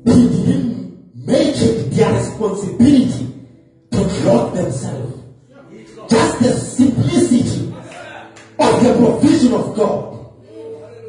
he 0.04 0.28
didn't 0.28 1.26
make 1.26 1.56
it 1.56 1.90
their 1.90 2.12
responsibility 2.14 3.26
to 3.90 3.98
clothe 3.98 4.54
themselves. 4.54 5.14
Just 6.08 6.38
the 6.40 6.52
simplicity 6.52 6.97
of 8.78 8.84
the 8.84 9.06
provision 9.06 9.52
of 9.54 9.76
God. 9.76 10.14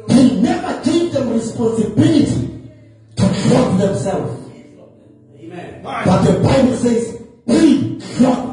He 0.08 0.40
never 0.40 0.82
gave 0.82 1.12
them 1.12 1.30
responsibility 1.30 2.70
to 3.16 3.22
clothe 3.22 3.78
themselves. 3.78 4.50
Amen. 5.38 5.82
But 5.82 6.22
the 6.24 6.40
Bible 6.40 6.76
says 6.76 7.22
he 7.46 8.00
clothed 8.16 8.49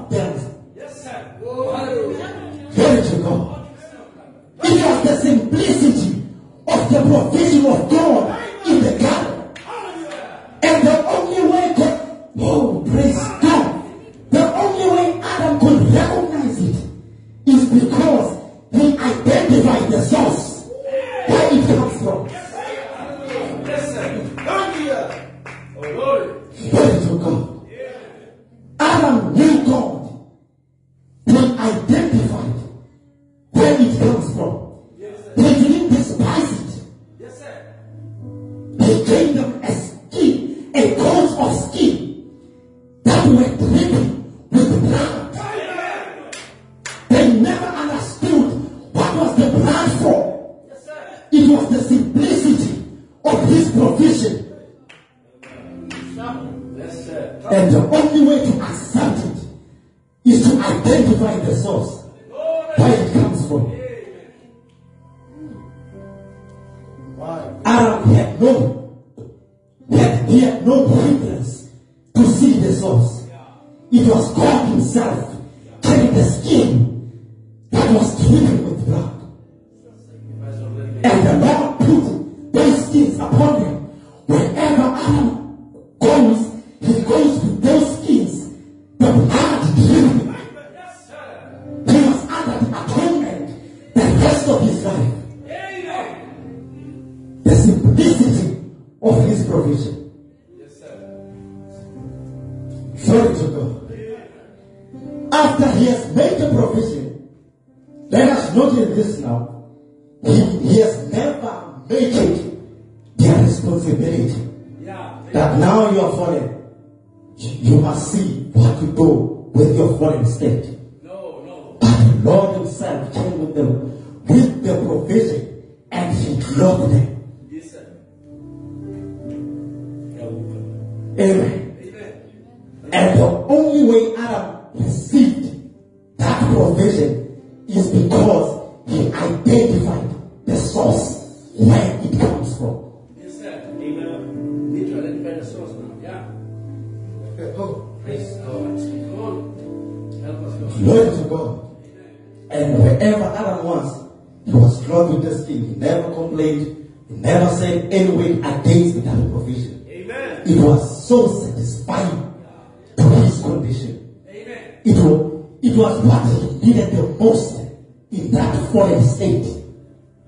for 168.77 168.89
your 168.89 169.01
sake. 169.01 169.43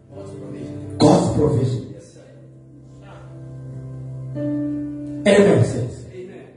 God's 0.09 0.31
provision. 0.31 0.97
God's 0.97 1.37
provision. 1.37 1.93
Yes, 1.93 2.13
sir. 2.13 2.25
Amen. 5.27 6.47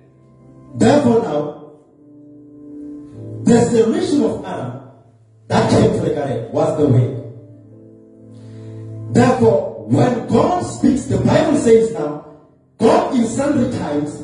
Therefore, 0.75 1.23
now, 1.23 1.43
the 3.45 3.61
solution 3.67 4.23
of 4.25 4.43
Adam 4.43 4.89
that 5.49 5.71
came 5.71 5.93
to 5.93 6.01
the 6.01 6.15
garden 6.15 6.51
was 6.51 6.79
the 6.79 6.87
way. 6.87 7.09
Therefore, 9.13 9.85
when 9.87 10.27
God 10.29 10.63
speaks, 10.63 11.05
the 11.05 11.19
Bible 11.19 11.59
says 11.59 11.93
now, 11.93 12.25
God 12.79 13.15
in 13.15 13.27
sundry 13.27 13.71
times, 13.79 14.23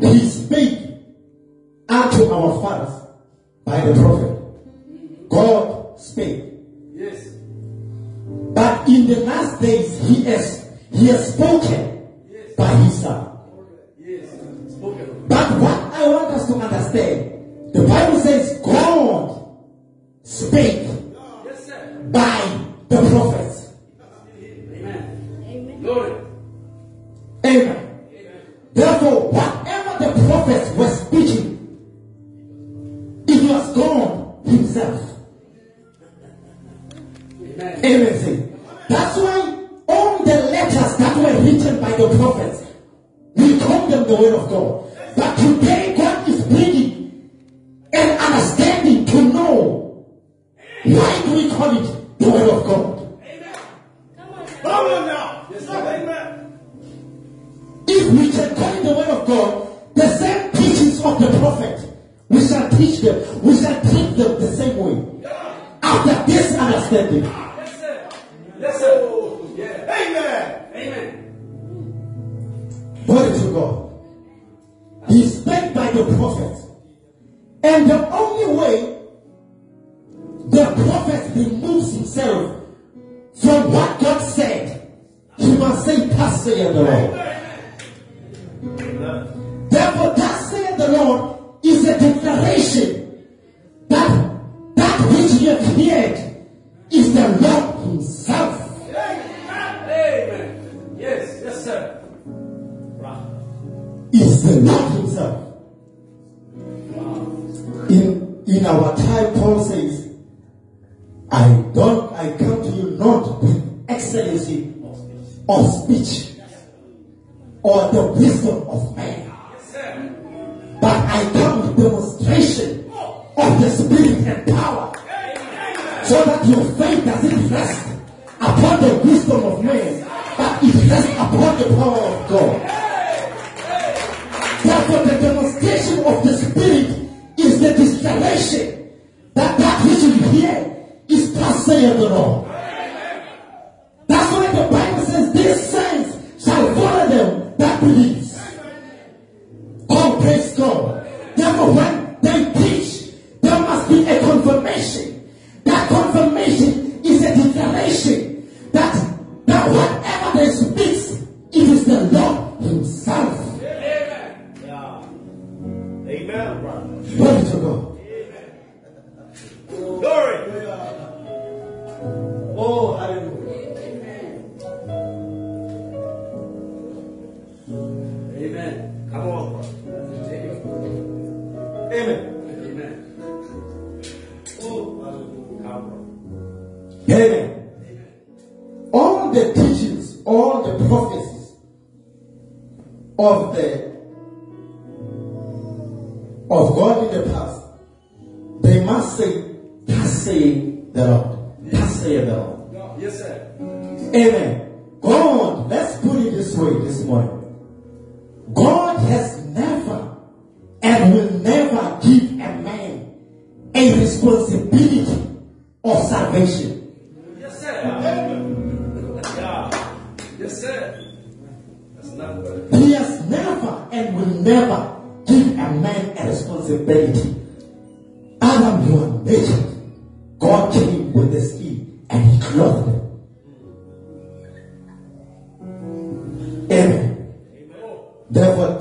He 0.00 0.26
speaks 0.26 0.84
unto 1.86 2.32
our 2.32 2.62
fathers 2.62 2.94
by 3.66 3.84
the 3.84 3.92
prophet 3.92 4.38
days 9.60 9.98
he 10.00 10.24
has 10.24 10.70
he 10.92 11.08
has 11.08 11.34
spoken. 11.34 11.87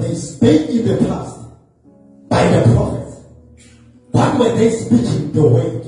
They 0.07 0.15
spake 0.15 0.69
in 0.69 0.87
the 0.87 0.97
past 1.05 1.37
by 2.29 2.47
the 2.47 2.73
prophets. 2.73 3.17
What 4.11 4.39
were 4.39 4.55
they 4.55 4.69
speaking? 4.69 5.31
The 5.33 5.43
word. 5.43 5.85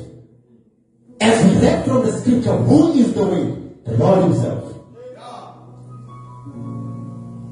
As 1.21 1.45
we 1.45 1.61
read 1.61 1.85
from 1.85 2.05
the 2.05 2.11
scripture, 2.11 2.57
who 2.57 2.93
is 2.93 3.13
the 3.13 3.23
word? 3.25 3.85
The 3.85 3.97
Lord 3.97 4.23
Himself. 4.23 4.75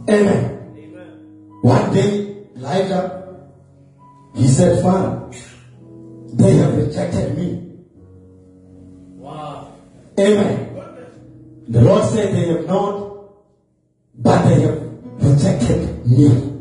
Amen. 0.10 0.54
One 1.62 1.94
day, 1.94 2.48
Elijah, 2.56 3.40
he 4.36 4.48
said, 4.48 4.82
Father, 4.82 5.30
they 6.34 6.56
have 6.56 6.78
rejected 6.78 7.38
me. 7.38 7.76
Wow. 9.18 9.74
Amen. 10.20 10.64
The 11.68 11.82
Lord 11.82 12.06
said 12.06 12.34
they 12.34 12.48
have 12.48 12.68
not, 12.68 13.34
but 14.16 14.48
they 14.48 14.62
have 14.62 14.82
rejected 15.20 16.08
me. 16.08 16.57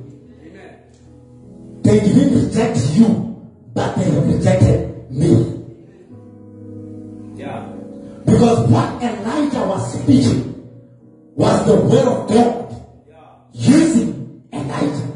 They 1.96 2.12
didn't 2.12 2.44
reject 2.48 2.76
you, 2.94 3.08
but 3.72 3.96
they 3.96 4.04
have 4.04 4.26
rejected 4.28 5.10
me. 5.10 5.30
Yeah. 7.36 7.72
Because 8.26 8.68
what 8.68 9.02
Elijah 9.02 9.66
was 9.66 9.94
speaking 9.94 10.68
was 11.36 11.64
the 11.64 11.76
word 11.76 12.06
of 12.06 12.28
God 12.28 12.76
Yeah. 13.08 13.14
using 13.54 14.42
Elijah. 14.52 15.08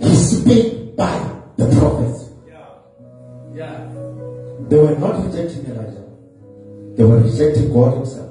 He 0.00 0.16
spake 0.16 0.96
by 0.96 1.14
the 1.58 1.66
prophets. 1.78 2.28
Yeah. 2.48 3.54
Yeah. 3.54 3.86
They 4.68 4.76
were 4.78 4.98
not 4.98 5.24
rejecting 5.24 5.64
Elijah. 5.66 6.06
They 6.96 7.04
were 7.04 7.20
rejecting 7.20 7.72
God 7.72 7.98
Himself. 7.98 8.23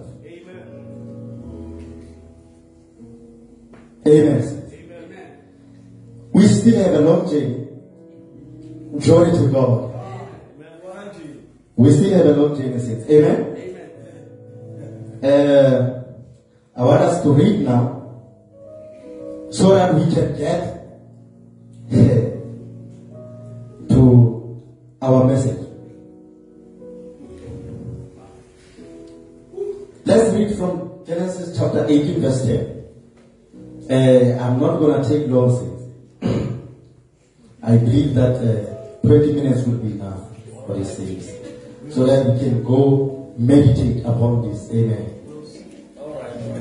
Can 42.44 42.64
go 42.64 43.34
meditate 43.38 44.04
upon 44.06 44.50
this. 44.50 44.70
Amen. 44.72 45.10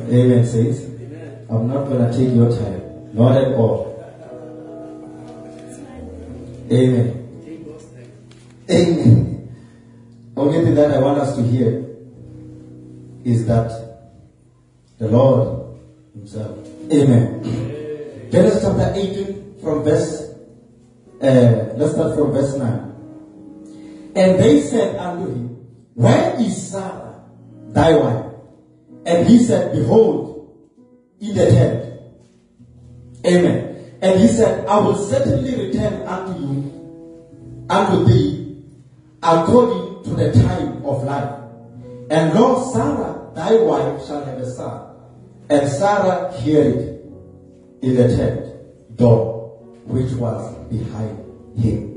Amen. 0.09 0.45
Amen. 0.45 1.47
I'm 1.51 1.69
not 1.69 1.89
going 1.89 2.11
to 2.11 2.17
take 2.17 2.35
your 2.35 2.51
time. 2.51 3.15
Not 3.15 3.37
at 3.37 3.53
all. 3.55 3.93
Amen. 6.71 7.19
Amen. 8.71 9.33
Only 10.37 10.65
thing 10.65 10.75
that 10.75 10.91
I 10.93 10.99
want 10.99 11.19
us 11.19 11.37
to 11.37 11.43
hear 11.43 11.85
is 13.25 13.47
that 13.47 13.71
the 14.99 15.09
Lord 15.09 15.79
Himself. 16.15 16.59
Amen. 16.91 18.31
Genesis 18.31 18.63
chapter 18.63 18.93
18 18.97 19.61
from 19.61 19.85
verse, 19.85 20.33
uh, 21.21 21.75
let's 21.77 21.93
start 21.93 22.17
from 22.17 22.33
verse 22.33 22.57
9. 22.57 22.93
And 24.15 24.39
they 24.39 24.61
said 24.61 24.97
unto 24.97 25.27
him, 25.31 25.52
Where 25.95 26.41
is 26.41 26.71
Sarah, 26.71 27.23
thy 27.69 27.97
wife? 27.97 28.27
And 29.05 29.27
he 29.27 29.39
said, 29.39 29.73
Behold, 29.73 30.33
in 31.21 31.35
the 31.35 31.47
tent. 31.47 32.01
Amen. 33.25 33.93
And 34.03 34.21
he 34.21 34.27
said, 34.27 34.67
I 34.67 34.79
will 34.81 34.97
certainly 34.97 35.67
return 35.67 36.03
unto 36.07 36.41
you, 36.41 37.67
unto 37.71 38.05
thee, 38.05 38.65
according 39.23 40.05
to 40.05 40.11
the 40.11 40.33
time 40.33 40.85
of 40.85 41.05
life. 41.05 41.39
And 42.11 42.35
Lord 42.35 42.73
Sarah, 42.73 43.31
thy 43.35 43.57
wife, 43.57 44.05
shall 44.07 44.25
have 44.25 44.39
a 44.39 44.51
son. 44.51 44.89
And 45.49 45.71
Sarah 45.71 46.33
heard 46.33 46.77
it 46.77 47.05
in 47.83 47.95
the 47.97 48.09
tent 48.17 48.97
door, 48.97 49.61
which 49.85 50.13
was 50.13 50.55
behind 50.69 51.19
him. 51.57 51.89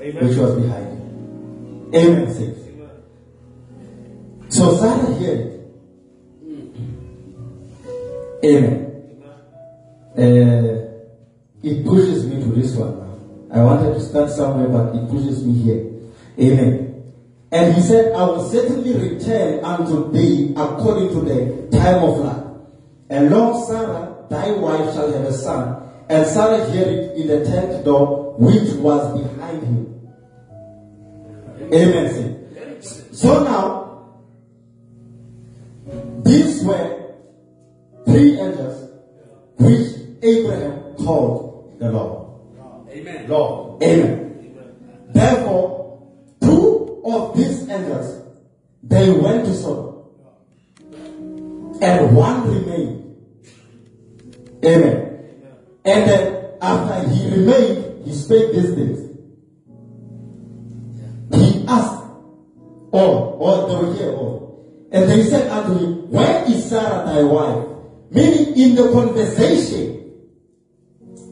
Amen. 0.00 0.28
Which 0.28 0.36
was 0.36 0.54
behind 0.60 0.86
him. 0.86 0.89
Amen. 1.94 2.56
So 4.48 4.76
Sarah 4.76 5.14
heard 5.14 5.38
it. 5.38 5.60
Amen. 8.44 8.86
Uh, 10.16 10.80
it 11.62 11.84
pushes 11.84 12.26
me 12.26 12.42
to 12.42 12.48
this 12.52 12.74
one. 12.74 13.48
I 13.52 13.62
wanted 13.62 13.94
to 13.94 14.00
start 14.00 14.30
somewhere, 14.30 14.68
but 14.68 14.94
it 14.94 15.08
pushes 15.10 15.44
me 15.44 15.54
here. 15.62 15.86
Amen. 16.38 17.12
And 17.52 17.74
he 17.74 17.80
said, 17.80 18.14
I 18.14 18.24
will 18.24 18.48
certainly 18.48 18.94
return 18.94 19.64
unto 19.64 20.10
thee 20.12 20.52
according 20.56 21.08
to 21.08 21.20
the 21.20 21.68
time 21.76 22.04
of 22.04 22.18
life. 22.18 22.44
And 23.08 23.30
Lord 23.30 23.66
Sarah, 23.66 24.26
thy 24.30 24.52
wife, 24.52 24.94
shall 24.94 25.12
have 25.12 25.24
a 25.24 25.32
son. 25.32 25.90
And 26.08 26.26
Sarah 26.26 26.64
heard 26.66 26.88
it 26.88 27.16
in 27.16 27.26
the 27.26 27.44
tent 27.44 27.84
door 27.84 28.34
which 28.38 28.72
was 28.74 29.20
behind. 29.20 29.39
Amen. 31.72 32.80
So 33.12 33.44
now, 33.44 34.20
these 36.24 36.64
were 36.64 37.14
three 38.06 38.38
angels 38.40 38.90
which 39.58 39.88
Abraham 40.22 40.94
called 40.96 41.78
the 41.78 41.90
Lord. 41.90 42.30
Amen. 42.90 43.28
Lord. 43.28 43.82
Amen. 43.82 44.54
Therefore, 45.10 46.08
two 46.42 47.02
of 47.04 47.36
these 47.36 47.68
angels, 47.68 48.26
they 48.82 49.10
went 49.10 49.44
to 49.44 49.54
Sodom. 49.54 50.04
And 51.82 52.16
one 52.16 52.48
remained. 52.48 53.16
Amen. 54.64 55.06
And 55.84 56.10
then 56.10 56.54
after 56.60 57.08
he 57.08 57.30
remained, 57.30 58.06
he 58.06 58.12
spake 58.12 58.52
these 58.52 58.74
things. 58.74 59.09
Asked 61.70 62.00
all, 62.90 63.38
were 63.38 63.94
here 63.94 64.10
all. 64.10 64.88
And 64.90 65.08
they 65.08 65.22
said 65.22 65.48
unto 65.50 65.78
him, 65.78 66.10
Where 66.10 66.44
is 66.50 66.68
Sarah 66.68 67.04
thy 67.06 67.22
wife? 67.22 67.68
Meaning 68.10 68.56
in 68.56 68.74
the 68.74 68.90
conversation 68.92 70.10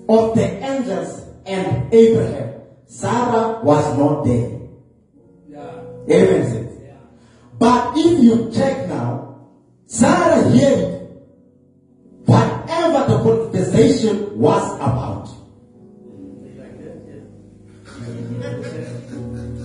of 0.08 0.36
the 0.36 0.44
angels 0.64 1.24
and 1.44 1.92
Abraham, 1.92 2.60
Sarah 2.86 3.60
was 3.64 3.98
not 3.98 4.24
there. 4.24 4.60
Yeah. 5.48 6.14
Amen. 6.14 6.50
saints. 6.50 6.74
But 7.58 7.94
if 7.96 8.22
you 8.22 8.50
check 8.54 8.88
now, 8.88 9.48
Sarah 9.86 10.48
heard 10.48 11.08
whatever 12.26 13.12
the 13.12 13.18
conversation 13.24 14.38
was 14.38 14.76
about. 14.76 15.28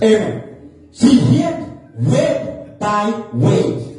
Amen 0.02 0.43
my. 3.10 3.90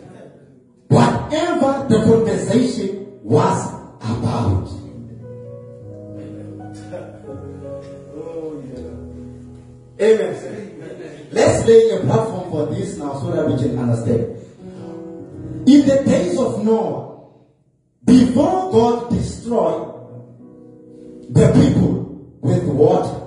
Whatever 0.87 1.87
the 1.89 2.03
conversation 2.05 3.19
was 3.23 3.73
about. 3.99 4.67
oh, 8.15 8.63
yeah. 9.99 10.05
Amen. 10.05 11.29
Let's 11.31 11.67
lay 11.67 11.89
a 11.89 11.99
platform 12.01 12.51
for 12.51 12.65
this 12.67 12.97
now 12.97 13.19
so 13.19 13.31
that 13.31 13.47
we 13.47 13.57
can 13.57 13.77
understand. 13.77 14.37
In 15.67 15.87
the 15.87 16.03
days 16.05 16.37
of 16.37 16.63
Noah, 16.63 17.31
before 18.05 18.71
God 18.71 19.09
destroyed 19.09 19.91
the 21.29 21.51
people 21.53 22.29
with 22.41 22.63
water, 22.65 23.24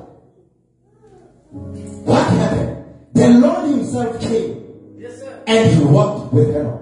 and 5.48 5.74
he 5.74 5.82
walked 5.82 6.32
with 6.32 6.52
her. 6.52 6.78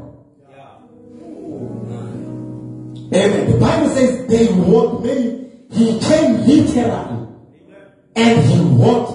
Amen. 3.15 3.53
The 3.53 3.59
Bible 3.59 3.89
says 3.91 4.27
they 4.27 4.53
walked 4.53 5.07
many. 5.07 5.53
He 5.71 6.01
came 6.01 6.45
literally 6.45 7.29
and 8.17 8.45
he 8.45 8.61
walked 8.61 9.06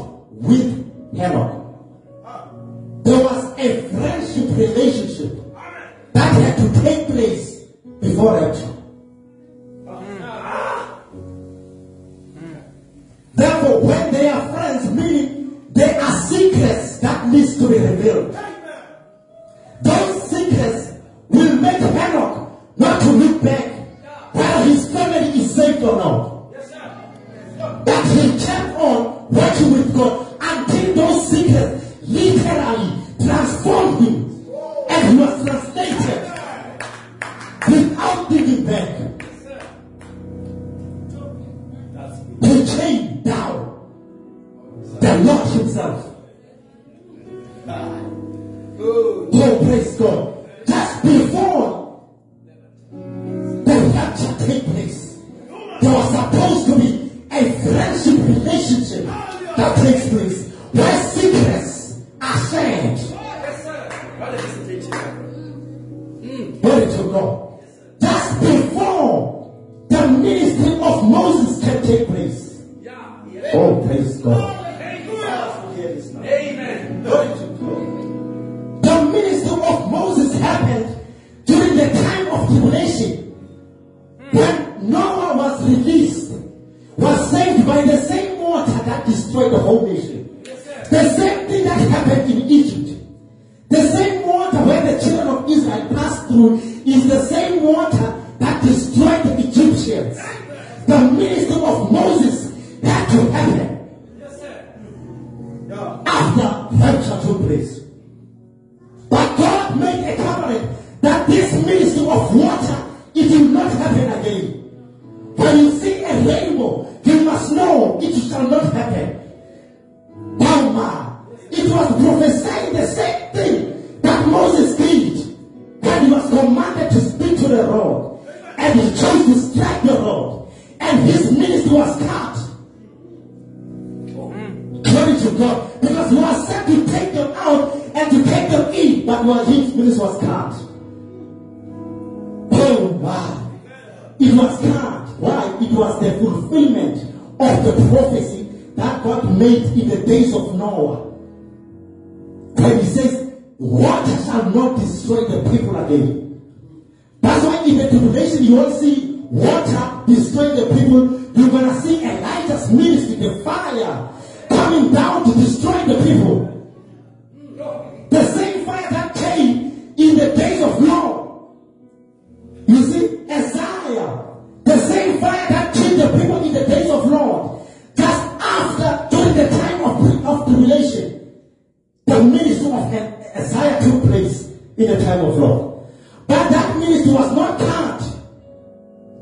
in 184.85 184.91
a 184.91 185.03
time 185.03 185.25
of 185.25 185.37
law, 185.37 185.83
But 186.27 186.49
that 186.49 186.77
ministry 186.77 187.13
was 187.13 187.35
not 187.35 187.59
cut. 187.59 187.99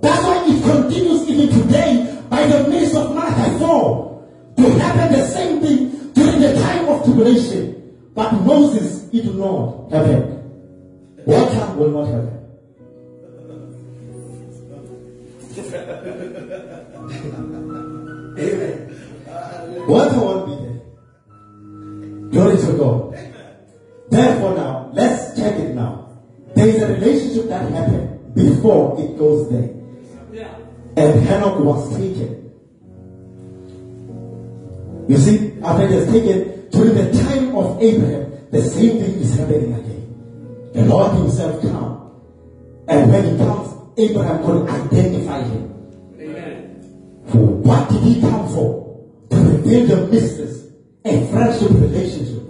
That's 0.01 0.23
why 0.23 0.45
it 0.47 0.63
continues 0.63 1.27
even 1.27 1.61
today 1.61 2.23
by 2.29 2.45
the 2.47 2.69
means 2.69 2.95
of 2.95 3.13
Matthew 3.15 3.59
4 3.59 4.27
to 4.57 4.69
happen 4.79 5.19
the 5.19 5.25
same 5.27 5.59
thing 5.61 6.11
during 6.13 6.39
the 6.39 6.53
time 6.61 6.87
of 6.87 7.03
tribulation. 7.03 7.75
But 8.13 8.31
Moses, 8.43 9.09
it 9.11 9.23
did 9.23 9.35
not 9.35 9.91
happen. 9.91 10.28
Lord 40.89 41.15
Himself 41.17 41.61
come. 41.61 42.11
And 42.87 43.11
when 43.11 43.23
He 43.23 43.37
comes, 43.37 43.75
Abraham 43.97 44.43
could 44.43 44.69
identify 44.69 45.41
Him. 45.43 45.63
Amen. 46.19 47.23
For 47.27 47.37
what 47.37 47.89
did 47.89 48.01
He 48.01 48.19
come 48.21 48.47
for? 48.49 48.69
To 49.29 49.37
reveal 49.37 49.85
the 49.85 50.07
mysteries 50.07 50.59
a 51.05 51.27
friendship 51.31 51.69
relationship. 51.71 52.43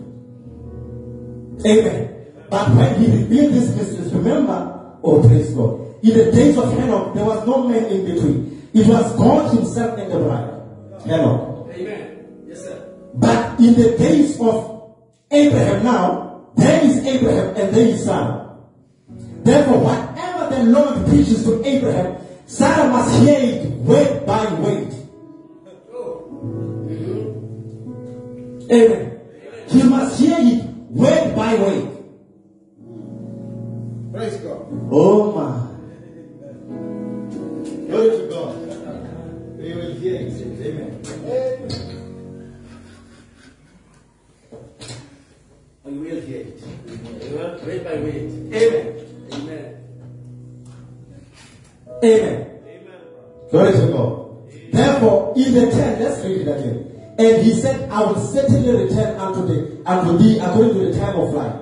Amen. 1.66 2.16
But 2.50 2.70
when 2.76 3.00
He 3.00 3.06
revealed 3.18 3.54
this 3.54 3.76
mysteries, 3.76 4.14
remember, 4.14 4.98
oh 5.04 5.22
praise 5.22 5.54
God, 5.54 6.04
in 6.04 6.18
the 6.18 6.32
days 6.32 6.58
of 6.58 6.74
Enoch, 6.74 7.14
there 7.14 7.26
was 7.26 7.46
no 7.46 7.68
man 7.68 7.86
in 7.86 8.06
between. 8.06 8.70
It 8.74 8.88
was 8.88 9.16
God 9.18 9.54
Himself 9.54 10.00
and 10.00 10.12
the 10.12 10.20
bride. 10.20 10.62
Enoch. 11.06 11.70
Amen. 11.74 12.46
Yes, 12.48 12.64
sir. 12.64 12.90
But 13.16 13.60
in 13.60 13.74
the 13.76 13.98
days 13.98 14.40
of 14.40 14.96
Abraham 15.32 15.84
now, 15.84 16.29
there 16.60 16.84
is 16.84 16.97
Abraham 17.05 17.55
and 17.55 17.74
there 17.74 17.88
is 17.88 18.03
Sarah. 18.03 18.57
Therefore, 19.43 19.80
whatever 19.80 20.55
the 20.55 20.64
Lord 20.66 21.07
preaches 21.07 21.43
to 21.45 21.64
Abraham, 21.66 22.18
Sarah 22.45 22.89
must 22.89 23.22
hear 23.22 23.39
it 23.39 23.72
word 23.88 24.26
by 24.26 24.53
word. 24.55 24.93
Amen. 28.72 29.22
He 29.68 29.84
must 29.84 30.20
hear 30.20 30.38
it 30.38 30.64
word 30.91 31.36
by 31.36 31.55
word. 31.55 31.95
Praise 34.12 34.38
God. 34.38 34.68
Oh 34.91 35.32
my. 35.32 35.70
Glory 37.88 38.10
to 38.18 38.28
God. 38.30 39.57
We 39.57 39.74
will 39.74 39.93
hear 39.95 40.16
it. 40.16 40.34
Amen. 40.62 41.01
Amen. 41.26 41.99
Will 46.10 46.22
hear 46.22 46.41
it. 46.41 46.62
Word 47.32 47.84
by 47.84 47.93
word. 47.95 48.16
Amen. 48.53 48.86
Amen. 49.34 49.76
Amen. 52.03 52.45
Glory 53.51 53.72
to 53.74 53.88
God. 53.91 54.72
Therefore, 54.72 55.34
in 55.36 55.53
the 55.53 55.72
ten, 55.72 56.01
let's 56.01 56.24
read 56.24 56.41
it 56.41 56.47
again. 56.47 57.16
And 57.18 57.43
he 57.43 57.53
said, 57.53 57.89
I 57.89 58.01
will 58.03 58.20
certainly 58.20 58.86
return 58.86 59.20
unto 59.20 59.45
thee, 59.47 59.84
unto 59.86 60.18
thee 60.18 60.39
according 60.39 60.74
to 60.76 60.91
the 60.91 60.99
time 60.99 61.20
of 61.20 61.34
life. 61.34 61.60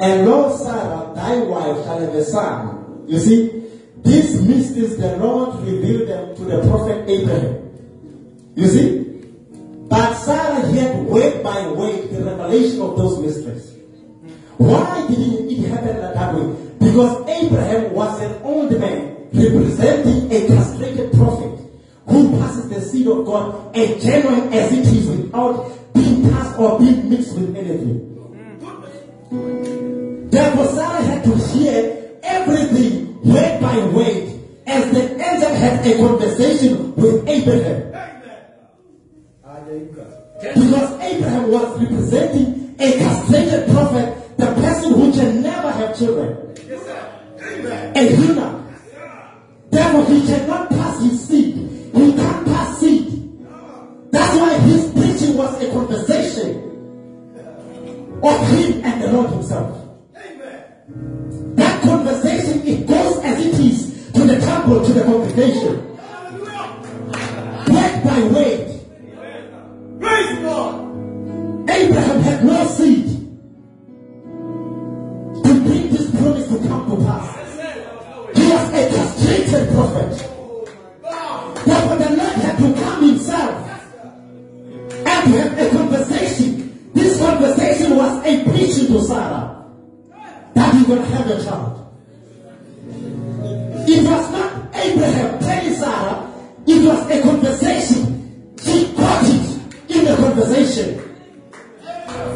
And 0.00 0.28
Lord 0.28 0.60
Sarah, 0.60 1.12
thy 1.14 1.38
wife, 1.38 1.84
shall 1.84 2.00
have 2.00 2.14
a 2.14 2.24
son. 2.24 3.04
You 3.08 3.18
see, 3.18 3.64
these 3.98 4.40
mysteries 4.42 4.96
the 4.96 5.16
Lord 5.16 5.64
revealed 5.64 6.08
them 6.08 6.36
to 6.36 6.44
the 6.44 6.68
prophet 6.68 7.08
Abraham. 7.08 8.52
You 8.54 8.66
see? 8.66 8.98
But 9.88 10.14
Sarah 10.14 10.60
heard 10.60 11.06
word 11.06 11.42
by 11.42 11.68
word 11.68 12.10
the 12.10 12.24
revelation 12.24 12.82
of 12.82 12.96
those 12.96 13.18
mysteries. 13.20 13.77
Why 14.58 15.06
didn't 15.08 15.50
it 15.50 15.68
happen 15.68 15.96
that 15.96 16.34
way? 16.34 16.54
Because 16.78 17.28
Abraham 17.28 17.92
was 17.92 18.20
an 18.20 18.42
old 18.42 18.70
man 18.78 19.28
representing 19.32 20.32
a 20.32 20.46
castrated 20.48 21.12
prophet 21.12 21.60
who 22.06 22.38
passes 22.38 22.68
the 22.68 22.80
seed 22.80 23.06
of 23.06 23.24
God 23.24 23.76
as 23.76 24.02
genuine 24.02 24.52
as 24.52 24.72
it 24.72 24.86
is 24.86 25.06
without 25.08 25.94
being 25.94 26.28
passed 26.30 26.58
or 26.58 26.78
being 26.78 27.08
mixed 27.08 27.34
with 27.34 27.54
anything. 27.56 28.14
Therefore, 30.30 30.66
Sarah 30.66 31.02
had 31.02 31.24
to 31.24 31.36
hear 31.36 32.18
everything 32.22 33.22
word 33.22 33.60
by 33.60 33.78
word 33.94 34.40
as 34.66 34.90
the 34.92 35.02
angel 35.22 35.54
had 35.54 35.86
a 35.86 35.96
conversation 35.98 36.94
with 36.96 37.28
Abraham. 37.28 37.92
Because 40.40 41.00
Abraham 41.00 41.50
was 41.50 41.80
representing 41.80 42.74
a 42.78 42.92
castrated 42.98 43.68
prophet, 43.70 44.16
the 44.38 44.46
person 44.54 44.94
who 44.94 45.12
can 45.12 45.42
never 45.42 45.70
have 45.72 45.98
children. 45.98 46.54
A 47.96 48.02
eunuch. 48.02 48.62
Therefore, 49.70 50.04
he 50.04 50.26
cannot 50.26 50.70
pass 50.70 51.02
his 51.02 51.28
seed. 51.28 51.56
He 51.92 52.12
can't 52.12 52.46
pass 52.46 52.78
seed. 52.78 53.46
That's 54.12 54.36
why 54.38 54.58
his 54.58 54.92
preaching 54.92 55.36
was 55.36 55.60
a 55.60 55.70
conversation 55.72 56.64
of 58.22 58.48
him 58.48 58.84
and 58.84 59.02
the 59.02 59.12
Lord 59.12 59.30
himself. 59.30 59.84
That 61.56 61.82
conversation, 61.82 62.66
it 62.66 62.86
goes 62.86 63.18
as 63.24 63.44
it 63.44 63.54
is 63.58 64.12
to 64.12 64.20
the 64.20 64.38
temple, 64.38 64.84
to 64.86 64.92
the 64.92 65.02
congregation. 65.02 65.96
Word 67.66 68.04
by 68.04 68.22
word. 68.32 68.80
Praise 70.00 70.38
God. 70.38 71.70
Abraham 71.70 72.20
had 72.20 72.44
no 72.44 72.66
seed 72.66 73.17
bring 75.68 75.90
this 75.90 76.10
promise 76.10 76.48
to 76.48 76.58
come 76.66 76.90
to 76.90 76.96
pass. 77.04 77.28
He 78.34 78.44
was 78.50 78.66
a 78.72 78.82
castrated 78.88 79.68
prophet. 79.74 80.12
Therefore, 81.66 81.96
the 81.96 82.10
Lord 82.16 82.36
had 82.44 82.56
to 82.56 82.82
come 82.82 83.08
himself 83.08 83.54
and 84.92 85.34
have 85.34 85.58
a 85.58 85.70
conversation. 85.76 86.90
This 86.94 87.20
conversation 87.20 87.96
was 87.96 88.24
a 88.24 88.44
preaching 88.44 88.86
to 88.86 89.02
Sarah 89.02 89.64
that 90.54 90.86
going 90.86 91.02
to 91.02 91.08
have 91.08 91.26
a 91.28 91.44
child. 91.44 91.84
It 93.90 94.04
was 94.04 94.32
not 94.32 94.74
Abraham 94.74 95.38
telling 95.38 95.74
Sarah, 95.74 96.34
it 96.66 96.88
was 96.88 97.10
a 97.10 97.22
conversation. 97.22 98.56
She 98.62 98.92
got 98.94 99.24
it 99.24 99.96
in 99.96 100.04
the 100.04 100.16
conversation. 100.16 100.96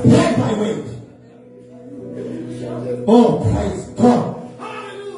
Word 0.05 0.37
by 0.37 0.53
word. 0.55 0.92
Oh, 3.07 3.41
praise 3.53 3.85
God. 4.01 4.37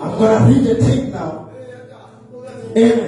I'm 0.00 0.18
going 0.18 0.54
to 0.54 0.60
read 0.60 0.76
the 0.76 0.84
tape 0.84 1.08
now. 1.10 1.50
Amen. 2.76 3.03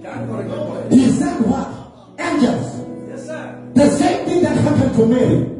He 0.00 1.10
sent 1.12 1.46
what? 1.46 1.68
Angels. 2.18 2.86
Yes, 3.08 3.26
sir. 3.26 3.70
the 3.74 3.90
same 3.90 4.24
thing 4.26 4.42
that 4.42 4.56
happened 4.56 4.94
to 4.96 5.06
Mary. 5.06 5.59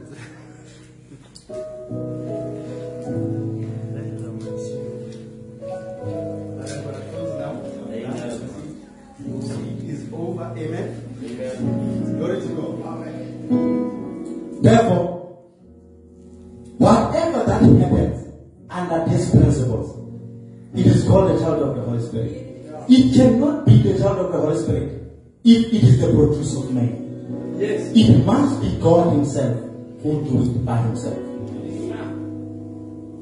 if 25.43 25.73
it 25.73 25.83
is 25.83 25.99
the 25.99 26.07
produce 26.07 26.55
of 26.55 26.71
man. 26.73 27.57
Yes. 27.59 27.91
It 27.95 28.25
must 28.25 28.61
be 28.61 28.77
God 28.79 29.13
Himself 29.13 29.57
who 30.01 30.23
do 30.25 30.43
it 30.43 30.65
by 30.65 30.77
Himself. 30.77 31.17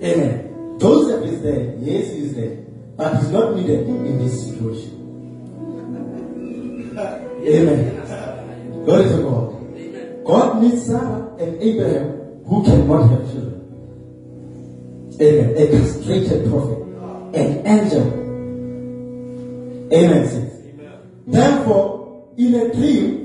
Amen. 0.01 0.77
Joseph 0.79 1.25
is 1.25 1.41
there, 1.41 1.75
yes, 1.79 2.07
he 2.13 2.19
is 2.19 2.35
there, 2.35 2.55
but 2.95 3.17
he's 3.17 3.31
not 3.31 3.53
needed 3.53 3.85
in 3.85 4.17
this 4.17 4.47
situation. 4.47 4.95
Amen. 6.97 8.85
Glory 8.85 9.09
to 9.09 9.17
God. 9.23 10.25
God 10.25 10.61
needs 10.61 10.85
Sarah 10.85 11.35
and 11.37 11.61
Abraham 11.61 12.43
who 12.45 12.63
cannot 12.63 13.09
have 13.09 13.29
children. 13.29 13.59
Amen. 15.21 15.57
A 15.57 15.67
castrated 15.67 16.49
prophet, 16.49 16.79
an 17.35 17.67
angel. 17.67 18.07
Amen. 19.91 20.27
Saints. 20.29 20.55
Therefore, 21.27 21.98
in 22.39 22.55
a 22.55 22.73
dream, 22.73 23.17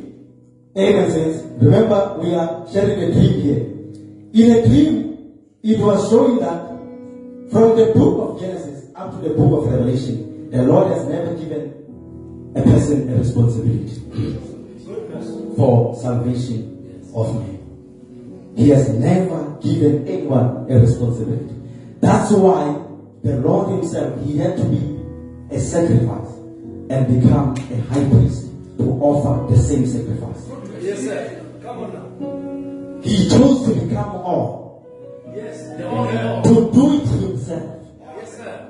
Amen. 0.76 1.10
says, 1.10 1.44
Remember, 1.62 2.18
we 2.18 2.34
are 2.34 2.66
sharing 2.72 2.98
a 3.00 3.12
dream 3.12 3.40
here. 3.40 3.62
In 4.34 4.50
a 4.58 4.66
dream, 4.66 5.38
it 5.62 5.78
was 5.78 6.10
showing 6.10 6.40
that 6.40 6.66
from 7.52 7.76
the 7.78 7.92
book 7.94 8.28
of 8.34 8.40
Genesis 8.40 8.90
up 8.96 9.12
to 9.12 9.28
the 9.28 9.34
book 9.34 9.62
of 9.62 9.72
Revelation, 9.72 10.50
the 10.50 10.62
Lord 10.64 10.88
has 10.92 11.06
never 11.06 11.32
given 11.36 12.52
a 12.56 12.62
person 12.62 13.08
a 13.08 13.18
responsibility 13.18 14.02
for 15.56 15.96
salvation 16.02 17.06
of 17.14 17.36
man. 17.36 18.52
He 18.56 18.68
has 18.70 18.88
never 18.88 19.56
given 19.62 20.08
anyone 20.08 20.66
a 20.68 20.80
responsibility. 20.80 21.54
That's 22.00 22.32
why 22.32 22.82
the 23.22 23.36
Lord 23.38 23.78
Himself, 23.78 24.20
He 24.26 24.38
had 24.38 24.56
to 24.56 24.64
be 24.64 25.54
a 25.54 25.60
sacrifice 25.60 26.34
and 26.90 27.22
become 27.22 27.54
a 27.70 27.80
high 27.92 28.08
priest 28.10 28.43
to 28.78 28.84
offer 29.00 29.52
the 29.52 29.58
same 29.58 29.86
sacrifice. 29.86 30.48
Yes, 30.80 31.00
sir. 31.00 31.42
Come 31.62 31.78
on 31.78 31.92
now. 31.92 33.02
He 33.02 33.28
chose 33.28 33.66
to 33.68 33.74
become 33.80 34.16
all, 34.16 34.86
Yes. 35.34 35.62
The 35.78 35.84
Lord. 35.88 36.44
to 36.44 36.70
do 36.72 36.94
it 36.94 37.06
Himself. 37.08 37.62
Yes, 38.16 38.36
sir. 38.36 38.68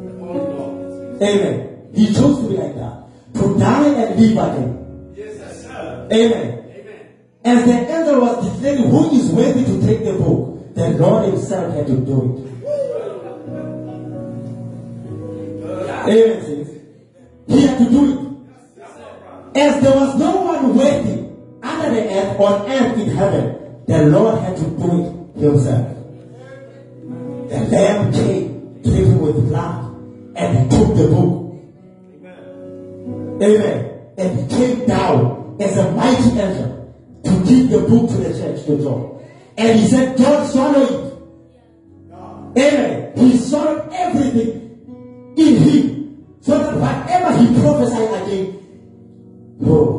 The 0.00 0.12
Lord. 0.24 1.22
Amen. 1.22 1.88
He 1.94 2.06
chose 2.14 2.38
to 2.42 2.48
be 2.48 2.56
like 2.56 2.74
that. 2.76 3.04
To 3.34 3.58
die 3.58 3.86
and 3.88 4.20
live 4.20 4.38
again. 4.38 5.14
Yes, 5.16 5.62
sir. 5.62 6.08
Amen. 6.12 6.64
Amen. 6.68 7.00
As 7.44 7.64
the 7.64 7.72
angel 7.72 8.20
was 8.20 8.52
declaring 8.52 8.90
who 8.90 9.10
is 9.16 9.30
worthy 9.30 9.64
to 9.64 9.86
take 9.86 10.04
the 10.04 10.12
book, 10.14 10.74
the 10.74 10.90
Lord 10.90 11.24
Himself 11.32 11.74
had 11.74 11.86
to 11.86 11.96
do 11.96 12.18
it. 12.22 12.48
Amen. 16.08 16.66
He 17.48 17.66
had 17.66 17.78
to 17.78 17.90
do 17.90 18.12
it. 18.12 18.27
As 19.58 19.82
there 19.82 19.90
was 19.92 20.14
no 20.16 20.36
one 20.36 20.76
worthy 20.76 21.26
under 21.64 21.90
the 21.90 22.14
earth, 22.14 22.38
on 22.38 22.70
earth 22.70 22.98
in 23.00 23.10
heaven, 23.10 23.84
the 23.88 24.04
Lord 24.04 24.38
had 24.38 24.56
to 24.56 24.62
do 24.62 25.34
it 25.34 25.40
Himself. 25.40 25.96
The 27.48 27.58
Lamb 27.68 28.12
came, 28.12 28.82
dripping 28.84 29.20
with 29.20 29.48
blood, 29.48 29.96
and 30.36 30.70
took 30.70 30.94
the 30.94 31.08
book. 31.08 31.54
Amen. 33.42 34.12
And 34.16 34.38
He 34.38 34.56
came 34.56 34.86
down 34.86 35.56
as 35.58 35.76
a 35.76 35.90
mighty 35.90 36.38
angel 36.38 36.94
to 37.24 37.30
give 37.44 37.70
the 37.70 37.80
book 37.80 38.10
to 38.10 38.16
the 38.16 38.38
church 38.38 38.64
to 38.66 38.80
John. 38.80 39.20
And 39.56 39.80
He 39.80 39.88
said, 39.88 40.16
John, 40.16 40.46
swallow 40.46 40.82
it. 40.84 41.08
Amen. 42.56 43.12
He 43.16 43.36
swallowed 43.38 43.88
everything 43.92 45.34
in 45.36 45.56
him. 45.56 45.97
Again, 49.60 49.97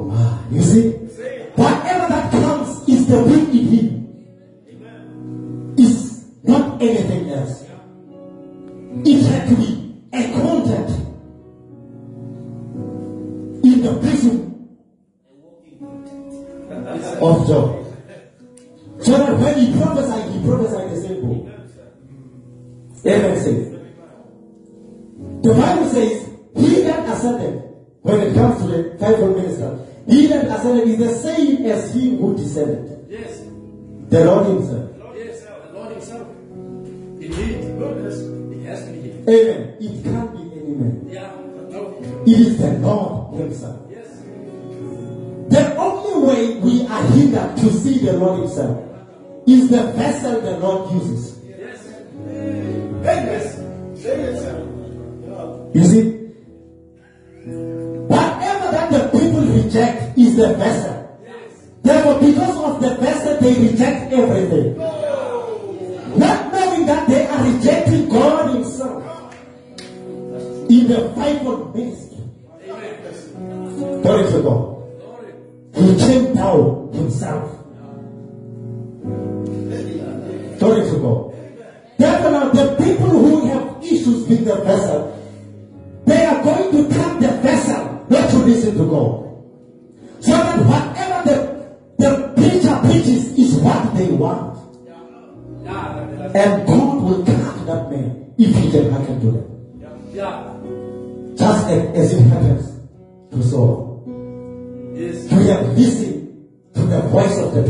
It 42.25 42.39
is 42.39 42.57
the 42.57 42.71
Lord 42.79 43.39
Himself. 43.39 43.79
The 45.49 45.75
only 45.77 46.27
way 46.27 46.59
we 46.59 46.85
are 46.87 47.03
hindered 47.03 47.57
to 47.57 47.71
see 47.73 47.99
the 47.99 48.13
Lord 48.13 48.41
Himself 48.41 48.77
is 49.47 49.69
the 49.69 49.83
vessel 49.93 50.41
the 50.41 50.57
Lord 50.59 50.91
uses. 50.93 51.39
You 55.73 55.83
see, 55.83 56.03
whatever 58.07 58.71
that 58.71 58.91
the 58.91 59.09
people 59.17 59.41
reject 59.41 60.17
is 60.17 60.35
the 60.35 60.53
vessel. 60.55 60.95
Therefore, 61.83 62.19
because 62.19 62.57
of 62.57 62.81
the 62.81 62.95
vessel, 62.95 63.37
they 63.39 63.53
reject 63.69 64.11
everything. 64.13 64.77
Not 66.17 66.51
knowing 66.51 66.85
that 66.85 67.07
they 67.07 67.27
are 67.27 67.43
rejecting 67.43 68.09
God 68.09 68.53
Himself 68.55 68.98
in 70.69 70.87
the 70.87 71.09
fivefold 71.15 71.75
ministry. 71.75 72.17
Glory 74.03 74.31
to 74.31 74.41
God. 74.43 74.75
He 75.73 75.97
came 75.97 76.33
down 76.35 76.89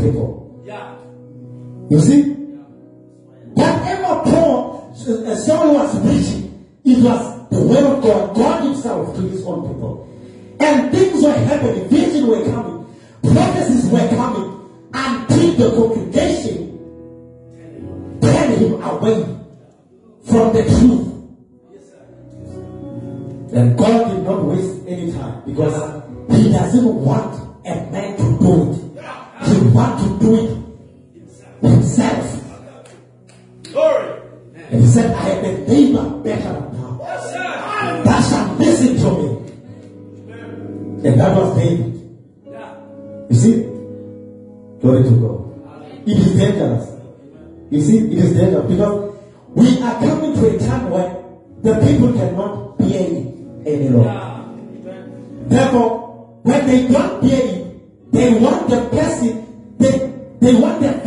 the 0.00 0.08
people. 0.08 0.62
Yeah. 0.64 0.96
You 1.90 2.00
see? 2.00 2.22
Whatever 3.54 4.30
Paul, 4.30 4.92
uh, 4.92 5.36
Saul 5.36 5.74
was 5.74 6.00
preaching, 6.00 6.66
it 6.84 7.02
was 7.02 7.48
the 7.50 7.62
word 7.62 7.84
of 7.84 8.02
God, 8.02 8.36
God 8.36 8.64
Himself 8.64 9.14
to 9.16 9.22
His 9.22 9.44
own 9.44 9.68
people. 9.68 10.06
And 10.60 10.92
things 10.92 11.22
were 11.22 11.32
happening, 11.32 11.88
You 47.80 47.86
see, 47.86 47.98
it 48.12 48.12
is 48.12 48.34
dangerous 48.36 48.70
because 48.70 49.16
we 49.54 49.80
are 49.80 49.98
coming 50.00 50.34
to 50.34 50.54
a 50.54 50.58
time 50.58 50.90
where 50.90 51.16
the 51.62 51.80
people 51.80 52.12
cannot 52.12 52.76
bear 52.76 53.08
it 53.08 53.24
any 53.64 53.88
longer. 53.88 54.44
Therefore, 55.48 56.40
when 56.42 56.66
they 56.66 56.88
don't 56.88 57.22
bear 57.22 57.40
it, 57.40 58.12
they 58.12 58.34
want 58.38 58.68
the 58.68 58.84
person, 58.90 59.72
they, 59.78 60.12
they 60.40 60.60
want 60.60 60.82
the 60.82 60.99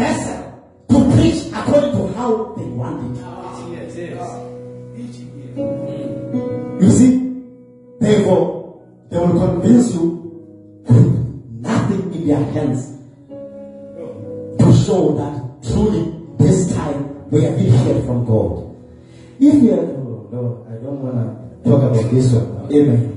Amen. 22.71 23.12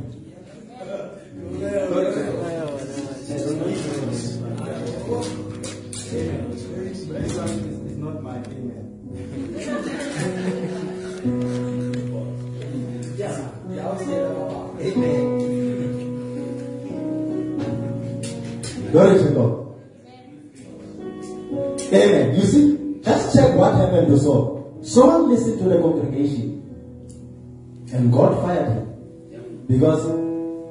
Because 29.76 30.06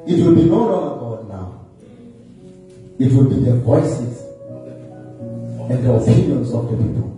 it 0.10 0.26
will 0.26 0.34
be 0.34 0.46
no 0.46 0.66
longer 0.66 1.00
God 1.00 1.30
now. 1.30 1.66
It 2.98 3.14
will 3.14 3.30
be 3.30 3.36
the 3.46 3.56
voices 3.58 4.22
and 5.70 5.86
the 5.86 5.94
opinions 5.94 6.52
of 6.52 6.72
the 6.72 6.78
people. 6.78 7.12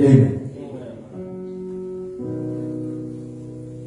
Amen. 0.00 0.38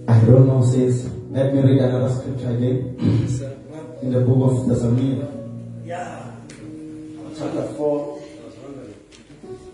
I 0.07 0.19
don't 0.19 0.47
know, 0.47 0.63
says, 0.63 1.11
let 1.31 1.53
me 1.53 1.61
read 1.61 1.81
another 1.81 2.13
scripture 2.13 2.51
again 2.51 2.95
in 4.03 4.11
the 4.13 4.21
book 4.21 4.51
of 4.51 4.67
Thessalonians. 4.69 5.87
Yeah. 5.87 6.31
Chapter 7.37 7.73
4. 7.73 8.21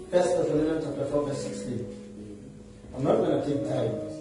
First 0.09 0.37
Thessalonians 0.37 0.85
chapter 0.85 1.05
4, 1.05 1.27
verse 1.27 1.43
16. 1.43 1.85
I'm 2.95 3.03
not 3.03 3.17
going 3.17 3.41
to 3.41 3.45
take 3.45 3.69
time. 3.69 4.20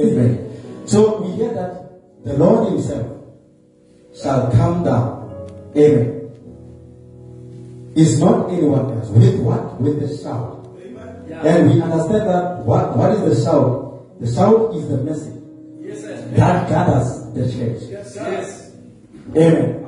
Amen. 0.00 0.86
So 0.86 1.22
we 1.22 1.32
hear 1.32 1.52
that 1.54 2.24
the 2.24 2.34
Lord 2.34 2.72
himself 2.72 3.06
shall 4.14 4.50
come 4.52 4.84
down. 4.84 5.72
Amen. 5.76 6.20
Is 7.94 8.20
not 8.20 8.50
anyone 8.50 8.98
else. 8.98 9.08
With 9.10 9.40
what? 9.40 9.80
With 9.80 10.00
the 10.00 10.16
shout. 10.16 10.66
Amen. 10.82 11.46
And 11.46 11.70
we 11.72 11.80
understand 11.80 12.28
that 12.28 12.58
what, 12.64 12.96
what 12.96 13.12
is 13.12 13.38
the 13.38 13.44
shout? 13.44 14.20
The 14.20 14.32
shout 14.32 14.74
is 14.74 14.88
the 14.88 14.98
message 14.98 15.34
that 16.36 16.68
gathers 16.68 17.32
the 17.34 17.42
church. 17.44 17.82
Yes, 17.90 18.16
yes. 18.16 18.72
Amen. 19.36 19.80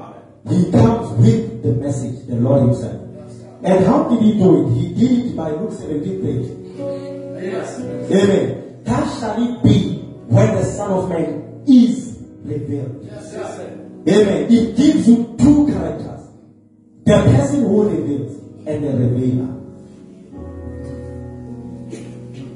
He 0.48 0.70
comes 0.70 1.10
with 1.20 1.62
the 1.62 1.72
message, 1.72 2.26
the 2.26 2.36
Lord 2.36 2.62
Himself. 2.62 3.02
And 3.62 3.84
how 3.84 4.08
did 4.08 4.22
He 4.22 4.34
do 4.38 4.66
it? 4.66 4.74
He 4.74 4.94
did 4.94 5.26
it 5.26 5.36
by 5.36 5.50
Luke 5.50 5.72
17 5.72 6.22
Amen. 8.12 8.65
That 8.86 9.18
shall 9.18 9.42
it 9.42 9.62
be 9.64 9.98
when 10.28 10.54
the 10.54 10.64
Son 10.64 10.90
of 10.92 11.08
Man 11.08 11.64
is 11.66 12.22
revealed. 12.44 13.02
Amen. 14.08 14.46
It 14.48 14.76
gives 14.76 15.08
you 15.08 15.34
two 15.36 15.66
characters. 15.66 16.22
The 17.04 17.16
person 17.34 17.60
who 17.62 17.90
reveals 17.90 18.36
and 18.64 18.84
the 18.84 18.92
revealer. 18.94 19.52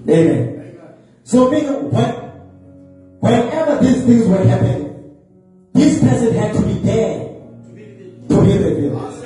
Amen. 0.09 0.77
So 1.25 1.51
meaning 1.51 1.91
when, 1.91 2.15
whenever 3.19 3.85
these 3.85 4.05
things 4.05 4.27
were 4.29 4.45
happening, 4.45 5.17
this 5.73 5.99
person 6.01 6.33
had 6.35 6.55
to 6.55 6.63
be 6.63 6.75
there 6.75 7.27
to 8.29 8.45
be 8.45 8.59
revealed. 8.59 9.17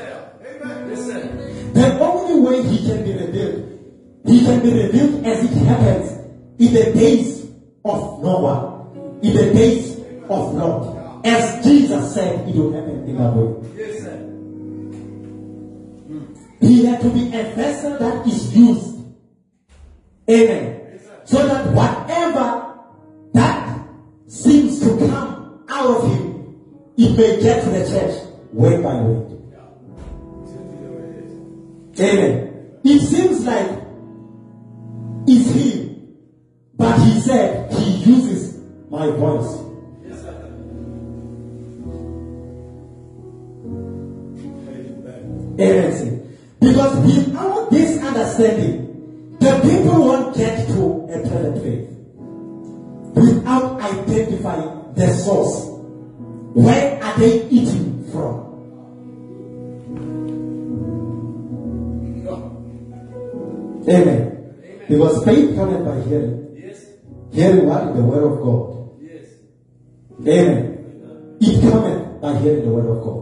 The 1.74 1.98
only 2.00 2.40
way 2.40 2.62
he 2.62 2.86
can 2.86 3.04
be 3.04 3.12
revealed, 3.12 3.78
he 4.24 4.44
can 4.44 4.60
be 4.62 4.72
revealed 4.72 5.26
as 5.26 5.44
it 5.44 5.52
happens 5.66 6.13
in 6.58 6.72
the 6.72 6.92
days 6.92 7.44
of 7.84 8.22
Noah, 8.22 8.86
in 9.22 9.34
the 9.34 9.52
days 9.52 9.98
of 10.28 10.54
Lot. 10.54 11.24
As 11.24 11.64
Jesus 11.64 12.14
said, 12.14 12.48
it 12.48 12.54
will 12.54 12.72
happen 12.72 13.08
in 13.08 13.16
that 13.16 13.32
way. 13.34 13.64
He 16.60 16.84
had 16.86 17.00
to 17.00 17.10
be 17.10 17.26
a 17.28 17.42
vessel 17.54 17.98
that 17.98 18.26
is 18.26 18.56
used. 18.56 18.96
Amen. 20.30 21.00
So 21.24 21.46
that 21.46 21.72
whatever 21.72 22.78
that 23.32 23.86
seems 24.26 24.80
to 24.80 24.96
come 24.98 25.64
out 25.68 25.86
of 25.86 26.10
him, 26.10 26.56
it 26.96 27.16
may 27.16 27.42
get 27.42 27.64
to 27.64 27.70
the 27.70 27.84
church 27.88 28.16
way 28.52 28.80
by 28.82 28.94
way. 29.00 29.34
Amen. 32.00 32.34
It 32.84 33.00
seems 33.00 33.44
like 33.44 33.70
it's 35.26 35.48
him, 35.50 35.73
but 36.84 37.00
he 37.00 37.18
said 37.18 37.72
he 37.72 37.92
uses 38.04 38.60
my 38.90 39.06
voice. 39.06 39.60
Amen. 45.58 46.36
Because 46.60 46.96
without 47.06 47.70
this 47.70 48.02
understanding, 48.02 49.38
the 49.40 49.60
people 49.62 49.98
won't 49.98 50.36
get 50.36 50.66
to 50.68 51.08
a 51.08 51.20
present 51.26 51.62
faith. 51.62 51.88
Without 53.16 53.80
identifying 53.80 54.92
the 54.94 55.08
source. 55.14 55.70
Where 56.52 57.02
are 57.02 57.18
they 57.18 57.48
eating 57.48 58.12
from? 58.12 58.44
Amen. 63.88 64.84
Because 64.86 65.24
faith 65.24 65.56
cometh 65.56 65.82
by 65.86 66.08
hearing. 66.10 66.43
Hearing 67.34 67.66
what? 67.66 67.94
The 67.96 68.02
word 68.02 68.22
of 68.30 68.38
God. 68.38 68.94
Yes. 69.02 69.26
Amen. 70.20 71.36
It 71.40 71.60
cometh 71.60 72.20
by 72.22 72.38
hearing 72.38 72.62
the 72.64 72.70
word 72.70 72.86
of 72.86 73.02
God. 73.02 73.20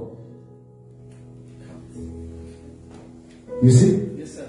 You 3.62 3.70
see? 3.70 4.12
Yes, 4.18 4.34
sir. 4.34 4.48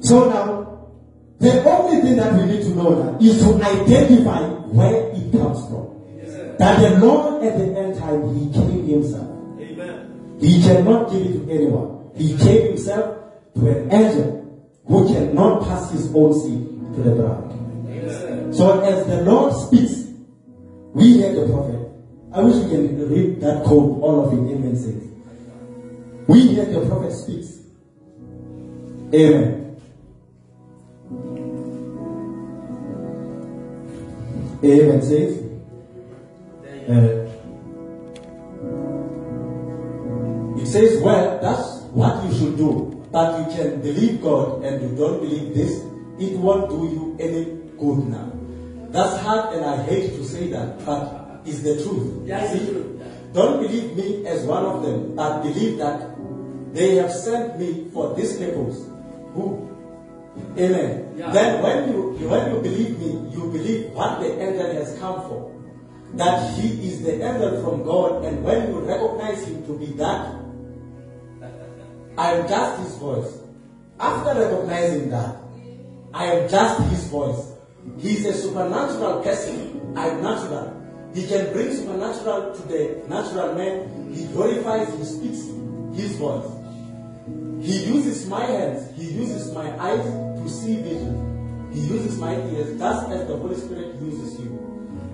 So 0.00 0.28
now, 0.28 0.90
the 1.38 1.62
only 1.70 2.02
thing 2.02 2.16
that 2.16 2.34
we 2.34 2.46
need 2.46 2.62
to 2.62 2.70
know 2.70 2.98
now 2.98 3.18
is 3.20 3.38
to 3.44 3.54
identify 3.62 4.40
where 4.74 5.12
it 5.14 5.30
comes 5.30 5.60
from. 5.70 5.86
That 6.58 6.80
the 6.80 7.06
Lord 7.06 7.44
at 7.44 7.56
the 7.58 7.78
end 7.78 7.96
time, 7.96 8.34
He 8.34 8.52
came 8.52 8.86
Himself. 8.88 9.30
Amen. 9.60 10.36
He 10.40 10.60
cannot 10.60 11.12
give 11.12 11.22
it 11.22 11.32
to 11.34 11.50
anyone. 11.50 12.10
He 12.16 12.36
gave 12.36 12.70
Himself 12.70 13.18
to 13.54 13.68
an 13.70 13.92
angel 13.92 14.40
who 14.86 15.06
cannot 15.06 15.62
pass 15.62 15.92
his 15.92 16.10
own 16.12 16.34
seed 16.34 16.66
to 16.96 17.02
the 17.02 17.14
bride. 17.14 17.49
So 18.52 18.80
as 18.80 19.06
the 19.06 19.22
Lord 19.22 19.54
speaks, 19.54 20.08
we 20.92 21.14
hear 21.14 21.32
the 21.34 21.52
prophet, 21.52 21.88
I 22.32 22.40
wish 22.42 22.56
we 22.64 22.70
can 22.70 23.08
read 23.08 23.40
that 23.40 23.64
quote, 23.64 24.02
all 24.02 24.26
of 24.26 24.32
it, 24.32 24.52
amen 24.52 24.76
says. 24.76 25.06
We 26.26 26.48
hear 26.48 26.64
the 26.64 26.86
prophet 26.86 27.12
speaks. 27.12 27.60
Amen. 29.14 29.80
Amen 34.62 35.02
says. 35.02 35.38
Uh, 36.88 37.30
it 40.60 40.66
says, 40.66 41.00
well, 41.02 41.38
that's 41.40 41.82
what 41.92 42.24
you 42.24 42.38
should 42.38 42.56
do. 42.56 43.06
But 43.12 43.38
you 43.38 43.56
can 43.56 43.80
believe 43.80 44.22
God 44.22 44.64
and 44.64 44.82
you 44.82 44.96
don't 44.96 45.20
believe 45.20 45.54
this, 45.54 45.82
it 46.18 46.38
won't 46.38 46.68
do 46.68 46.76
you 46.76 47.16
any 47.18 47.44
good 47.78 48.08
now. 48.08 48.39
That's 48.90 49.22
hard 49.22 49.54
and 49.54 49.64
I 49.64 49.82
hate 49.82 50.10
to 50.16 50.24
say 50.24 50.48
that, 50.50 50.84
but 50.84 51.40
it's 51.44 51.60
the 51.62 51.82
truth. 51.82 52.26
See? 52.26 52.66
true. 52.66 53.00
Don't 53.32 53.62
believe 53.62 53.96
me 53.96 54.26
as 54.26 54.44
one 54.44 54.64
of 54.64 54.82
them, 54.82 55.14
but 55.14 55.42
believe 55.42 55.78
that 55.78 56.10
they 56.74 56.96
have 56.96 57.12
sent 57.12 57.58
me 57.58 57.88
for 57.92 58.14
this 58.14 58.36
purpose. 58.36 58.86
Who? 59.34 59.70
Amen. 60.58 61.14
Yeah. 61.16 61.30
Then 61.30 61.62
when 61.62 61.92
you 61.92 62.28
when 62.28 62.50
you 62.50 62.60
believe 62.60 62.98
me, 62.98 63.30
you 63.30 63.50
believe 63.50 63.92
what 63.92 64.20
the 64.20 64.34
angel 64.40 64.72
has 64.74 64.98
come 64.98 65.22
for. 65.22 65.54
That 66.14 66.58
he 66.58 66.88
is 66.88 67.02
the 67.02 67.22
angel 67.22 67.62
from 67.62 67.84
God, 67.84 68.24
and 68.24 68.42
when 68.42 68.68
you 68.68 68.80
recognize 68.80 69.46
him 69.46 69.64
to 69.66 69.78
be 69.78 69.86
that, 69.94 70.34
I 72.18 72.32
am 72.34 72.48
just 72.48 72.82
his 72.82 72.96
voice. 72.96 73.38
After 74.00 74.34
recognizing 74.40 75.10
that, 75.10 75.36
I 76.12 76.24
am 76.26 76.48
just 76.48 76.82
his 76.90 77.06
voice. 77.06 77.49
He 77.98 78.16
is 78.16 78.26
a 78.26 78.32
supernatural 78.34 79.22
person. 79.22 79.94
I 79.96 80.08
am 80.08 80.22
natural. 80.22 80.76
He 81.14 81.26
can 81.26 81.52
bring 81.52 81.72
supernatural 81.72 82.54
to 82.54 82.62
the 82.68 83.02
natural 83.08 83.54
man. 83.54 84.12
He 84.14 84.26
glorifies, 84.26 84.88
he 84.96 85.04
speaks 85.04 85.46
his 85.94 86.16
voice. 86.16 86.46
He 87.60 87.84
uses 87.84 88.26
my 88.26 88.44
hands, 88.44 88.96
he 88.96 89.10
uses 89.10 89.52
my 89.52 89.68
eyes 89.78 90.04
to 90.04 90.48
see 90.48 90.76
vision. 90.76 91.70
He 91.72 91.80
uses 91.80 92.18
my 92.18 92.34
ears 92.34 92.78
just 92.78 93.08
as 93.10 93.28
the 93.28 93.36
Holy 93.36 93.56
Spirit 93.56 93.94
uses 93.96 94.40
you. 94.40 94.46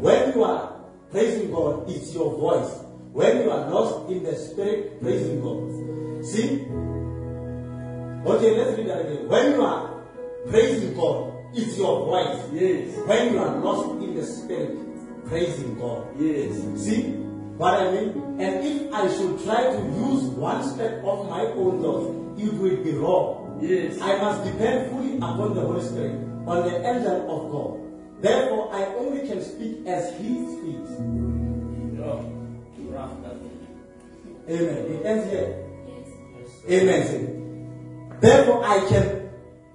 When 0.01 0.32
you 0.32 0.44
are 0.44 0.72
praising 1.10 1.51
God, 1.51 1.88
it's 1.90 2.14
your 2.14 2.36
voice. 2.38 2.70
When 3.12 3.43
you 3.43 3.51
are 3.51 3.70
lost 3.70 4.10
in 4.10 4.22
the 4.22 4.36
spirit, 4.36 5.01
praising 5.01 5.40
God. 5.40 6.24
See? 6.24 6.66
Okay, 8.26 8.56
let's 8.56 8.76
read 8.78 8.88
that 8.88 9.01
again. 9.06 9.28
When 9.28 9.52
you 9.52 9.62
are 9.62 10.02
praising 10.48 10.94
God, 10.94 11.36
it's 11.55 11.78
your 11.78 12.06
voice. 12.06 12.43
Yes. 12.52 12.97
When 13.06 13.32
you 13.32 13.39
are 13.39 13.56
lost 13.59 14.02
in 14.02 14.14
the 14.14 14.24
spirit, 14.24 14.77
praising 15.27 15.78
God. 15.78 16.06
Yes. 16.18 16.56
See 16.82 17.12
what 17.56 17.74
I 17.74 17.90
mean? 17.90 18.40
And 18.40 18.64
if 18.64 18.93
I 18.93 19.09
should 19.09 19.43
try 19.44 19.73
to 19.73 19.78
use 19.78 20.24
one 20.36 20.62
step 20.74 21.02
of 21.05 21.28
my 21.31 21.43
own 21.43 21.82
thoughts, 21.82 22.40
it 22.40 22.52
will 22.52 22.85
be 22.85 22.93
wrong. 22.93 23.59
Yes. 23.62 24.01
I 24.01 24.18
must 24.18 24.44
depend 24.44 24.90
fully 24.90 25.16
upon 25.16 25.55
the 25.55 25.62
Holy 25.62 25.82
Spirit, 25.82 26.12
on 26.47 26.68
the 26.68 26.86
angel 26.86 27.20
of 27.31 27.51
God. 27.51 28.23
Therefore, 28.23 28.74
I 28.74 28.85
only 28.97 29.27
can 29.27 29.43
speak 29.43 29.86
as 29.86 30.12
He 30.18 30.35
speaks. 30.56 30.90
Rough 32.97 33.23
that. 33.23 33.36
Amen. 34.48 34.77
It 34.86 35.05
ends 35.05 35.31
here. 35.31 35.66
Amen. 36.70 38.18
Therefore, 38.20 38.64
I 38.64 38.81
can, 38.89 39.15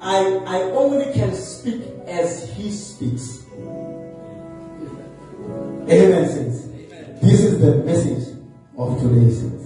I, 0.02 0.42
I 0.48 0.62
only 0.72 1.14
can 1.14 1.34
speak 1.36 1.84
as 2.08 2.50
He 2.54 2.72
speaks. 2.72 3.46
Amen. 5.88 6.28
Saints. 6.28 6.68
This 7.22 7.42
is 7.42 7.60
the 7.60 7.78
message 7.84 8.36
of 8.78 9.00
today's 9.00 9.40
saints. 9.42 9.66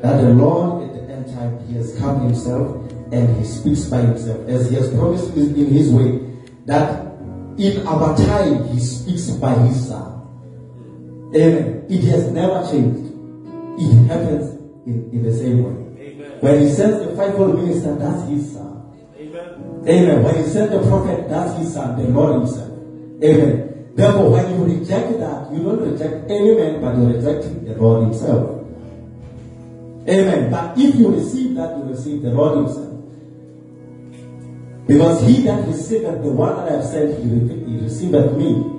That 0.00 0.20
the 0.20 0.30
Lord 0.30 0.88
at 0.88 0.94
the 0.94 1.12
end 1.12 1.26
time, 1.34 1.58
He 1.66 1.74
has 1.74 1.98
come 1.98 2.20
Himself 2.20 2.88
and 3.10 3.36
He 3.36 3.44
speaks 3.44 3.86
by 3.86 4.02
Himself, 4.02 4.48
as 4.48 4.70
He 4.70 4.76
has 4.76 4.90
promised 4.90 5.34
in 5.36 5.66
His 5.66 5.90
way 5.90 6.20
that 6.66 7.12
in 7.58 7.84
our 7.86 8.16
time 8.16 8.68
He 8.68 8.78
speaks 8.78 9.30
by 9.30 9.54
His 9.54 9.88
Son. 9.88 10.12
Amen. 11.34 11.86
It 11.88 12.04
has 12.04 12.30
never 12.30 12.64
changed. 12.70 13.10
It 13.76 14.06
happens 14.06 14.54
in, 14.86 15.10
in 15.10 15.22
the 15.24 15.34
same 15.34 15.64
way. 15.64 15.80
When 16.40 16.60
he 16.60 16.68
sends 16.68 17.04
the 17.04 17.16
fivefold 17.16 17.56
minister, 17.56 17.96
that's 17.96 18.28
his. 18.28 18.53
Amen. 19.86 20.22
When 20.22 20.34
he 20.36 20.42
sends 20.48 20.72
the 20.72 20.80
prophet, 20.88 21.28
that's 21.28 21.58
his 21.58 21.74
son, 21.74 22.00
the 22.00 22.08
Lord 22.08 22.40
himself. 22.40 22.70
Amen. 23.22 23.90
Therefore, 23.94 24.30
when 24.30 24.50
you 24.50 24.78
reject 24.78 25.18
that, 25.20 25.52
you 25.52 25.62
don't 25.62 25.92
reject 25.92 26.30
any 26.30 26.54
man, 26.56 26.80
but 26.80 26.96
you're 26.96 27.12
rejecting 27.12 27.64
the 27.64 27.74
Lord 27.74 28.04
himself. 28.04 28.60
Amen. 30.08 30.50
But 30.50 30.78
if 30.78 30.94
you 30.96 31.08
receive 31.14 31.54
that, 31.56 31.76
you 31.78 31.84
receive 31.84 32.22
the 32.22 32.30
Lord 32.30 32.64
himself. 32.64 32.90
Because 34.86 35.26
he 35.26 35.42
that 35.42 35.66
receiveth 35.66 36.22
the 36.22 36.30
one 36.30 36.56
that 36.56 36.72
I 36.72 36.76
have 36.76 36.84
sent, 36.84 37.18
he, 37.22 37.72
he 37.72 37.80
receiveth 37.80 38.36
me. 38.36 38.74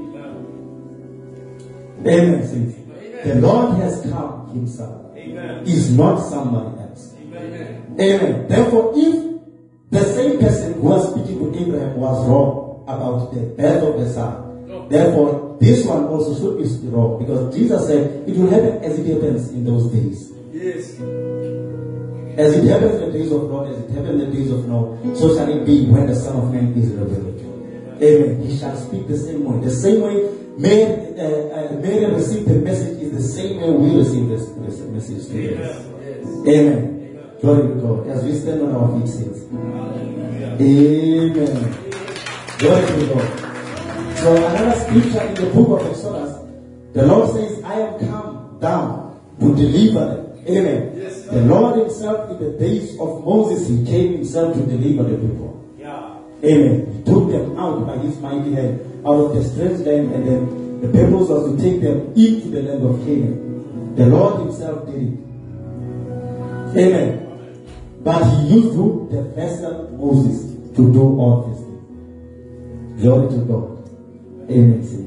Amen. 2.02 2.48
saints. 2.48 2.76
The 3.24 3.36
Lord 3.36 3.78
has 3.78 4.02
come 4.04 4.50
himself. 4.54 5.18
Amen. 5.18 5.66
Is 5.66 5.98
not 5.98 6.20
somebody 6.20 6.80
else. 6.82 7.16
Amen. 8.00 8.48
Therefore, 8.48 8.94
if 8.96 9.25
the 9.96 10.04
same 10.14 10.40
person 10.40 10.74
who 10.74 10.82
was 10.82 11.12
speaking 11.12 11.40
to 11.40 11.60
Abraham 11.60 11.96
was 11.98 12.28
wrong 12.28 12.84
about 12.88 13.34
the 13.34 13.42
birth 13.56 13.84
of 13.84 14.00
the 14.00 14.10
son, 14.12 14.90
therefore 14.90 15.58
this 15.60 15.86
one 15.86 16.06
also 16.06 16.36
should 16.36 16.58
be 16.82 16.88
wrong 16.90 17.18
because 17.20 17.56
Jesus 17.56 17.88
said 17.88 18.28
it 18.28 18.36
will 18.38 18.50
happen 18.50 18.84
as 18.84 19.00
it 19.00 19.08
happens 19.08 19.50
in 19.50 19.64
those 19.64 19.92
days. 19.92 20.32
Yes. 20.52 21.00
As 22.38 22.54
it 22.54 22.68
happens 22.68 23.02
in 23.02 23.12
the 23.12 23.18
days 23.18 23.32
of 23.32 23.44
Lot, 23.44 23.68
as 23.72 23.80
it 23.80 23.90
happened 23.92 24.22
in 24.22 24.30
the 24.30 24.36
days 24.36 24.52
of 24.52 24.68
Noah, 24.68 25.16
so 25.16 25.34
shall 25.36 25.50
it 25.50 25.66
be 25.66 25.86
when 25.88 26.08
the 26.08 26.16
Son 26.16 26.36
of 26.36 26.52
Man 26.52 26.74
is 26.74 26.92
revealed. 26.92 27.36
Amen. 28.02 28.42
He 28.42 28.58
shall 28.58 28.76
speak 28.76 29.08
the 29.08 29.18
same 29.18 29.46
way. 29.46 29.64
The 29.64 29.72
same 29.74 30.02
way 30.02 30.30
Mary, 30.58 31.20
uh, 31.20 31.24
uh, 31.24 31.80
Mary 31.80 32.06
received 32.14 32.48
the 32.48 32.56
message 32.56 33.02
is 33.02 33.12
the 33.12 33.22
same 33.22 33.62
way 33.62 33.72
we 33.72 33.98
receive 33.98 34.28
this, 34.28 34.48
this 34.50 34.80
message 34.82 35.28
today. 35.28 35.58
Yes. 35.58 35.86
Amen. 36.48 36.95
Glory 37.46 37.68
to 37.68 37.76
God. 37.76 38.08
As 38.08 38.24
we 38.24 38.34
stand 38.34 38.64
on 38.64 38.74
our 38.74 38.90
feet, 39.00 39.08
saints. 39.08 39.42
Amen. 40.58 41.38
Glory 42.58 42.86
to 42.90 43.06
God. 43.14 44.18
So 44.18 44.36
another 44.36 44.80
scripture 44.80 45.22
in 45.22 45.36
the 45.36 45.46
book 45.54 45.80
of 45.80 45.86
Exodus, 45.86 46.42
the 46.94 47.06
Lord 47.06 47.30
says, 47.36 47.64
I 47.64 47.82
am 47.82 48.00
come 48.00 48.58
down 48.60 49.22
to 49.40 49.56
deliver 49.56 50.06
them. 50.06 50.26
Amen. 50.48 50.98
Yes, 50.98 51.26
the 51.26 51.42
Lord 51.42 51.78
himself 51.82 52.32
in 52.32 52.40
the 52.44 52.58
days 52.58 53.00
of 53.00 53.24
Moses, 53.24 53.68
he 53.70 53.86
came 53.86 54.14
himself 54.14 54.56
to 54.56 54.66
deliver 54.66 55.04
the 55.08 55.16
people. 55.16 55.76
Yeah. 55.78 56.18
Amen. 56.44 56.94
He 56.98 57.04
took 57.04 57.30
them 57.30 57.60
out 57.60 57.86
by 57.86 57.98
his 58.00 58.18
mighty 58.22 58.54
hand 58.56 59.06
out 59.06 59.20
of 59.22 59.36
the 59.36 59.44
strange 59.44 59.82
land, 59.86 60.12
and 60.16 60.28
then 60.28 60.82
the 60.82 60.88
purpose 60.88 61.30
was 61.30 61.56
to 61.56 61.62
take 61.62 61.80
them 61.80 62.12
into 62.16 62.50
the 62.50 62.64
land 62.64 62.84
of 62.84 63.06
Canaan. 63.06 63.96
The 63.96 64.08
Lord 64.08 64.40
himself 64.40 64.88
did 64.88 64.96
it. 64.96 65.20
Amen. 66.76 67.25
But 68.06 68.24
he 68.24 68.54
used 68.54 68.76
who? 68.76 69.10
The 69.12 69.24
vessel 69.24 69.90
Moses 69.98 70.44
to 70.76 70.94
do 70.94 71.02
all 71.20 71.42
these 71.48 71.58
things. 71.66 73.02
Glory 73.02 73.30
to 73.34 73.40
God. 73.46 74.50
Amen. 74.52 75.05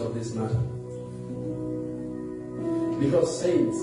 Of 0.00 0.14
this 0.14 0.34
matter. 0.34 0.60
Because, 2.98 3.40
saints, 3.40 3.78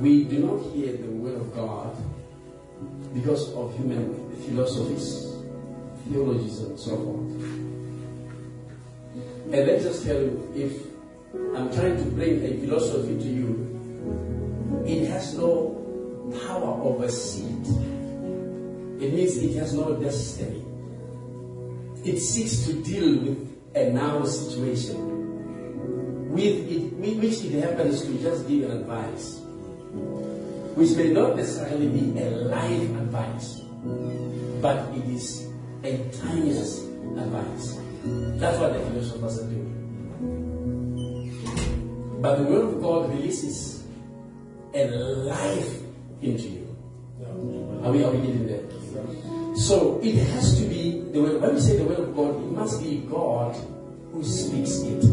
we 0.00 0.24
do 0.24 0.38
not 0.40 0.58
hear 0.72 0.96
the 0.96 1.08
word 1.08 1.40
of 1.40 1.54
God 1.54 1.96
because 3.14 3.52
of 3.54 3.74
human 3.76 4.36
philosophies, 4.42 5.32
theologies, 6.08 6.60
and 6.60 6.78
so 6.78 6.96
forth. 6.96 7.66
And 9.52 9.66
let's 9.66 9.84
just 9.84 10.04
tell 10.04 10.20
you, 10.20 10.52
if 10.54 10.72
I'm 11.56 11.72
trying 11.72 11.96
to 11.96 12.10
bring 12.10 12.44
a 12.44 12.58
philosophy 12.60 13.16
to 13.16 13.28
you, 13.28 14.84
it 14.86 15.08
has 15.08 15.34
no 15.36 15.72
power 16.46 16.82
over 16.82 17.08
seed. 17.08 17.66
It 19.00 19.12
means 19.14 19.36
it 19.36 19.54
has 19.56 19.72
no 19.74 19.94
destiny. 19.96 20.64
It 22.04 22.20
seeks 22.20 22.66
to 22.66 22.82
deal 22.82 23.20
with 23.20 23.55
a 23.76 23.90
now 23.92 24.24
situation. 24.24 24.96
With 26.32 26.70
it, 26.70 26.92
which 27.20 27.44
it 27.44 27.62
happens 27.62 28.02
to 28.02 28.18
just 28.18 28.48
give 28.48 28.70
an 28.70 28.78
advice, 28.78 29.40
which 30.74 30.96
may 30.96 31.12
not 31.12 31.36
necessarily 31.36 31.88
be 31.88 32.18
a 32.20 32.30
life 32.30 32.82
advice, 32.82 33.60
but 34.60 34.88
it 34.96 35.04
is 35.08 35.48
a 35.84 35.96
timeless 36.10 36.84
advice. 37.16 37.78
That's 38.40 38.58
what 38.58 38.72
the 38.72 38.80
philosophers 38.80 39.38
are 39.38 39.48
doing. 39.48 39.72
But 42.20 42.36
the 42.36 42.44
word 42.44 42.64
of 42.64 42.82
God 42.82 43.10
releases 43.10 43.84
a 44.74 44.86
life 44.88 45.82
into 46.22 46.48
you. 46.48 46.76
Are 47.84 47.92
we, 47.92 48.04
are 48.04 48.10
we 48.10 48.18
getting 48.26 48.46
there? 48.46 48.64
So 49.56 50.00
it 50.02 50.14
has 50.16 50.58
to 50.60 50.66
be 50.66 50.85
the 51.16 51.22
word. 51.22 51.40
When 51.40 51.54
we 51.54 51.60
say 51.60 51.76
the 51.76 51.84
word 51.84 51.98
of 51.98 52.14
God, 52.14 52.36
it 52.36 52.52
must 52.52 52.82
be 52.82 52.98
God 53.08 53.56
who 54.12 54.22
speaks 54.24 54.80
it. 54.84 55.04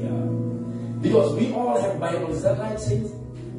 Yeah. 0.00 0.24
Because 1.00 1.34
we 1.36 1.52
all 1.52 1.80
have 1.80 2.00
Bibles. 2.00 2.36
Is 2.38 2.42
that 2.42 2.58
right, 2.58 2.80
saints? 2.80 3.12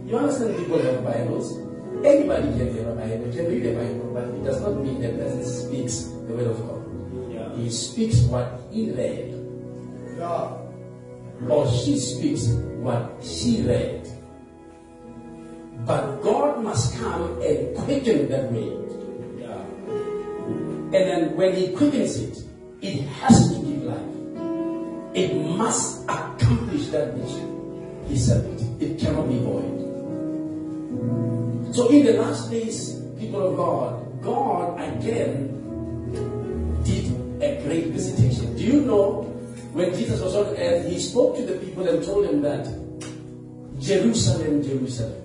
You 0.06 0.18
understand 0.18 0.58
people 0.58 0.82
have 0.82 1.04
Bibles. 1.04 1.58
Anybody 2.04 2.50
can 2.58 2.76
have 2.78 2.88
a 2.88 2.96
Bible, 2.96 3.32
can 3.32 3.46
read 3.46 3.66
a 3.66 3.74
Bible, 3.78 4.12
but 4.14 4.24
it 4.26 4.44
does 4.44 4.62
not 4.62 4.82
mean 4.82 5.02
that 5.02 5.18
person 5.18 5.46
speaks 5.46 6.06
the 6.06 6.34
word 6.34 6.48
of 6.48 6.58
God. 6.58 7.58
He 7.58 7.70
speaks 7.70 8.22
what 8.22 8.60
he 8.72 8.92
read. 8.92 9.38
Yeah. 10.18 10.58
or 11.50 11.68
she 11.68 11.98
speaks 12.00 12.48
what 12.82 13.12
she 13.22 13.62
read. 13.64 14.08
But 15.86 16.22
God 16.22 16.64
must 16.64 16.98
come 16.98 17.42
and 17.42 17.76
quicken 17.78 18.30
that 18.30 18.52
word. 18.52 18.81
And 20.94 21.08
then 21.08 21.36
when 21.38 21.56
He 21.56 21.72
quickens 21.74 22.18
it, 22.18 22.38
it 22.82 23.02
has 23.24 23.50
to 23.50 23.56
give 23.64 23.84
life. 23.84 25.16
It 25.16 25.34
must 25.56 26.04
accomplish 26.04 26.88
that 26.88 27.14
which 27.14 28.10
He 28.10 28.18
said 28.18 28.44
it. 28.46 28.62
It 28.82 29.00
cannot 29.00 29.30
be 29.30 29.40
void. 29.40 29.80
So 31.74 31.88
in 31.90 32.06
the 32.06 32.14
last 32.14 32.52
days, 32.52 33.00
people 33.18 33.48
of 33.48 33.56
God, 33.56 34.22
God 34.22 34.82
again 34.82 35.48
did 36.84 37.08
a 37.42 37.64
great 37.64 37.88
visitation. 37.88 38.58
Do 38.58 38.64
you 38.64 38.82
know 38.82 39.24
when 39.72 39.96
Jesus 39.96 40.20
was 40.20 40.36
on 40.36 40.48
earth, 40.58 40.90
he 40.90 41.00
spoke 41.00 41.38
to 41.38 41.46
the 41.46 41.58
people 41.60 41.88
and 41.88 42.04
told 42.04 42.26
them 42.28 42.42
that 42.42 42.68
Jerusalem, 43.80 44.62
Jerusalem, 44.62 45.24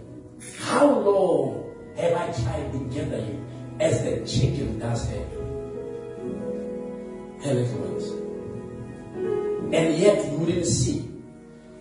how 0.61 0.87
long 1.01 1.75
have 1.97 2.13
I 2.13 2.27
tried 2.33 2.71
to 2.71 2.79
gather 2.95 3.19
you 3.19 3.45
as 3.81 4.05
the 4.05 4.25
chicken 4.25 4.79
does 4.79 5.09
her 5.11 5.36
little? 7.45 7.87
And 9.73 9.99
yet 9.99 10.31
you 10.31 10.39
wouldn't 10.39 10.67
see. 10.67 11.11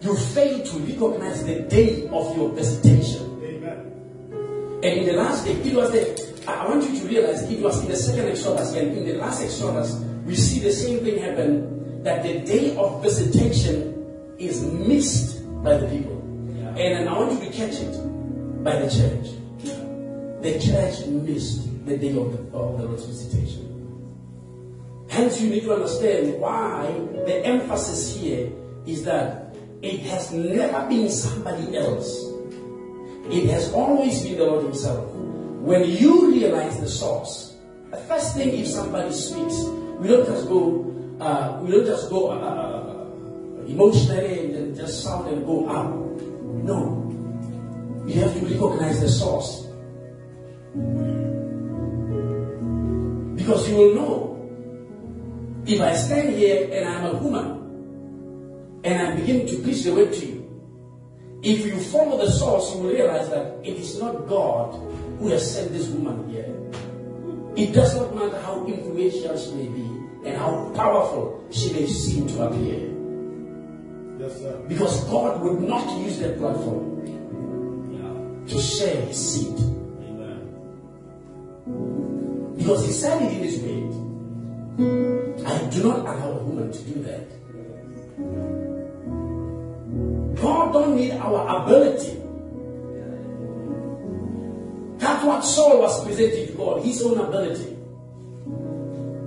You 0.01 0.15
fail 0.15 0.63
to 0.65 0.79
recognize 0.79 1.45
the 1.45 1.61
day 1.61 2.07
of 2.07 2.35
your 2.35 2.49
visitation. 2.49 3.39
Amen. 3.43 4.81
And 4.83 4.99
in 4.99 5.05
the 5.05 5.13
last 5.13 5.45
day, 5.45 5.53
it 5.53 5.75
was 5.75 5.91
the, 5.91 6.43
I 6.47 6.67
want 6.67 6.83
you 6.89 6.99
to 6.99 7.07
realize 7.07 7.43
it 7.49 7.59
was 7.61 7.81
in 7.81 7.89
the 7.89 7.95
second 7.95 8.27
Exodus, 8.27 8.73
and 8.73 8.97
in 8.97 9.05
the 9.05 9.13
last 9.13 9.41
Exodus, 9.41 9.95
we 10.25 10.35
see 10.35 10.59
the 10.59 10.71
same 10.71 11.03
thing 11.03 11.19
happen 11.19 12.03
that 12.03 12.23
the 12.23 12.39
day 12.41 12.75
of 12.75 13.01
visitation 13.01 14.35
is 14.37 14.63
missed 14.63 15.41
by 15.63 15.77
the 15.77 15.87
people. 15.87 16.21
And 16.77 17.07
I 17.07 17.17
want 17.17 17.31
you 17.33 17.39
to 17.39 17.55
catch 17.55 17.75
it 17.75 18.63
by 18.63 18.77
the 18.79 18.89
church. 18.89 19.31
The 20.41 20.59
church 20.59 21.07
missed 21.07 21.85
the 21.85 21.97
day 21.97 22.09
of 22.17 22.31
the, 22.31 22.57
of 22.57 22.77
the 22.77 22.85
Lord's 22.85 23.05
visitation. 23.05 23.74
Hence, 25.07 25.41
you 25.41 25.49
need 25.49 25.63
to 25.63 25.73
understand 25.73 26.39
why 26.39 26.91
the 27.25 27.45
emphasis 27.45 28.15
here 28.15 28.51
is 28.85 29.03
that 29.03 29.55
it 29.81 29.99
has 30.01 30.31
never 30.31 30.87
been 30.89 31.09
somebody 31.09 31.77
else. 31.77 32.09
It 33.29 33.49
has 33.49 33.71
always 33.73 34.23
been 34.23 34.37
the 34.37 34.45
Lord 34.45 34.63
Himself. 34.63 35.11
When 35.13 35.89
you 35.89 36.31
realize 36.31 36.79
the 36.79 36.89
source, 36.89 37.55
the 37.91 37.97
first 37.97 38.35
thing 38.35 38.49
if 38.49 38.67
somebody 38.67 39.11
speaks, 39.11 39.55
we 39.99 40.07
don't 40.07 40.25
just 40.25 40.47
go, 40.47 40.85
uh, 41.19 41.59
we 41.61 41.71
don't 41.71 41.85
just 41.85 42.09
go 42.09 42.31
uh, 42.31 42.35
uh, 42.35 43.65
emotionally 43.65 44.39
and 44.45 44.55
then 44.55 44.75
just 44.75 45.03
shout 45.03 45.27
and 45.27 45.45
go 45.45 45.67
up. 45.69 45.93
No, 46.65 47.01
you 48.05 48.21
have 48.21 48.33
to 48.33 48.45
recognize 48.45 49.01
the 49.01 49.09
source 49.09 49.65
because 53.35 53.69
you 53.69 53.75
will 53.75 53.95
know. 53.95 54.34
If 55.67 55.81
I 55.81 55.95
stand 55.95 56.35
here 56.35 56.69
and 56.71 56.87
I'm 56.87 57.05
a 57.05 57.17
woman 57.17 58.81
and 58.83 59.01
I 59.01 59.15
begin 59.15 59.47
to 59.47 59.57
preach 59.63 59.83
the 59.83 59.95
word 59.95 60.13
to 60.13 60.25
you, 60.25 60.45
if 61.41 61.65
you 61.65 61.79
follow 61.79 62.17
the 62.23 62.31
source, 62.31 62.75
you 62.75 62.81
will 62.81 62.91
realize 62.91 63.29
that 63.29 63.57
it 63.63 63.77
is 63.77 63.99
not 63.99 64.27
God 64.27 64.75
who 65.19 65.29
has 65.29 65.55
sent 65.55 65.71
this 65.71 65.87
woman 65.87 66.29
here. 66.29 66.53
It 67.55 67.73
does 67.73 67.95
not 67.95 68.13
matter 68.13 68.39
how 68.41 68.65
influential 68.65 69.37
she 69.37 69.53
may 69.53 69.67
be 69.67 69.85
and 70.29 70.37
how 70.37 70.71
powerful 70.75 71.43
she 71.51 71.73
may 71.73 71.87
seem 71.87 72.27
to 72.27 72.43
appear. 72.43 72.91
Yes, 74.19 74.39
sir. 74.39 74.61
Because 74.67 75.03
God 75.05 75.41
would 75.41 75.61
not 75.61 75.97
use 75.99 76.19
that 76.19 76.37
platform 76.37 76.95
to 78.47 78.61
share 78.61 79.01
his 79.01 79.17
seed. 79.17 79.55
Because 82.57 82.85
he 82.85 82.91
said 82.91 83.21
it 83.21 83.31
in 83.33 83.43
his 83.43 83.59
word. 83.61 83.84
I 84.77 85.69
do 85.71 85.83
not 85.83 85.99
allow 85.99 86.31
a 86.31 86.43
woman 86.43 86.69
to 86.69 86.81
do 86.83 87.01
that. 87.03 87.23
God 90.35 90.73
don't 90.73 90.97
need 90.97 91.11
our 91.11 91.63
ability. 91.63 92.19
That's 94.97 95.23
what 95.23 95.45
Saul 95.45 95.79
was 95.79 96.03
presenting 96.03 96.47
to 96.47 96.53
God, 96.53 96.83
his 96.83 97.01
own 97.03 97.19
ability. 97.19 97.77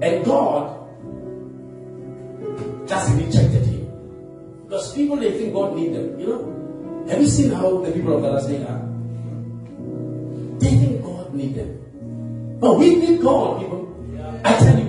And 0.03 0.25
God 0.27 0.87
just 2.87 3.15
rejected 3.17 3.65
him. 3.65 3.89
Because 4.65 4.93
people 4.93 5.17
they 5.17 5.33
think 5.33 5.55
God 5.55 5.75
need 5.77 5.95
them. 5.95 6.21
You 6.21 6.27
know? 6.27 7.07
Have 7.09 7.23
you 7.23 7.29
seen 7.29 7.53
how 7.53 7.81
the 7.81 7.91
people 7.91 8.23
of 8.23 8.47
day 8.47 8.63
are? 8.65 8.87
They 10.59 10.77
think 10.77 11.03
God 11.03 11.33
need 11.33 11.55
them. 11.55 12.59
But 12.61 12.77
we 12.77 12.97
need 12.97 13.23
God, 13.23 13.61
people. 13.63 13.89
I 14.45 14.53
tell 14.59 14.79
you. 14.79 14.89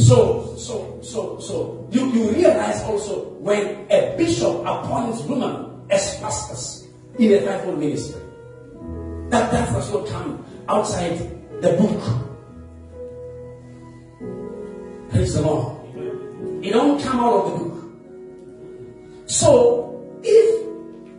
So, 0.00 0.54
so, 0.56 0.98
so, 1.02 1.38
so, 1.40 1.88
you, 1.92 2.10
you 2.12 2.30
realize 2.30 2.82
also 2.84 3.30
when 3.40 3.86
a 3.90 4.14
bishop 4.16 4.64
appoints 4.64 5.22
women 5.22 5.82
as 5.90 6.16
pastors 6.18 6.88
in 7.18 7.32
a 7.32 7.40
fivefold 7.42 7.78
ministry, 7.78 8.20
that 9.28 9.52
that 9.52 9.72
does 9.72 9.92
not 9.92 10.06
come 10.08 10.44
outside 10.68 11.18
the 11.60 11.72
book. 11.74 12.00
Praise 15.10 15.34
the 15.34 15.42
Lord. 15.42 15.76
It 16.64 16.70
don't 16.70 17.00
come 17.02 17.20
out 17.20 17.34
of 17.34 17.52
the 17.52 17.58
book. 17.64 17.84
So, 19.26 20.18
if 20.22 20.66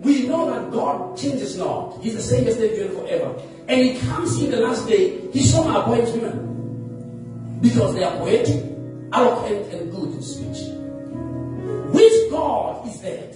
we 0.03 0.27
know 0.27 0.49
that 0.49 0.71
God 0.71 1.15
changes 1.17 1.55
not, 1.55 2.01
He's 2.01 2.15
the 2.15 2.21
same 2.21 2.45
yesterday, 2.45 2.75
today, 2.75 2.95
forever, 2.95 3.41
and 3.67 3.81
He 3.81 3.99
comes 3.99 4.41
in 4.41 4.49
the 4.49 4.57
last 4.57 4.87
day, 4.87 5.29
He's 5.31 5.53
going 5.53 5.71
to 5.71 5.79
appoint 5.79 6.09
women 6.15 7.59
because 7.61 7.93
they 7.93 8.03
are 8.03 8.17
poetic, 8.17 8.70
eloquent, 9.13 9.73
and 9.73 9.91
good 9.91 10.13
in 10.13 10.21
speech. 10.21 10.67
Which 11.93 12.31
God 12.31 12.87
is 12.87 13.01
that? 13.01 13.33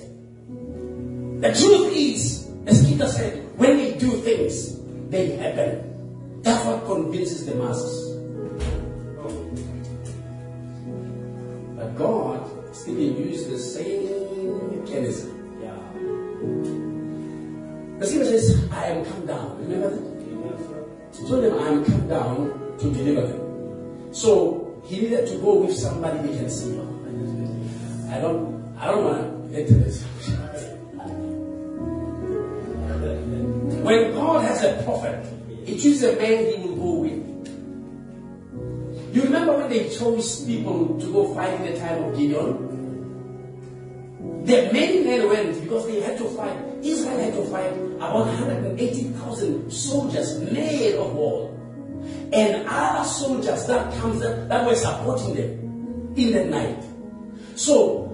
The 1.42 1.54
truth 1.54 1.94
is, 1.96 2.50
as 2.66 2.86
Peter 2.88 3.08
said, 3.08 3.58
when 3.58 3.78
we 3.78 3.94
do 3.96 4.12
things, 4.22 4.80
they 5.10 5.36
happen. 5.38 6.42
That's 6.42 6.66
what 6.66 6.86
convinces 6.86 7.46
the 7.46 7.56
masses. 7.56 8.16
But 11.76 11.98
God 11.98 12.76
still 12.76 13.00
uses 13.00 13.50
the 13.50 13.60
same 13.60 14.80
mechanism. 14.80 15.32
The 18.00 18.06
scripture 18.08 18.40
says, 18.40 18.70
I 18.72 18.88
am 18.88 19.06
come 19.06 19.26
down. 19.26 19.58
Remember 19.60 19.90
that? 19.90 20.16
Told 21.28 21.44
them, 21.46 21.58
I 21.58 21.68
am 21.70 21.86
come 21.86 22.08
down 22.10 22.78
to 22.80 22.92
deliver 22.92 23.28
them. 23.28 24.14
So 24.14 24.65
he 24.86 25.02
needed 25.02 25.28
to 25.28 25.38
go 25.38 25.56
with 25.62 25.76
somebody 25.76 26.28
they 26.28 26.38
can 26.38 26.50
see. 26.50 26.80
I 28.12 28.20
don't 28.20 28.74
I 28.78 28.88
don't 28.88 29.04
want 29.04 29.52
to 29.54 29.66
to 29.66 29.74
this. 29.74 30.04
When 33.82 34.14
God 34.14 34.44
has 34.46 34.64
a 34.64 34.82
prophet, 34.84 35.26
he 35.66 35.74
chooses 35.80 36.04
a 36.04 36.16
man 36.18 36.46
he 36.46 36.68
will 36.68 36.76
go 36.76 36.92
with. 37.02 37.26
You 39.16 39.24
remember 39.24 39.58
when 39.58 39.70
they 39.70 39.90
chose 39.90 40.44
people 40.46 41.00
to 41.00 41.14
go 41.14 41.34
fight 41.34 41.54
in 41.62 41.72
the 41.72 41.80
time 41.80 42.04
of 42.04 42.18
Gideon? 42.18 42.76
The 44.46 44.70
many 44.74 45.04
men 45.04 45.30
went 45.30 45.62
because 45.64 45.88
they 45.88 46.02
had 46.02 46.18
to 46.18 46.26
fight. 46.36 46.58
Israel 46.84 47.18
had 47.18 47.34
to 47.34 47.46
fight 47.46 47.72
about 47.96 48.28
180,000 48.28 49.72
soldiers 49.72 50.40
made 50.52 50.96
of 50.96 51.16
war. 51.16 51.55
And 52.34 52.68
other 52.68 53.08
soldiers 53.08 53.66
that 53.68 53.94
comes 54.00 54.20
that 54.22 54.66
were 54.66 54.76
supporting 54.76 55.36
them 55.36 56.14
in 56.16 56.32
the 56.34 56.46
night. 56.46 56.84
So 57.56 58.06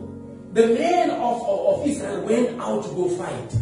the 0.54 0.68
men 0.68 1.10
of, 1.12 1.42
of, 1.48 1.80
of 1.80 1.88
Israel 1.88 2.22
went 2.26 2.60
out 2.60 2.84
to 2.84 2.90
go 2.90 3.10
fight. 3.10 3.54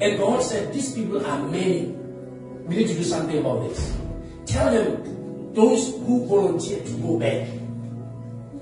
And 0.00 0.18
God 0.18 0.42
said, 0.42 0.72
These 0.74 0.94
people 0.94 1.24
are 1.24 1.38
many. 1.48 1.86
We 2.66 2.76
need 2.76 2.88
to 2.88 2.94
do 2.94 3.04
something 3.04 3.38
about 3.38 3.68
this. 3.68 3.96
Tell 4.46 4.72
them 4.72 5.54
those 5.54 5.92
who 5.92 6.26
volunteered 6.26 6.84
to 6.84 6.92
go 6.98 7.18
back. 7.18 7.48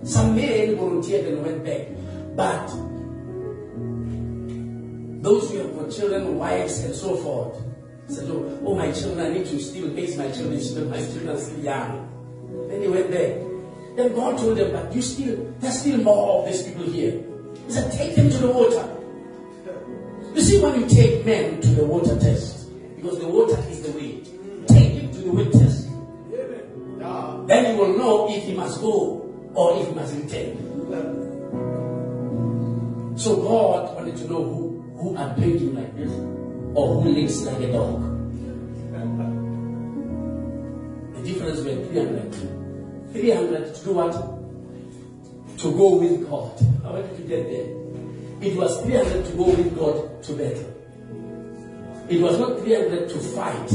Some 0.05 0.37
men 0.37 0.77
volunteered 0.77 1.27
and 1.27 1.43
went 1.43 1.65
back. 1.65 1.89
But 2.37 2.67
those 5.23 5.51
who 5.51 5.59
have 5.59 5.75
got 5.75 5.91
children, 5.91 6.37
wives, 6.37 6.85
and 6.85 6.95
so 6.95 7.17
forth 7.17 7.64
said, 8.09 8.29
Oh, 8.31 8.61
oh 8.67 8.75
my 8.75 8.93
children, 8.93 9.27
I 9.27 9.35
need 9.35 9.47
to 9.47 9.61
still 9.61 9.89
raise 9.91 10.17
my 10.17 10.31
children, 10.31 10.91
my 10.91 10.97
children 10.99 11.29
are 11.31 11.39
still 11.39 11.61
young. 11.61 12.11
Then 12.69 12.83
he 12.83 12.89
went 12.89 13.11
there. 13.11 13.39
Then 13.97 14.15
God 14.15 14.39
told 14.39 14.59
them, 14.59 14.73
But 14.73 14.95
you 14.95 15.03
still, 15.03 15.55
there's 15.61 15.81
still 15.81 15.99
more 15.99 16.41
of 16.41 16.53
these 16.53 16.63
people 16.65 16.85
here. 16.85 17.23
He 17.67 17.73
said, 17.73 17.93
Take 17.93 18.17
them 18.17 18.31
to 18.31 18.39
the 18.39 18.49
water. 18.51 18.91
You 20.35 20.41
see, 20.41 20.61
when 20.61 20.81
you 20.81 20.89
take 20.89 21.25
men 21.25 21.61
to 21.61 21.69
the 21.69 21.85
water 21.85 22.19
test, 22.19 22.69
because 22.97 23.19
the 23.21 23.29
water 23.29 23.57
is 23.71 23.83
the 23.83 23.93
way, 23.93 24.21
take 24.67 24.93
him 25.01 25.13
to 25.13 25.19
the 25.19 25.31
weight 25.33 25.53
test. 25.53 25.89
Then 27.47 27.75
you 27.75 27.81
will 27.81 27.97
know 27.97 28.29
if 28.31 28.43
he 28.45 28.55
must 28.55 28.81
go 28.81 29.31
or 29.55 29.81
if 29.81 29.89
he 29.89 29.95
must 29.95 30.15
return. 30.15 30.57
So 33.17 33.37
God 33.37 33.95
wanted 33.95 34.17
to 34.17 34.25
know 34.29 34.43
who, 34.43 34.83
who 34.99 35.17
are 35.17 35.35
drinking 35.37 35.75
like 35.77 35.95
this 35.97 36.11
or 36.75 37.01
who 37.03 37.11
lives 37.11 37.43
like 37.47 37.61
a 37.61 37.73
dog. 37.73 38.03
The 41.15 41.23
difference 41.23 41.61
were 41.61 41.77
300. 41.87 42.35
300 43.13 43.75
to 43.75 43.85
do 43.85 43.93
what? 43.93 44.13
To 45.59 45.73
go 45.73 45.97
with 45.97 46.29
God. 46.29 46.53
I 46.85 46.91
want 46.91 47.11
you 47.13 47.17
to 47.17 47.23
get 47.23 47.45
there. 47.49 47.69
It 48.41 48.57
was 48.57 48.83
300 48.83 49.25
to 49.27 49.33
go 49.33 49.45
with 49.45 49.77
God 49.79 50.23
to 50.25 50.33
battle. 50.33 50.71
It 52.09 52.21
was 52.21 52.39
not 52.39 52.59
300 52.61 53.09
to 53.09 53.19
fight. 53.19 53.69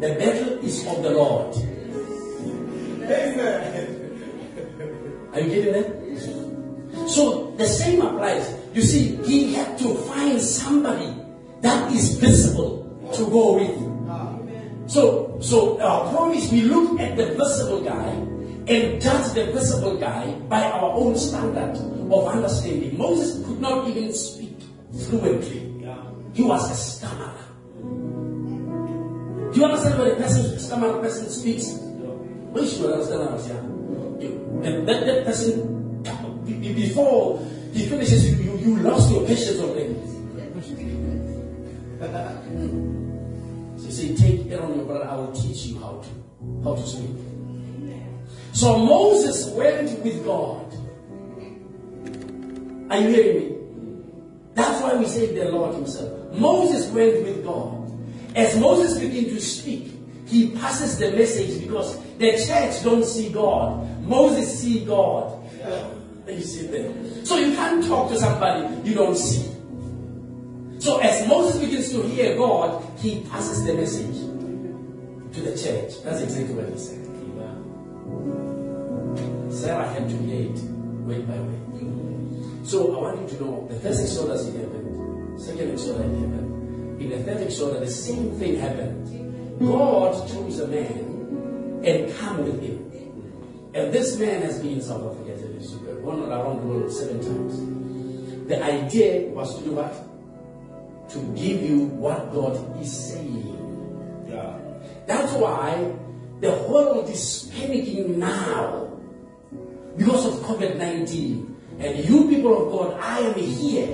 The 0.00 0.14
battle 0.18 0.58
is 0.64 0.86
of 0.86 1.02
the 1.02 1.10
Lord. 1.10 1.56
Amen. 3.04 3.96
Are 5.32 5.40
you 5.40 5.48
getting 5.50 5.72
that? 5.74 7.08
So 7.08 7.54
the 7.56 7.66
same 7.68 8.00
applies. 8.00 8.52
You 8.74 8.82
see, 8.82 9.16
he 9.24 9.54
had 9.54 9.78
to 9.78 9.94
find 9.94 10.40
somebody 10.40 11.14
that 11.66 11.92
is 11.92 12.14
visible 12.18 12.86
to 13.14 13.26
go 13.26 13.54
with. 13.54 13.70
you. 13.70 13.90
So, 14.86 15.36
so 15.42 15.80
our 15.82 16.08
promise, 16.14 16.50
we 16.52 16.62
look 16.62 17.00
at 17.00 17.16
the 17.16 17.34
visible 17.34 17.82
guy 17.82 18.06
and 18.70 19.00
judge 19.02 19.34
the 19.34 19.50
visible 19.52 19.96
guy 19.98 20.30
by 20.48 20.62
our 20.62 20.92
own 20.94 21.16
standard 21.16 21.74
of 22.12 22.26
understanding. 22.28 22.96
Moses 22.96 23.44
could 23.46 23.60
not 23.60 23.88
even 23.88 24.12
speak 24.14 24.54
fluently. 25.08 25.74
He 26.34 26.42
was 26.42 26.70
a 26.70 26.74
stammerer. 26.74 27.34
Do 29.52 29.60
you 29.60 29.64
understand 29.64 29.98
when 29.98 30.10
a 30.12 30.16
person, 30.16 30.58
stammerer 30.58 31.00
person 31.00 31.30
speaks? 31.30 31.72
When 32.52 32.64
you 32.64 32.86
understand 32.92 33.32
was 33.32 33.48
young. 33.48 33.66
And 34.64 34.86
that, 34.88 35.06
that 35.06 35.24
person, 35.24 36.02
be- 36.44 36.54
be- 36.54 36.74
before 36.74 37.40
he 37.72 37.86
finishes, 37.86 38.30
you, 38.30 38.44
you, 38.44 38.56
you 38.58 38.76
lost 38.78 39.10
your 39.10 39.26
patience 39.26 39.58
already. 39.60 39.95
So 41.98 43.84
you 43.84 43.90
say, 43.90 44.14
take 44.16 44.40
on 44.60 44.76
your 44.76 44.84
brother, 44.84 45.08
I 45.08 45.16
will 45.16 45.32
teach 45.32 45.66
you 45.66 45.78
how 45.78 46.02
to, 46.02 46.08
how 46.64 46.74
to 46.74 46.86
speak. 46.86 47.10
So 48.52 48.78
Moses 48.78 49.48
went 49.50 50.02
with 50.02 50.24
God. 50.24 50.72
Are 52.90 52.98
you 52.98 53.08
hearing 53.08 53.36
me? 53.36 53.56
That's 54.54 54.82
why 54.82 54.94
we 54.94 55.06
say 55.06 55.34
the 55.34 55.50
Lord 55.50 55.74
Himself. 55.74 56.32
Moses 56.32 56.90
went 56.90 57.22
with 57.24 57.44
God. 57.44 57.90
As 58.34 58.58
Moses 58.58 58.98
began 58.98 59.24
to 59.24 59.40
speak, 59.40 59.92
he 60.26 60.50
passes 60.50 60.98
the 60.98 61.12
message 61.12 61.62
because 61.62 61.98
the 62.18 62.32
church 62.32 62.82
don't 62.82 63.04
see 63.04 63.30
God. 63.30 63.86
Moses 64.02 64.60
see 64.60 64.84
God. 64.84 65.32
You 66.28 66.40
see 66.40 66.66
there. 66.66 66.92
So 67.24 67.36
you 67.38 67.54
can't 67.54 67.84
talk 67.86 68.10
to 68.10 68.18
somebody 68.18 68.88
you 68.88 68.94
don't 68.94 69.16
see. 69.16 69.55
So 70.86 70.98
as 70.98 71.26
Moses 71.26 71.58
begins 71.58 71.90
to 71.90 72.02
hear 72.02 72.36
God, 72.36 72.80
he 73.00 73.22
passes 73.22 73.64
the 73.64 73.74
message 73.74 74.20
to 75.34 75.40
the 75.42 75.50
church. 75.58 76.00
That's 76.04 76.22
exactly 76.22 76.54
what 76.54 76.68
he 76.70 76.78
said. 76.78 77.02
Uh, 77.42 77.58
Sarah 79.50 79.88
had 79.88 80.08
to 80.08 80.16
hear 80.18 80.52
it 80.52 80.60
word 81.02 81.26
by 81.26 81.40
word. 81.40 82.64
So 82.64 82.94
I 82.94 83.00
want 83.02 83.20
you 83.20 83.26
to 83.36 83.44
know 83.44 83.66
the 83.68 83.80
first 83.80 84.00
exodus 84.00 84.46
in 84.46 84.60
heaven, 84.60 85.36
second 85.40 85.72
exodus 85.72 86.06
in 86.06 86.20
heaven. 86.20 86.98
In 87.00 87.10
the 87.10 87.18
third 87.24 87.42
exodus, 87.42 87.80
the 87.80 87.90
same 87.90 88.30
thing 88.38 88.54
happened. 88.54 89.58
God 89.58 90.28
chose 90.28 90.60
a 90.60 90.68
man 90.68 91.82
and 91.84 92.14
come 92.16 92.44
with 92.44 92.62
him. 92.62 92.78
And 93.74 93.92
this 93.92 94.16
man 94.20 94.40
has 94.42 94.60
been 94.60 94.74
in 94.74 94.82
South 94.82 95.02
Africa, 95.02 95.34
gone 96.04 96.30
around 96.30 96.60
the 96.60 96.66
world 96.68 96.92
seven 96.92 97.18
times. 97.18 98.46
The 98.46 98.62
idea 98.62 99.30
was 99.30 99.58
to 99.58 99.64
do 99.64 99.72
what? 99.72 99.92
To 101.10 101.18
give 101.34 101.62
you 101.62 101.86
what 101.86 102.32
God 102.32 102.80
is 102.82 102.92
saying. 102.92 103.56
That's 105.06 105.32
why 105.34 105.92
the 106.40 106.50
world 106.68 107.08
is 107.08 107.50
panicking 107.54 108.16
now 108.16 108.90
because 109.96 110.26
of 110.26 110.34
COVID 110.44 110.76
19. 110.76 111.56
And 111.78 112.04
you 112.04 112.28
people 112.28 112.66
of 112.66 112.72
God, 112.72 113.00
I 113.00 113.20
am 113.20 113.34
here. 113.34 113.88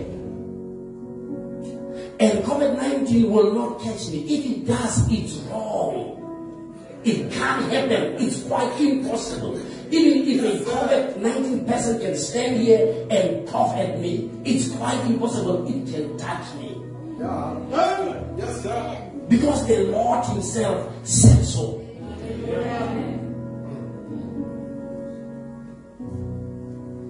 And 2.19 2.45
COVID 2.45 2.77
19 2.77 3.31
will 3.31 3.53
not 3.53 3.81
catch 3.83 4.09
me. 4.09 4.25
If 4.25 4.47
it 4.47 4.67
does, 4.67 5.11
it's 5.13 5.37
wrong. 5.51 6.19
It 7.05 7.31
can't 7.33 7.71
happen. 7.71 8.15
It's 8.19 8.43
quite 8.45 8.73
impossible. 8.81 9.61
Even 9.91 10.27
if 10.27 10.41
a 10.41 10.71
COVID 10.71 11.17
19 11.19 11.67
person 11.67 12.01
can 12.01 12.17
stand 12.17 12.63
here 12.63 13.07
and 13.11 13.47
cough 13.49 13.77
at 13.77 14.01
me, 14.01 14.31
it's 14.45 14.71
quite 14.77 15.01
impossible. 15.05 15.67
It 15.69 15.93
can 15.93 16.17
touch 16.17 16.55
me. 16.55 16.79
Yes, 17.19 18.63
sir. 18.63 19.11
Because 19.29 19.67
the 19.67 19.85
Lord 19.85 20.25
Himself 20.27 20.93
said 21.07 21.45
so. 21.45 21.81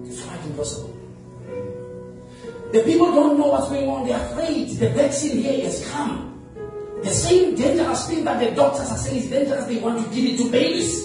It's 0.05 0.23
quite 0.23 0.45
impossible. 0.45 0.97
The 2.71 2.83
people 2.83 3.11
don't 3.11 3.37
know 3.37 3.47
what's 3.47 3.69
going 3.69 3.87
on. 3.87 4.07
They're 4.07 4.19
afraid. 4.31 4.69
The 4.69 4.89
vaccine 4.89 5.41
here 5.41 5.63
has 5.65 5.87
come. 5.91 6.33
The 7.03 7.11
same 7.11 7.55
dangerous 7.55 8.07
thing 8.07 8.23
that 8.23 8.39
the 8.39 8.55
doctors 8.55 8.89
are 8.89 8.97
saying 8.97 9.23
is 9.23 9.29
dangerous, 9.29 9.65
they 9.65 9.77
want 9.77 10.03
to 10.03 10.15
give 10.15 10.33
it 10.33 10.37
to 10.37 10.49
babies. 10.49 11.03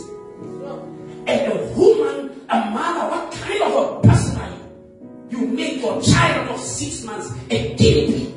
And 1.27 1.53
a 1.53 1.57
woman, 1.77 2.41
a 2.49 2.71
mother, 2.71 3.11
what 3.11 3.33
kind 3.33 3.63
of 3.65 3.75
a 3.75 4.09
person 4.09 4.37
are 4.41 4.49
you? 4.49 5.41
You 5.41 5.47
make 5.49 5.81
your 5.81 6.01
child 6.01 6.49
of 6.51 6.61
six 6.61 7.03
months 7.03 7.33
a 7.51 7.75
guinea 7.75 8.13
pig 8.13 8.28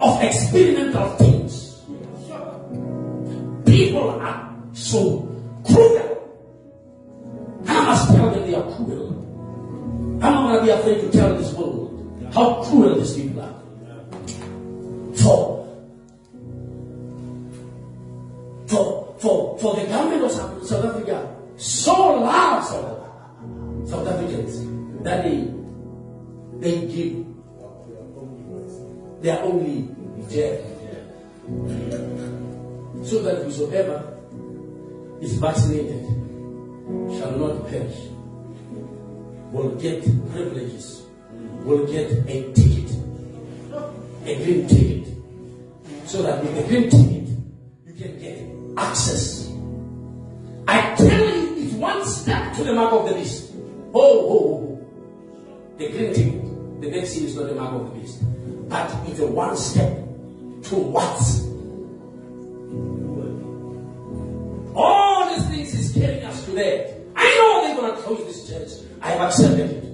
of 0.00 0.22
experimental 0.22 1.08
things. 1.16 1.82
People 3.66 4.10
are 4.20 4.54
so 4.72 5.26
cruel. 5.66 6.14
I 7.66 7.84
must 7.84 8.08
tell 8.10 8.30
them 8.30 8.50
they 8.50 8.54
are 8.54 8.62
cruel. 8.76 9.08
I'm 10.22 10.32
not 10.32 10.48
going 10.48 10.58
to 10.60 10.64
be 10.64 10.70
afraid 10.70 11.00
to 11.00 11.10
tell 11.10 11.34
this 11.36 11.52
world 11.52 12.30
how 12.32 12.62
cruel 12.64 12.94
these 12.98 13.14
people 13.14 13.42
are. 13.42 13.54
For, 15.16 15.66
for, 18.68 19.16
for, 19.18 19.58
for 19.58 19.76
the 19.76 19.86
government 19.86 20.24
of 20.24 20.30
South 20.32 20.84
Africa 20.84 21.34
so 21.58 22.20
loves 22.20 22.68
South 23.90 24.06
Africans 24.06 25.02
that 25.02 25.24
they, 25.24 25.50
they 26.60 26.86
give 26.86 27.27
their 29.20 29.42
only 29.42 29.88
death 30.30 30.60
so 33.04 33.22
that 33.22 33.42
whosoever 33.44 34.18
is 35.20 35.34
vaccinated 35.38 36.04
shall 37.18 37.32
not 37.36 37.68
perish, 37.68 37.98
will 39.50 39.74
get 39.76 40.02
privileges, 40.30 41.02
will 41.64 41.86
get 41.86 42.10
a 42.28 42.52
ticket, 42.52 42.90
a 44.24 44.44
green 44.44 44.68
ticket, 44.68 45.08
so 46.06 46.22
that 46.22 46.42
with 46.42 46.64
a 46.64 46.68
green 46.68 46.90
ticket 46.90 47.28
you 47.86 47.94
can 47.94 48.18
get 48.20 48.38
access. 48.76 49.50
I 50.66 50.94
tell 50.96 51.08
you, 51.08 51.64
it's 51.64 51.72
one 51.74 52.04
step 52.04 52.54
to 52.56 52.64
the 52.64 52.74
mark 52.74 52.92
of 52.92 53.08
the 53.08 53.14
beast. 53.14 53.52
Oh, 53.94 54.00
oh, 54.02 54.38
oh. 54.38 55.76
The 55.78 55.88
green 55.88 56.12
ticket. 56.12 56.80
the 56.80 56.90
Dead 56.90 57.06
Sea 57.06 57.24
is 57.24 57.36
not 57.36 57.46
the 57.48 57.54
mark 57.54 57.72
of 57.74 57.92
the 57.92 58.00
beast. 58.00 58.22
But 58.68 58.90
it's 59.06 59.20
a 59.20 59.26
one 59.26 59.56
step 59.56 59.96
towards. 60.62 61.46
All 64.76 65.28
these 65.30 65.48
things 65.48 65.74
is 65.74 65.92
carrying 65.92 66.24
us 66.24 66.44
to 66.44 66.50
there. 66.52 66.94
I 67.16 67.24
know 67.36 67.66
they're 67.66 67.76
going 67.76 67.96
to 67.96 68.02
close 68.02 68.24
this 68.26 68.48
church. 68.48 68.86
I 69.00 69.10
have 69.12 69.20
accepted 69.22 69.70
it. 69.70 69.84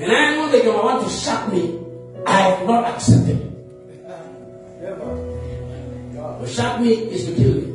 And 0.00 0.10
I 0.10 0.34
know 0.34 0.50
they're 0.50 0.64
going 0.64 0.78
to 0.78 0.84
want 0.84 1.06
to 1.06 1.10
shut 1.14 1.52
me. 1.52 1.78
I 2.26 2.40
have 2.40 2.66
not 2.66 2.84
accepted 2.84 3.36
it. 3.38 3.54
To 6.40 6.50
shut 6.50 6.80
me 6.80 6.92
is 6.92 7.26
to 7.26 7.34
kill 7.34 7.54
me. 7.54 7.72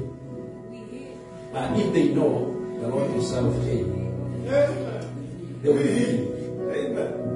But 1.51 1.79
if 1.79 1.93
they 1.93 2.09
know 2.09 2.53
the 2.81 2.87
Lord 2.87 3.09
Himself 3.11 3.55
came, 3.65 4.43
they 4.45 5.69
will 5.69 5.77
believe. 5.77 7.28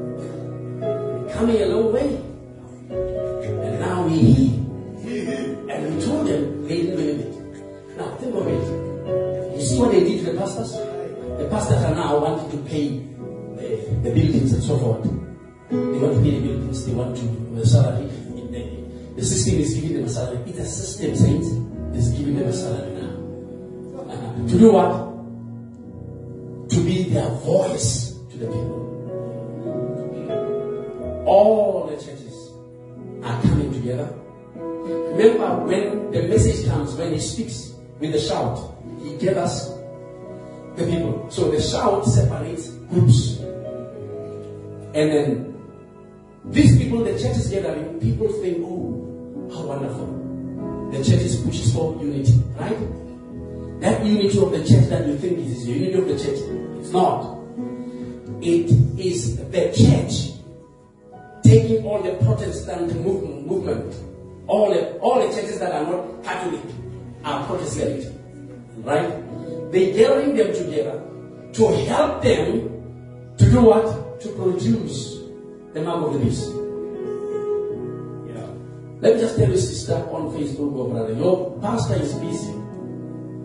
A 1.44 1.66
long 1.66 1.92
way. 1.92 2.08
And 2.90 3.80
now 3.82 4.08
we. 4.08 4.56
And 5.70 5.96
we 5.96 6.06
told 6.06 6.26
them 6.26 6.68
they 6.68 6.84
didn't 6.84 6.96
believe 6.96 7.20
it. 7.20 7.98
Now 7.98 8.16
think 8.16 8.34
of 8.34 8.48
it. 8.48 9.60
You 9.60 9.66
see 9.66 9.78
what 9.78 9.92
they 9.92 10.06
did 10.06 10.24
to 10.24 10.32
the 10.32 10.40
pastors? 10.40 10.72
The 10.72 11.48
pastors 11.52 11.84
are 11.84 11.96
now 11.96 12.18
wanting 12.18 12.50
to 12.52 12.58
pay 12.70 12.90
the, 12.90 13.76
the 14.04 14.12
buildings 14.16 14.54
and 14.54 14.64
so 14.64 14.78
forth. 14.78 15.04
They 15.70 16.00
want 16.00 16.16
to 16.16 16.22
pay 16.22 16.32
the 16.32 16.48
buildings, 16.48 16.86
they 16.86 16.94
want 16.94 17.18
to 17.18 17.26
the 17.56 17.66
salary. 17.68 18.08
The, 18.08 19.14
the 19.18 19.26
system 19.26 19.60
is 19.60 19.74
giving 19.74 19.98
them 19.98 20.06
a 20.06 20.10
salary. 20.10 20.38
It's 20.48 20.60
a 20.60 20.66
system, 20.66 21.14
saints. 21.14 21.50
It's 21.94 22.10
giving 22.18 22.36
them 22.40 22.48
a 22.48 22.54
salary 22.54 22.94
now. 23.02 23.12
Uh, 24.10 24.48
to 24.48 24.58
do 24.58 24.72
what? 24.72 24.92
To 26.70 26.80
be 26.86 27.04
their 27.10 27.30
voice 27.30 28.14
to 28.32 28.38
the 28.38 28.46
people. 28.46 28.93
All 31.26 31.88
the 31.88 31.96
churches 31.96 32.52
are 33.24 33.42
coming 33.42 33.72
together. 33.72 34.14
Remember, 34.56 35.66
when 35.66 36.12
the 36.12 36.24
message 36.24 36.68
comes, 36.68 36.96
when 36.96 37.14
he 37.14 37.20
speaks 37.20 37.74
with 38.00 38.12
the 38.12 38.20
shout, 38.20 38.60
he 39.02 39.16
gathers 39.18 39.70
the 40.76 40.86
people. 40.86 41.28
So 41.30 41.50
the 41.50 41.62
shout 41.62 42.06
separates 42.06 42.70
groups. 42.92 43.40
And 44.94 45.10
then 45.10 45.54
these 46.46 46.78
people, 46.78 47.04
the 47.04 47.12
church 47.12 47.38
is 47.38 47.48
gathering, 47.48 48.00
people 48.00 48.28
think, 48.42 48.58
oh, 48.62 49.50
how 49.54 49.66
wonderful. 49.66 50.90
The 50.92 50.98
church 50.98 51.22
is 51.22 51.38
pushes 51.38 51.74
for 51.74 51.96
unity, 52.02 52.34
right? 52.60 52.78
That 53.82 54.06
unity 54.06 54.40
of 54.40 54.52
the 54.52 54.60
church 54.60 54.90
that 54.90 55.08
you 55.08 55.18
think 55.18 55.40
is 55.40 55.66
the 55.66 55.72
unity 55.72 55.94
of 55.94 56.08
the 56.08 56.18
church, 56.18 56.40
it's 56.80 56.92
not. 56.92 57.40
It 58.42 58.70
is 59.00 59.38
the 59.38 59.72
church 59.72 60.33
taking 61.44 61.86
all 61.86 62.02
the 62.02 62.14
Protestant 62.24 62.94
move- 63.02 63.46
movement, 63.46 63.96
all 64.48 64.74
the, 64.74 64.98
all 65.00 65.20
the 65.26 65.34
churches 65.34 65.60
that 65.60 65.72
are 65.72 65.84
not 65.84 66.24
Catholic 66.24 66.62
are 67.24 67.46
Protestant, 67.46 68.06
right? 68.78 69.72
They 69.72 69.94
gathering 69.94 70.36
them 70.36 70.54
together 70.54 71.02
to 71.54 71.68
help 71.86 72.24
them 72.24 72.70
to 73.38 73.50
do 73.50 73.62
what? 73.62 74.22
To 74.22 74.30
produce 74.30 75.20
the 75.74 75.82
mark 75.82 76.06
of 76.08 76.14
the 76.14 76.20
beast. 76.20 76.50
Let 79.04 79.16
me 79.16 79.20
just 79.20 79.36
tell 79.36 79.50
you, 79.50 79.58
sister, 79.58 79.96
on 80.12 80.32
Facebook 80.32 80.74
or 80.78 80.88
brother, 80.88 81.12
your 81.12 81.60
pastor 81.60 81.96
is 81.96 82.14
busy. 82.14 82.54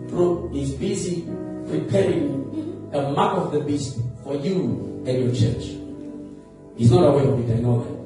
Pro 0.07 0.49
is 0.55 0.71
busy 0.71 1.23
preparing 1.67 2.89
a 2.93 3.11
mark 3.11 3.37
of 3.39 3.51
the 3.51 3.59
beast 3.59 3.99
for 4.23 4.35
you 4.35 5.03
and 5.05 5.19
your 5.19 5.35
church. 5.35 5.75
He's 6.79 6.91
not 6.91 7.03
aware 7.03 7.27
of 7.27 7.37
it, 7.43 7.51
I 7.51 7.59
know 7.59 7.83
that. 7.83 7.99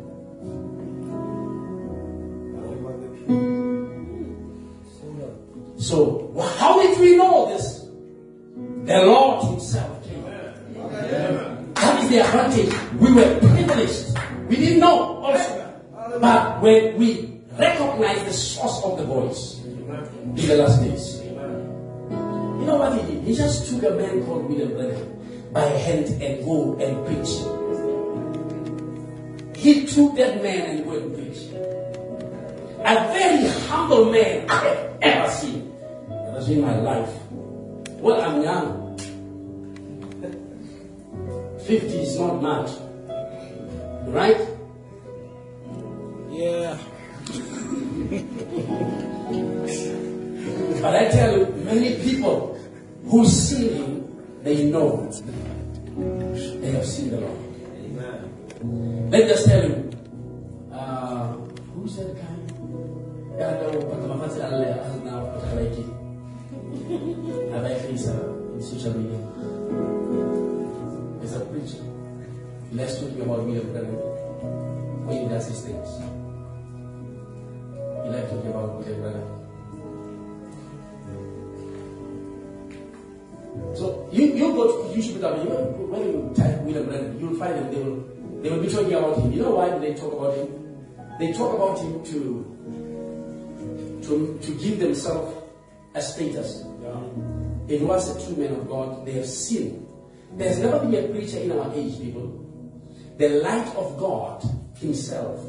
So, 5.79 6.33
how 6.57 6.81
did 6.81 6.99
we 6.99 7.15
know 7.15 7.53
this? 7.53 7.85
The 8.85 9.05
Lord 9.05 9.45
Himself 9.45 10.03
came. 10.03 10.23
That 10.23 12.03
is 12.03 12.09
the 12.09 12.17
advantage. 12.25 12.73
We 12.99 13.13
were 13.13 13.39
privileged. 13.41 14.17
We 14.49 14.55
didn't 14.55 14.79
know 14.79 15.21
also. 15.21 15.69
But 16.19 16.59
when 16.63 16.97
we 16.97 17.29
recognize 17.55 18.23
the 18.25 18.33
source 18.33 18.81
of 18.83 18.97
the 18.97 19.05
voice 19.05 19.59
in 19.63 20.47
the 20.47 20.55
last 20.55 20.81
days, 20.81 21.21
you 21.21 22.65
know 22.65 22.77
what 22.77 22.99
he 22.99 23.05
did? 23.13 23.23
He 23.23 23.35
just 23.35 23.69
took 23.69 23.83
a 23.83 23.91
man 23.95 24.25
called 24.25 24.49
William 24.49 24.73
Branham 24.73 25.53
by 25.53 25.61
hand 25.61 26.09
and 26.23 26.43
go 26.43 26.75
and 26.81 27.05
preach. 27.05 27.61
He 29.63 29.85
took 29.87 30.17
that 30.17 30.43
man 30.43 30.75
and 30.75 30.85
went 30.85 31.15
preach. 31.15 31.37
A 32.83 32.95
very 33.15 33.47
humble 33.47 34.11
man 34.11 34.49
I 34.49 34.55
have 34.55 34.97
ever 35.01 35.31
seen. 35.31 35.71
Ever 36.11 36.43
seen 36.43 36.57
in 36.57 36.65
my 36.65 36.75
life. 36.81 37.09
Well, 38.03 38.19
I'm 38.19 38.41
young. 38.43 38.99
50 41.65 41.97
is 41.97 42.19
not 42.19 42.41
much. 42.41 42.71
Right? 44.11 44.35
Yeah. 46.29 46.77
But 50.81 50.93
I 50.93 51.07
tell 51.07 51.37
you, 51.37 51.45
many 51.63 52.03
people 52.03 52.59
who 53.05 53.25
see 53.25 53.69
him, 53.69 54.43
they 54.43 54.65
know 54.65 55.09
they 56.59 56.71
have 56.71 56.85
seen 56.85 57.11
the 57.11 57.21
Lord. 57.21 57.52
Let 58.63 59.23
me 59.23 59.27
just 59.27 59.45
tell 59.45 59.61
you, 59.61 59.91
uh, 60.71 61.33
who's 61.75 61.97
that 61.97 62.15
guy? 62.15 62.31
Yeah, 63.37 63.59
no, 63.59 63.75
but 63.91 63.99
the 63.99 64.07
Mafasi 64.07 64.39
Allah 64.39 64.71
has 64.71 65.03
now 65.03 65.19
put 65.35 65.43
a 65.43 65.55
like 65.59 65.75
it. 65.75 65.91
I 67.51 67.59
like 67.59 67.83
this 67.91 68.07
uh, 68.07 68.23
in 68.55 68.63
social 68.63 68.95
media. 68.95 69.19
There's 71.19 71.35
a 71.35 71.43
preacher. 71.51 71.83
Let's 72.71 73.03
talk 73.03 73.11
about 73.19 73.43
William 73.43 73.67
Branham 73.73 73.99
when 75.07 75.23
he 75.23 75.27
does 75.27 75.47
his 75.49 75.59
things. 75.59 75.99
He 77.99 78.09
likes 78.15 78.31
talking 78.31 78.47
about 78.47 78.79
William 78.79 79.01
Branham. 79.03 79.27
So 83.75 84.07
you, 84.13 84.23
you 84.23 84.53
go 84.55 84.63
to 84.71 84.95
YouTube 84.95 85.19
when 85.91 86.01
you 86.01 86.31
type 86.33 86.61
William 86.61 86.85
Branham, 86.85 87.19
you'll 87.19 87.35
find 87.35 87.55
them, 87.55 87.69
they 87.69 87.83
will 87.83 88.12
they 88.43 88.49
will 88.49 88.61
be 88.61 88.67
talking 88.67 88.93
about 88.93 89.17
him. 89.17 89.31
You 89.31 89.41
know 89.41 89.55
why 89.55 89.79
they 89.79 89.93
talk 89.93 90.11
about 90.13 90.35
him? 90.35 90.47
They 91.17 91.31
talk 91.31 91.55
about 91.55 91.79
him 91.79 92.03
to 92.03 92.53
to, 94.03 94.37
to 94.41 94.51
give 94.59 94.79
themselves 94.79 95.33
a 95.95 96.01
status. 96.01 96.65
It 97.69 97.81
was 97.81 98.09
a 98.13 98.25
true 98.25 98.35
man 98.35 98.53
of 98.59 98.67
God. 98.67 99.05
They 99.05 99.13
have 99.13 99.25
seen. 99.25 99.87
There's 100.35 100.59
never 100.59 100.79
been 100.79 100.93
a 100.93 101.07
preacher 101.07 101.37
in 101.37 101.51
our 101.53 101.73
age, 101.73 101.97
people. 101.99 102.43
The 103.17 103.29
light 103.29 103.73
of 103.75 103.97
God 103.97 104.43
Himself 104.75 105.39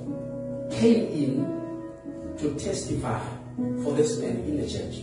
came 0.71 1.09
in 1.09 2.37
to 2.39 2.55
testify 2.55 3.21
for 3.83 3.95
this 3.95 4.19
man 4.21 4.37
in 4.47 4.61
the 4.61 4.69
church. 4.69 5.03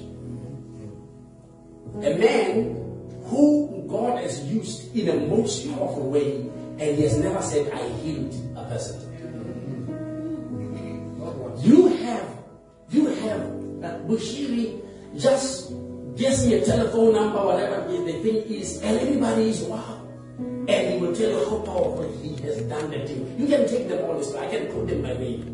A 1.97 2.17
man 2.17 2.77
who 3.25 3.85
God 3.89 4.21
has 4.23 4.43
used 4.45 4.95
in 4.95 5.09
a 5.09 5.27
most 5.27 5.67
powerful 5.67 6.09
way, 6.09 6.49
and 6.81 6.97
He 6.97 7.03
has 7.03 7.17
never 7.19 7.41
said, 7.43 7.71
I 7.71 7.87
healed 8.01 8.33
a 8.57 8.65
person. 8.65 8.97
You 11.61 11.87
have, 12.01 12.27
you 12.89 13.05
have 13.05 13.41
uh, 13.85 13.99
Bushiri 14.09 14.81
just 15.15 15.73
gives 16.15 16.47
me 16.47 16.55
a 16.55 16.65
telephone 16.65 17.13
number, 17.13 17.45
whatever 17.45 17.87
the 17.87 18.13
thing 18.23 18.35
is, 18.49 18.81
and 18.81 18.99
everybody 18.99 19.49
is 19.49 19.61
wow. 19.61 20.01
And 20.39 20.93
he 20.93 20.97
will 20.97 21.13
tell 21.13 21.29
you 21.29 21.45
how 21.45 21.59
powerful 21.59 22.11
he 22.23 22.35
has 22.41 22.61
done 22.63 22.89
the 22.89 23.05
thing. 23.05 23.35
You 23.37 23.45
can 23.45 23.67
take 23.67 23.87
them 23.87 24.03
all 24.05 24.17
way. 24.17 24.39
I 24.39 24.49
can 24.49 24.65
put 24.73 24.87
them 24.87 25.03
by 25.03 25.13
name. 25.13 25.45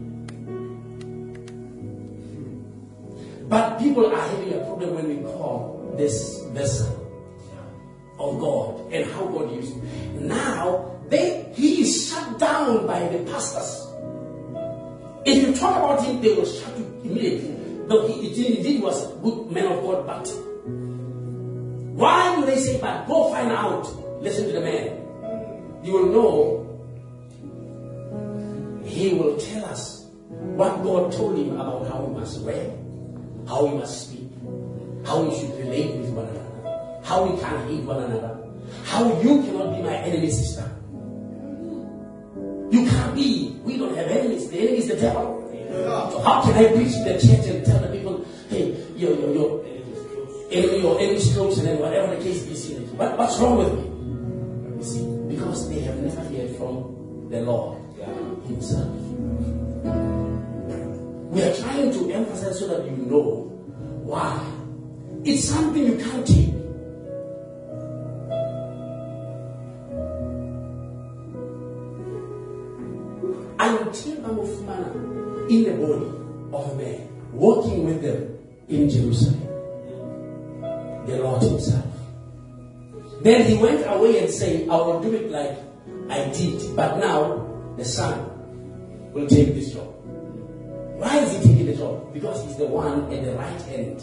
But 3.49 3.79
people 3.79 4.07
are 4.07 4.21
having 4.21 4.53
a 4.53 4.63
problem 4.63 4.95
when 4.95 5.07
we 5.09 5.23
call 5.23 5.93
this 5.97 6.41
vessel 6.53 7.06
of 8.19 8.39
God 8.39 8.91
and 8.91 9.09
how 9.11 9.25
God 9.25 9.51
used 9.55 9.77
it. 9.77 10.21
Now, 10.21 10.99
they, 11.09 11.51
he 11.53 11.81
is 11.81 12.09
shut 12.09 12.39
down 12.39 12.85
by 12.87 13.07
the 13.07 13.19
pastors. 13.31 13.83
If 15.25 15.45
you 15.45 15.55
talk 15.55 15.77
about 15.77 16.05
him, 16.05 16.21
they 16.21 16.33
will 16.33 16.45
shut 16.45 16.77
you 16.77 16.85
immediately. 17.03 17.55
Though 17.87 18.07
he 18.07 18.27
indeed 18.57 18.81
was 18.81 19.11
a 19.11 19.15
good 19.17 19.51
man 19.51 19.65
of 19.65 19.83
God, 19.83 20.05
but 20.05 20.27
why 21.97 22.35
do 22.35 22.45
they 22.45 22.57
say, 22.57 22.79
but 22.79 23.07
go 23.07 23.31
find 23.31 23.51
out? 23.51 23.87
Listen 24.21 24.47
to 24.47 24.53
the 24.53 24.61
man. 24.61 25.01
You 25.83 25.93
will 25.93 26.05
know 26.07 26.67
he 28.85 29.13
will 29.13 29.37
tell 29.37 29.65
us 29.65 30.05
what 30.29 30.83
God 30.83 31.11
told 31.11 31.37
him 31.37 31.59
about 31.59 31.87
how 31.87 32.05
he 32.05 32.13
must 32.13 32.41
wear, 32.41 32.71
how 33.47 33.67
he 33.67 33.75
must 33.77 34.09
speak, 34.09 34.29
how 35.05 35.23
he 35.29 35.39
should 35.39 35.57
relate 35.57 35.95
with 35.95 36.09
one 36.09 36.25
another, 36.25 36.36
how 37.07 37.23
we 37.23 37.39
can 37.39 37.67
hate 37.69 37.83
one 37.83 38.03
another, 38.03 38.37
how 38.83 39.07
you 39.21 39.41
cannot 39.43 39.73
be 39.73 39.81
my 39.81 39.95
enemy, 39.95 40.29
sister. 40.29 40.69
You 42.69 42.85
can't 42.85 43.15
be. 43.15 43.55
We 43.63 43.77
don't 43.77 43.95
have 43.95 44.07
enemies. 44.07 44.49
The 44.49 44.59
enemy 44.59 44.77
is 44.79 44.87
the 44.89 44.97
devil. 44.97 45.35
So 46.11 46.19
how 46.21 46.41
can 46.41 46.53
I 46.53 46.67
preach 46.75 46.91
the 47.05 47.15
church 47.15 47.47
and 47.47 47.65
tell 47.65 47.79
the 47.79 47.87
people, 47.87 48.25
hey, 48.49 48.75
your 48.97 49.15
your, 49.15 49.33
your 49.33 49.65
eh, 49.65 49.79
eh, 50.51 50.57
enemy 50.59 50.83
or 50.83 50.99
enemy 50.99 51.19
strokes 51.19 51.59
and 51.59 51.67
then 51.67 51.79
whatever 51.79 52.13
the 52.13 52.21
case 52.21 52.69
you 52.69 52.79
know, 52.79 52.85
what, 52.99 53.17
what's 53.17 53.39
wrong 53.39 53.57
with 53.57 53.71
me? 53.71 53.83
You 54.75 54.83
see, 54.83 55.33
because 55.33 55.69
they 55.69 55.79
have 55.81 55.95
never 55.97 56.21
heard 56.21 56.55
from 56.57 57.29
the 57.29 57.39
Lord 57.41 57.79
Himself. 58.47 58.91
We 61.31 61.41
are 61.41 61.55
trying 61.55 61.91
to 61.93 62.11
emphasize 62.11 62.59
so 62.59 62.67
that 62.67 62.83
you 62.85 62.97
know 62.97 63.47
why. 64.03 64.43
It's 65.23 65.47
something 65.47 65.85
you 65.85 65.97
can't 65.97 66.27
take. 66.27 66.66
Until 73.59 74.15
bamufumana 74.17 75.49
in 75.49 75.63
the 75.63 75.73
body 75.85 76.11
of 76.53 76.71
a 76.71 76.75
man, 76.75 77.09
walking 77.31 77.85
with 77.85 78.01
them 78.01 78.37
in 78.67 78.89
Jerusalem. 78.89 79.41
The 81.07 81.17
Lord 81.23 81.41
Himself. 81.41 81.85
Then 83.21 83.45
he 83.45 83.55
went 83.57 83.83
away 83.87 84.19
and 84.19 84.29
said, 84.29 84.69
I 84.69 84.75
will 84.75 85.01
do 85.01 85.13
it 85.13 85.31
like 85.31 85.57
I 86.09 86.29
did, 86.31 86.75
but 86.75 86.97
now 86.97 87.45
the 87.77 87.85
Son 87.85 88.29
will 89.13 89.27
take 89.27 89.55
this 89.55 89.73
job. 89.73 89.93
Why 90.97 91.19
is 91.19 91.31
he 91.37 91.49
taking 91.49 91.65
the 91.67 91.75
job? 91.75 92.13
Because 92.13 92.43
he's 92.45 92.57
the 92.57 92.67
one 92.67 93.11
at 93.11 93.23
the 93.23 93.33
right 93.33 93.61
hand 93.63 93.97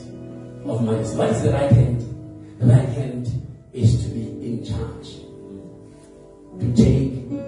of 0.64 0.82
majesty. 0.82 1.16
What 1.16 1.30
is 1.30 1.42
the 1.42 1.52
right 1.52 1.70
hand? 1.70 2.00
The 2.58 2.66
right 2.66 2.88
hand 2.88 3.28
is 3.72 4.04
to 4.04 4.10
be 4.10 4.22
in 4.22 4.64
charge, 4.64 5.18
to 6.60 6.72
take 6.74 7.43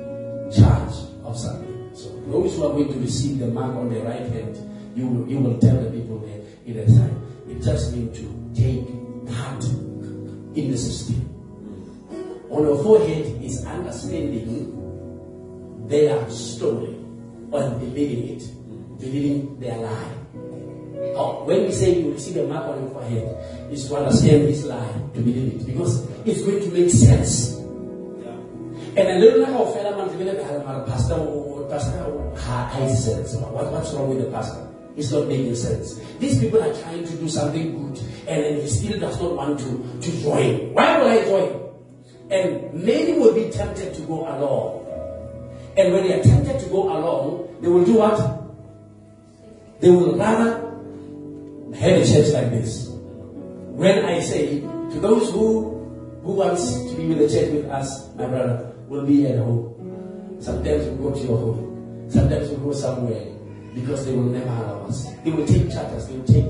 those 2.27 2.57
who 2.57 2.65
are 2.65 2.73
going 2.73 2.93
to 2.93 2.98
receive 2.98 3.39
the 3.39 3.47
mark 3.47 3.74
on 3.77 3.93
the 3.93 4.01
right 4.01 4.20
hand, 4.20 4.57
you 4.97 5.07
will, 5.07 5.28
you 5.28 5.39
will 5.39 5.59
tell 5.59 5.81
the 5.81 5.90
people 5.90 6.19
there 6.19 6.40
in 6.66 6.78
a 6.78 6.86
time. 6.86 7.23
It 7.48 7.62
just 7.62 7.94
means 7.94 8.16
to 8.19 8.51
take 8.55 8.86
part 9.27 9.65
in 10.57 10.70
the 10.70 10.77
system. 10.77 11.23
On 12.51 12.62
your 12.62 12.82
forehead 12.82 13.43
is 13.43 13.65
understanding 13.66 14.73
their 15.89 16.28
story 16.31 16.94
and 17.53 17.81
believing 17.81 18.36
it, 18.36 18.43
believing 18.98 19.61
their 19.61 19.78
lie. 19.78 20.12
Oh, 21.15 21.44
when 21.44 21.62
we 21.65 21.73
say 21.73 22.01
you 22.01 22.12
receive 22.12 22.36
a 22.39 22.47
mark 22.47 22.65
on 22.65 22.82
your 22.82 22.90
forehead, 22.90 23.73
is 23.73 23.89
to 23.89 23.97
understand 23.97 24.48
this 24.48 24.65
lie, 24.65 24.93
to 25.15 25.20
believe 25.20 25.61
it, 25.61 25.66
because 25.66 26.09
it's 26.27 26.43
going 26.43 26.61
to 26.61 26.70
make 26.70 26.90
sense. 26.90 27.57
And 28.97 29.09
a 29.09 29.19
little 29.19 29.40
like 29.43 29.53
of 29.53 29.74
fellow 29.74 29.97
man 29.97 30.09
to 30.11 30.16
be 30.16 30.24
like 30.24 30.86
pastor 30.86 31.15
or 31.15 31.45
pastor 31.68 31.98
ha 32.38 32.70
sense. 32.94 33.34
What, 33.36 33.72
what's 33.72 33.93
wrong 33.93 34.09
with 34.09 34.24
the 34.24 34.30
pastor? 34.30 34.66
It's 34.97 35.12
not 35.12 35.28
making 35.28 35.55
sense. 35.56 36.01
These 36.18 36.40
people 36.40 36.62
are 36.62 36.72
trying 36.82 37.05
to 37.05 37.16
do 37.16 37.28
something 37.28 37.72
good 37.72 37.98
and 38.26 38.44
then 38.44 38.60
he 38.60 38.68
still 38.68 38.98
does 38.98 39.20
not 39.20 39.34
want 39.34 39.59
to, 39.60 40.01
to 40.01 40.22
join. 40.22 40.72
Why 40.72 40.98
will 40.98 41.09
I 41.09 41.24
join? 41.24 41.62
And 42.30 42.72
many 42.72 43.18
will 43.18 43.34
be 43.34 43.51
tempted 43.51 43.94
to 43.94 44.01
go 44.02 44.26
along. 44.26 44.86
And 45.76 45.93
when 45.93 46.05
they 46.09 46.18
are 46.18 46.22
tempted 46.22 46.59
to 46.60 46.66
go 46.70 46.84
along, 46.84 47.59
they 47.60 47.68
will 47.68 47.84
do 47.84 47.94
what? 47.98 48.18
They 49.80 49.90
will 49.90 50.16
rather 50.16 50.62
have 51.76 52.01
a 52.01 52.06
church 52.06 52.32
like 52.32 52.51
this. 52.51 52.88
When 52.88 54.05
I 54.06 54.20
say 54.20 54.60
to 54.60 55.01
those 55.01 55.30
who 55.30 55.76
who 56.26 56.32
wants 56.32 56.82
to 56.90 56.97
be 56.97 57.06
with 57.06 57.18
the 57.18 57.28
church 57.28 57.52
with 57.52 57.66
us, 57.70 58.12
my 58.16 58.26
brother, 58.26 58.72
will 58.88 59.06
be 59.06 59.26
at 59.28 59.38
home. 59.38 59.76
Sometimes 60.40 60.84
we 60.88 60.96
go 61.02 61.10
to 61.12 61.20
your 61.20 61.36
home. 61.38 62.06
Sometimes 62.10 62.50
we 62.50 62.56
go 62.56 62.72
somewhere 62.72 63.26
because 63.74 64.06
they 64.06 64.12
will 64.12 64.24
never 64.24 64.48
allow 64.48 64.86
us. 64.86 65.06
They 65.24 65.30
will 65.30 65.46
take 65.46 65.70
charters. 65.70 66.06
They 66.08 66.16
will 66.16 66.26
take 66.26 66.44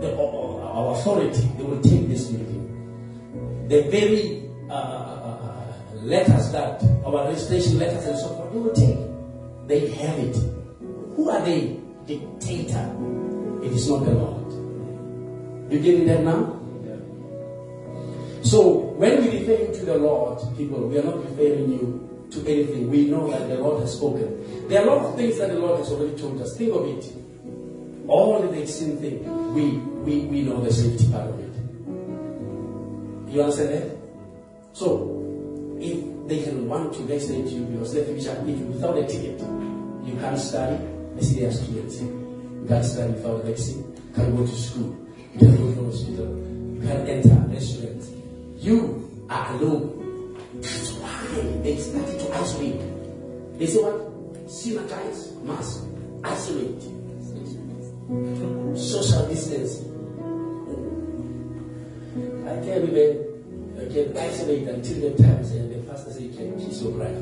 the, 0.00 0.16
our 0.16 0.94
authority. 0.94 1.48
They 1.56 1.62
will 1.64 1.80
take 1.80 2.08
this 2.08 2.30
meeting. 2.30 3.66
The 3.68 3.82
very 3.90 4.48
uh, 4.70 4.72
uh, 4.72 4.76
uh, 4.76 5.94
letters 6.02 6.52
that 6.52 6.82
our 7.04 7.28
registration 7.28 7.78
letters 7.78 8.04
and 8.06 8.18
so 8.18 8.28
forth, 8.28 8.52
they 8.52 8.58
will 8.58 8.74
take. 8.74 8.98
They 9.68 9.88
have 10.02 10.18
it. 10.18 10.36
Who 11.16 11.28
are 11.30 11.44
they? 11.44 11.76
Dictator. 12.06 12.88
It 13.62 13.72
is 13.72 13.88
not 13.90 14.04
the 14.04 14.12
Lord. 14.12 15.70
You 15.70 15.78
getting 15.80 16.06
that 16.06 16.22
now? 16.22 16.54
So 18.42 18.70
when 18.96 19.20
we 19.22 19.40
refer 19.40 19.62
you 19.62 19.74
to 19.78 19.84
the 19.84 19.98
Lord, 19.98 20.38
people, 20.56 20.88
we 20.88 20.96
are 20.98 21.02
not 21.02 21.18
referring 21.22 21.70
you 21.70 22.07
to 22.30 22.40
anything. 22.46 22.90
We 22.90 23.06
know 23.06 23.30
that 23.30 23.48
the 23.48 23.56
Lord 23.58 23.80
has 23.82 23.94
spoken. 23.94 24.68
There 24.68 24.80
are 24.80 24.88
a 24.88 24.94
lot 24.94 25.04
of 25.06 25.16
things 25.16 25.38
that 25.38 25.48
the 25.50 25.58
Lord 25.58 25.78
has 25.78 25.90
already 25.90 26.16
told 26.18 26.40
us. 26.40 26.56
Think 26.56 26.74
of 26.74 26.86
it. 26.86 27.12
All 28.06 28.40
the 28.40 28.62
extreme 28.62 28.96
thing, 28.98 29.54
we, 29.54 29.76
we, 29.78 30.26
we 30.26 30.42
know 30.42 30.60
the 30.62 30.72
safety 30.72 31.10
part 31.10 31.28
of 31.28 31.38
it. 31.40 33.32
You 33.32 33.42
understand 33.42 33.68
that? 33.70 33.96
So, 34.72 35.18
if 35.80 36.28
they 36.28 36.42
can 36.42 36.68
want 36.68 36.92
to 36.94 37.02
vaccinate 37.02 37.46
you 37.52 37.64
because 37.64 37.94
they 37.94 38.00
if 38.00 38.58
without 38.60 38.96
a 38.98 39.06
ticket, 39.06 39.40
you 40.04 40.16
can't 40.20 40.38
study. 40.38 40.78
I 41.16 41.20
see 41.20 41.40
there 41.40 41.48
are 41.48 41.52
students. 41.52 42.00
You 42.00 42.66
can't 42.68 42.84
study 42.84 43.12
without 43.12 43.44
vaccine. 43.44 43.78
You 43.78 44.14
can't 44.14 44.36
go 44.36 44.46
to 44.46 44.54
school. 44.54 44.96
You 45.34 45.40
can't 45.40 45.58
go 45.58 45.74
to 45.74 45.84
hospital. 45.84 46.26
You 46.26 46.80
can't 46.86 47.08
enter 47.08 47.34
restaurants. 47.52 48.10
You 48.58 49.26
are 49.28 49.54
alone. 49.54 49.98
Why 51.38 51.62
they 51.62 51.76
started 51.76 52.18
to 52.18 52.34
isolate. 52.34 52.80
They 53.58 53.66
say 53.66 53.78
what? 53.82 54.48
Sanitize, 54.48 55.40
mask, 55.44 55.84
isolate, 56.24 56.82
social 58.76 59.28
distance. 59.28 59.84
I 62.42 62.58
can't 62.64 62.88
even 62.90 63.28
I 63.78 63.86
can 63.92 64.16
isolate 64.16 64.66
until 64.68 65.10
the 65.10 65.22
time 65.22 65.44
and 65.44 65.74
the 65.74 65.78
pastor 65.88 66.10
says, 66.10 66.22
"Okay, 66.34 66.52
she's 66.58 66.80
so 66.80 66.90
bright." 66.90 67.14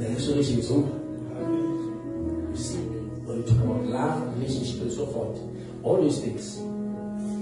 The 0.00 0.10
isolation 0.16 0.58
is 0.60 0.70
over. 0.70 0.96
You 2.52 2.56
see, 2.56 2.78
when 3.26 3.36
you 3.38 3.42
talk 3.42 3.58
about 3.58 3.84
love, 3.84 4.38
relationship, 4.38 4.80
and 4.82 4.92
so 4.92 5.06
forth, 5.06 5.38
all 5.82 6.00
these 6.00 6.20
things, 6.20 6.56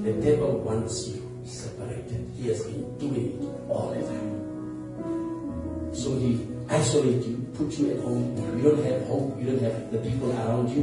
the 0.02 0.12
devil 0.20 0.58
wants 0.58 1.06
you 1.08 1.21
separated. 1.92 2.30
He 2.36 2.48
has 2.48 2.62
been 2.64 2.98
doing 2.98 3.26
it 3.32 3.70
all 3.70 3.90
the 3.90 4.00
time. 4.02 5.94
So 5.94 6.18
he 6.18 6.46
isolates 6.68 7.26
you, 7.26 7.36
puts 7.54 7.78
you 7.78 7.90
at 7.92 8.00
home. 8.00 8.36
You 8.58 8.70
don't 8.70 8.84
have 8.84 9.06
hope. 9.06 9.38
You 9.40 9.46
don't 9.50 9.62
have 9.62 9.92
the 9.92 9.98
people 9.98 10.32
around 10.32 10.70
you. 10.70 10.82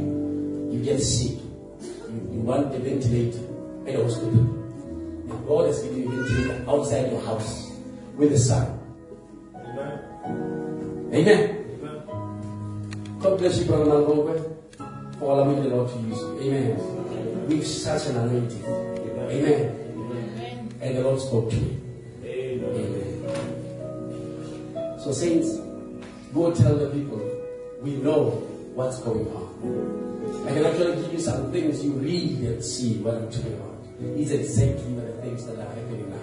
You 0.72 0.84
get 0.84 1.00
sick. 1.00 1.32
You, 1.32 2.30
you 2.32 2.40
want 2.40 2.72
the 2.72 2.78
ventilator 2.78 3.38
at 3.86 3.96
the 3.96 4.02
hospital. 4.02 4.30
And 4.30 5.46
God 5.46 5.66
has 5.66 5.82
given 5.82 6.02
you 6.02 6.12
a 6.12 6.22
ventilator 6.22 6.70
outside 6.70 7.10
your 7.10 7.20
house 7.22 7.70
with 8.16 8.30
the 8.30 8.38
sun. 8.38 8.78
Amen. 9.54 11.10
Amen. 11.12 11.56
God 13.20 13.38
bless 13.38 13.58
you, 13.58 13.66
Brother 13.66 13.84
Malcolm, 13.84 14.56
for 15.18 15.30
allowing 15.32 15.62
the 15.62 15.68
Lord 15.68 15.90
to 15.90 15.98
use 15.98 16.18
you. 16.18 16.40
Amen. 16.40 17.48
With 17.48 17.66
such 17.66 18.06
an 18.06 18.16
anointing. 18.16 18.64
Amen. 18.64 19.79
And 20.80 20.96
the 20.96 21.02
Lord 21.02 21.20
spoke 21.20 21.50
to 21.50 21.56
me. 21.56 21.78
Amen. 22.24 22.74
Amen. 23.24 23.60
So, 24.98 25.12
saints, 25.12 25.58
go 26.32 26.52
tell 26.54 26.76
the 26.76 26.90
people 26.90 27.20
we 27.82 27.96
know 27.96 28.30
what's 28.74 28.98
going 29.00 29.26
on. 29.28 29.50
I 30.46 30.52
can 30.54 30.64
actually 30.64 31.02
give 31.02 31.12
you 31.12 31.20
some 31.20 31.52
things 31.52 31.84
you 31.84 31.92
read 31.92 32.38
and 32.40 32.64
see 32.64 32.98
what 32.98 33.14
I'm 33.14 33.30
talking 33.30 33.52
about. 33.54 33.76
It's 34.00 34.30
exactly 34.30 34.94
the 34.94 35.12
things 35.20 35.44
that 35.46 35.58
are 35.58 35.68
happening 35.68 36.08
now. 36.08 36.16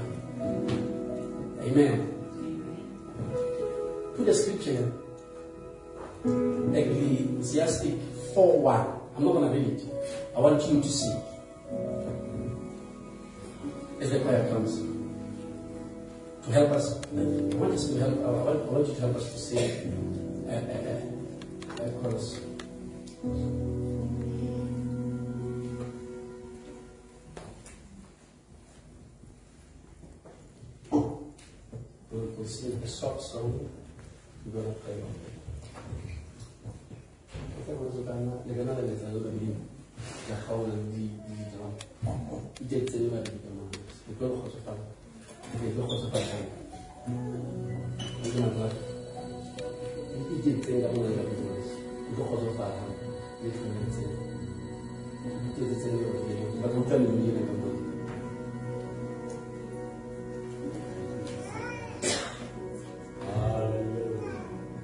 Amen. 1.64 2.14
Put 4.16 4.26
the 4.26 4.34
scripture. 4.34 4.92
Ecclesiastic 6.26 7.94
4 8.34 8.60
1. 8.62 8.88
I'm 9.18 9.24
not 9.24 9.34
going 9.34 9.52
to 9.52 9.58
read 9.58 9.68
it. 9.80 9.84
I 10.36 10.40
want 10.40 10.66
you 10.68 10.82
to 10.82 10.88
see. 10.88 11.14
As 14.00 14.12
the 14.12 14.20
choir 14.20 14.48
comes 14.50 14.78
to 16.46 16.52
help 16.54 16.70
us, 16.72 17.02
I 17.02 17.56
want 17.58 17.74
us 17.74 17.90
to 17.90 17.98
help. 18.00 18.14
I 18.14 18.30
want, 18.30 18.88
you 18.88 18.94
to 18.94 19.02
help 19.02 19.16
us 19.16 19.34
to 19.34 19.40
sing 19.40 20.46
a, 20.48 20.54
a, 20.54 21.84
a, 21.84 21.88
a 21.88 21.92
chorus. 22.02 22.40
We'll, 32.12 32.46
sing 32.46 32.80
a 32.84 32.88
soft 32.88 33.22
song. 33.24 33.68
We're 34.46 34.62
to 34.62 34.70
play 34.86 34.94
on 34.94 35.00
it. 35.10 35.34
Esta 37.60 37.74
cosa 37.76 38.02
kana 38.06 38.32
daga 38.48 38.64
nan 38.64 38.76
da 38.88 38.96
zalo 39.02 39.20
da 39.26 39.30
biyu 39.30 39.56
da 40.30 40.36
haula 40.48 40.78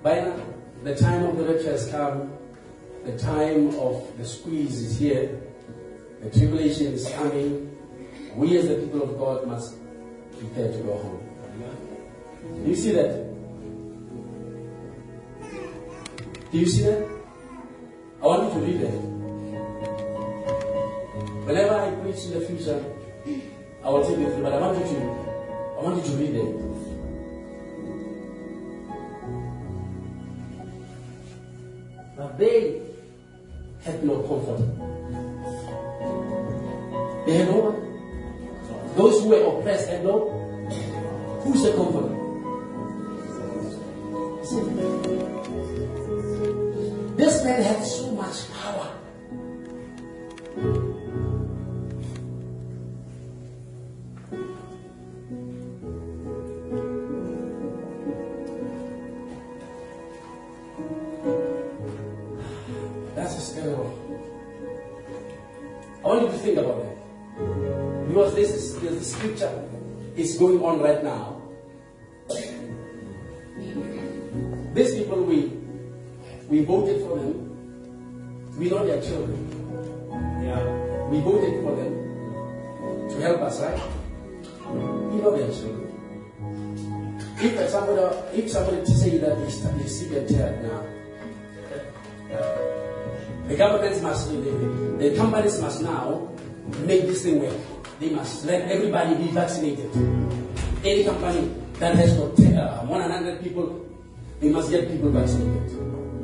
now, 0.06 0.36
the 0.84 0.96
time 0.96 1.24
of 1.24 1.38
the 1.38 1.46
rapture 1.46 1.72
has 1.72 1.90
come. 1.90 2.34
The 3.06 3.18
time 3.18 3.70
of 3.80 4.18
the 4.18 4.26
squeeze 4.26 4.82
is 4.82 5.00
here. 5.00 5.42
The 6.22 6.30
tribulation 6.30 6.88
is 6.88 7.10
coming. 7.10 7.73
We 8.36 8.58
as 8.58 8.68
the 8.68 8.76
people 8.76 9.04
of 9.04 9.18
God 9.18 9.48
must 9.48 9.76
prepare 10.40 10.72
to 10.72 10.78
go 10.80 10.94
home. 10.94 11.20
Do 12.64 12.70
you 12.70 12.76
see 12.76 12.92
that? 12.92 13.34
Do 16.52 16.58
you 16.58 16.66
see 16.66 16.84
that? 16.84 17.08
I 18.22 18.26
want 18.26 18.54
you 18.54 18.60
to 18.60 18.66
read 18.66 18.82
that. 18.82 19.14
Whenever 21.46 21.76
I 21.76 21.92
preach 22.02 22.24
in 22.26 22.40
the 22.40 22.46
future, 22.46 22.84
I 23.84 23.90
will 23.90 24.04
take 24.06 24.18
you 24.18 24.40
but 24.42 24.54
I 24.54 24.60
want 24.60 24.78
you 24.80 24.86
to 24.96 25.00
I 25.78 25.84
want 25.84 26.06
you 26.06 26.12
to 26.12 26.18
read 26.18 26.36
it. 26.36 26.73
Everybody 99.04 99.26
be 99.28 99.32
vaccinated. 99.32 99.92
Any 100.84 101.04
company 101.04 101.54
that 101.80 101.96
has 101.96 102.14
got 102.18 102.40
uh, 102.40 102.86
100 102.86 103.44
people, 103.44 103.86
they 104.40 104.50
must 104.50 104.70
get 104.70 104.90
people 104.90 105.10
vaccinated. 105.12 105.72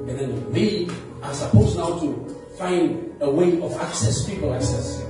And 0.08 0.20
then 0.20 0.52
we 0.52 0.90
are 1.22 1.34
supposed 1.34 1.78
now 1.78 2.00
to 2.00 2.36
find 2.58 3.16
a 3.22 3.30
way 3.30 3.62
of 3.62 3.74
access, 3.80 4.28
people 4.28 4.54
access. 4.54 5.02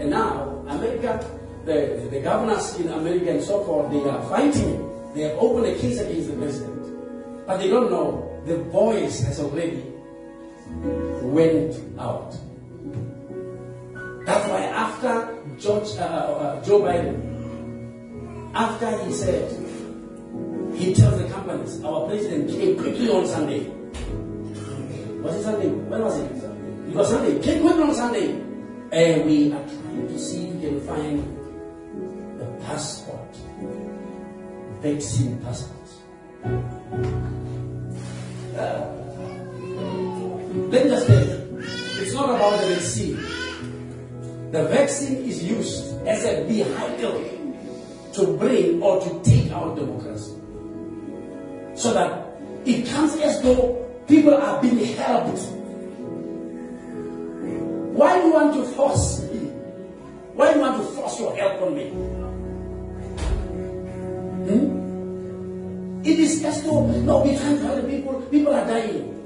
And 0.00 0.10
now, 0.10 0.64
America, 0.68 1.24
the, 1.64 2.08
the 2.10 2.20
governors 2.20 2.78
in 2.78 2.88
America 2.88 3.30
and 3.30 3.42
so 3.42 3.64
forth, 3.64 3.90
they 3.92 4.08
are 4.08 4.22
fighting. 4.28 4.88
They 5.14 5.22
have 5.22 5.38
opened 5.38 5.66
a 5.66 5.78
case 5.78 6.00
against 6.00 6.30
the 6.30 6.36
president. 6.36 7.46
But 7.46 7.58
they 7.58 7.68
don't 7.68 7.90
know 7.90 8.28
the 8.46 8.58
voice 8.64 9.20
has 9.24 9.40
already 9.40 9.84
went 11.22 11.76
out. 11.98 12.34
That's 14.24 14.48
why 14.48 14.62
after 14.62 15.41
George, 15.58 15.96
uh, 15.98 16.02
uh, 16.02 16.64
Joe 16.64 16.80
Biden, 16.80 18.52
after 18.54 19.04
he 19.04 19.12
said, 19.12 19.50
he 20.74 20.94
tells 20.94 21.18
the 21.20 21.28
companies, 21.28 21.82
our 21.84 22.06
president 22.06 22.50
came 22.50 22.76
quickly 22.76 23.08
on 23.10 23.26
Sunday. 23.26 23.68
Was 25.22 25.36
it 25.36 25.42
Sunday? 25.44 25.68
When 25.68 26.02
was 26.02 26.18
it? 26.18 26.32
It 26.32 26.94
was 26.94 27.08
Sunday. 27.08 27.40
Came 27.42 27.62
quickly 27.62 27.82
on 27.82 27.94
Sunday. 27.94 28.30
And 28.92 29.24
we 29.24 29.52
are 29.52 29.64
trying 29.64 30.08
to 30.08 30.18
see 30.18 30.48
if 30.48 30.54
we 30.54 30.60
can 30.60 30.80
find 30.80 32.38
the 32.38 32.44
passport, 32.64 33.36
vaccine 34.82 35.38
passport. 35.42 35.78
Let 40.72 40.84
me 40.84 40.90
just 40.90 41.08
you, 41.08 41.16
it's 42.02 42.14
not 42.14 42.28
about 42.30 42.60
the 42.60 42.66
vaccine. 42.74 43.41
The 44.52 44.64
vaccine 44.64 45.24
is 45.24 45.42
used 45.42 46.06
as 46.06 46.24
a 46.26 46.44
vehicle 46.44 47.24
to 48.12 48.36
bring 48.36 48.82
or 48.82 49.00
to 49.00 49.20
take 49.24 49.50
out 49.50 49.76
democracy. 49.76 50.36
So 51.74 51.94
that 51.94 52.36
it 52.66 52.86
comes 52.86 53.16
as 53.16 53.40
though 53.40 53.80
people 54.06 54.34
are 54.34 54.60
being 54.60 54.94
helped. 54.94 55.40
Why 57.96 58.20
do 58.20 58.26
you 58.26 58.32
want 58.34 58.52
to 58.52 58.64
force 58.76 59.22
me? 59.22 59.38
Why 60.36 60.52
do 60.52 60.58
you 60.58 60.64
want 60.66 60.82
to 60.82 60.88
force 60.96 61.18
your 61.18 61.34
help 61.34 61.62
on 61.62 61.74
me? 61.74 61.88
Hmm? 64.52 66.04
It 66.04 66.18
is 66.18 66.44
as 66.44 66.62
though, 66.62 66.88
no, 66.88 67.22
we 67.22 67.30
can't 67.36 67.58
help 67.62 67.80
the 67.80 67.88
people, 67.88 68.20
people 68.30 68.52
are 68.52 68.66
dying. 68.66 69.16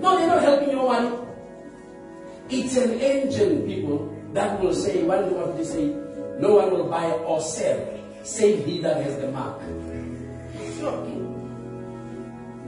No, 0.00 0.16
they're 0.16 0.28
not 0.28 0.42
helping 0.42 0.78
one. 0.78 1.26
It's 2.48 2.76
an 2.76 3.00
engine, 3.00 3.66
people, 3.66 4.14
that 4.38 4.60
will 4.60 4.72
say, 4.72 5.02
what 5.02 5.28
do 5.28 5.52
they 5.56 5.64
say? 5.64 5.86
No 6.38 6.54
one 6.54 6.70
will 6.70 6.88
buy 6.88 7.10
or 7.10 7.40
sell, 7.40 7.84
save 8.22 8.64
he 8.64 8.80
that 8.82 9.02
has 9.02 9.16
the 9.16 9.32
mark. 9.32 9.60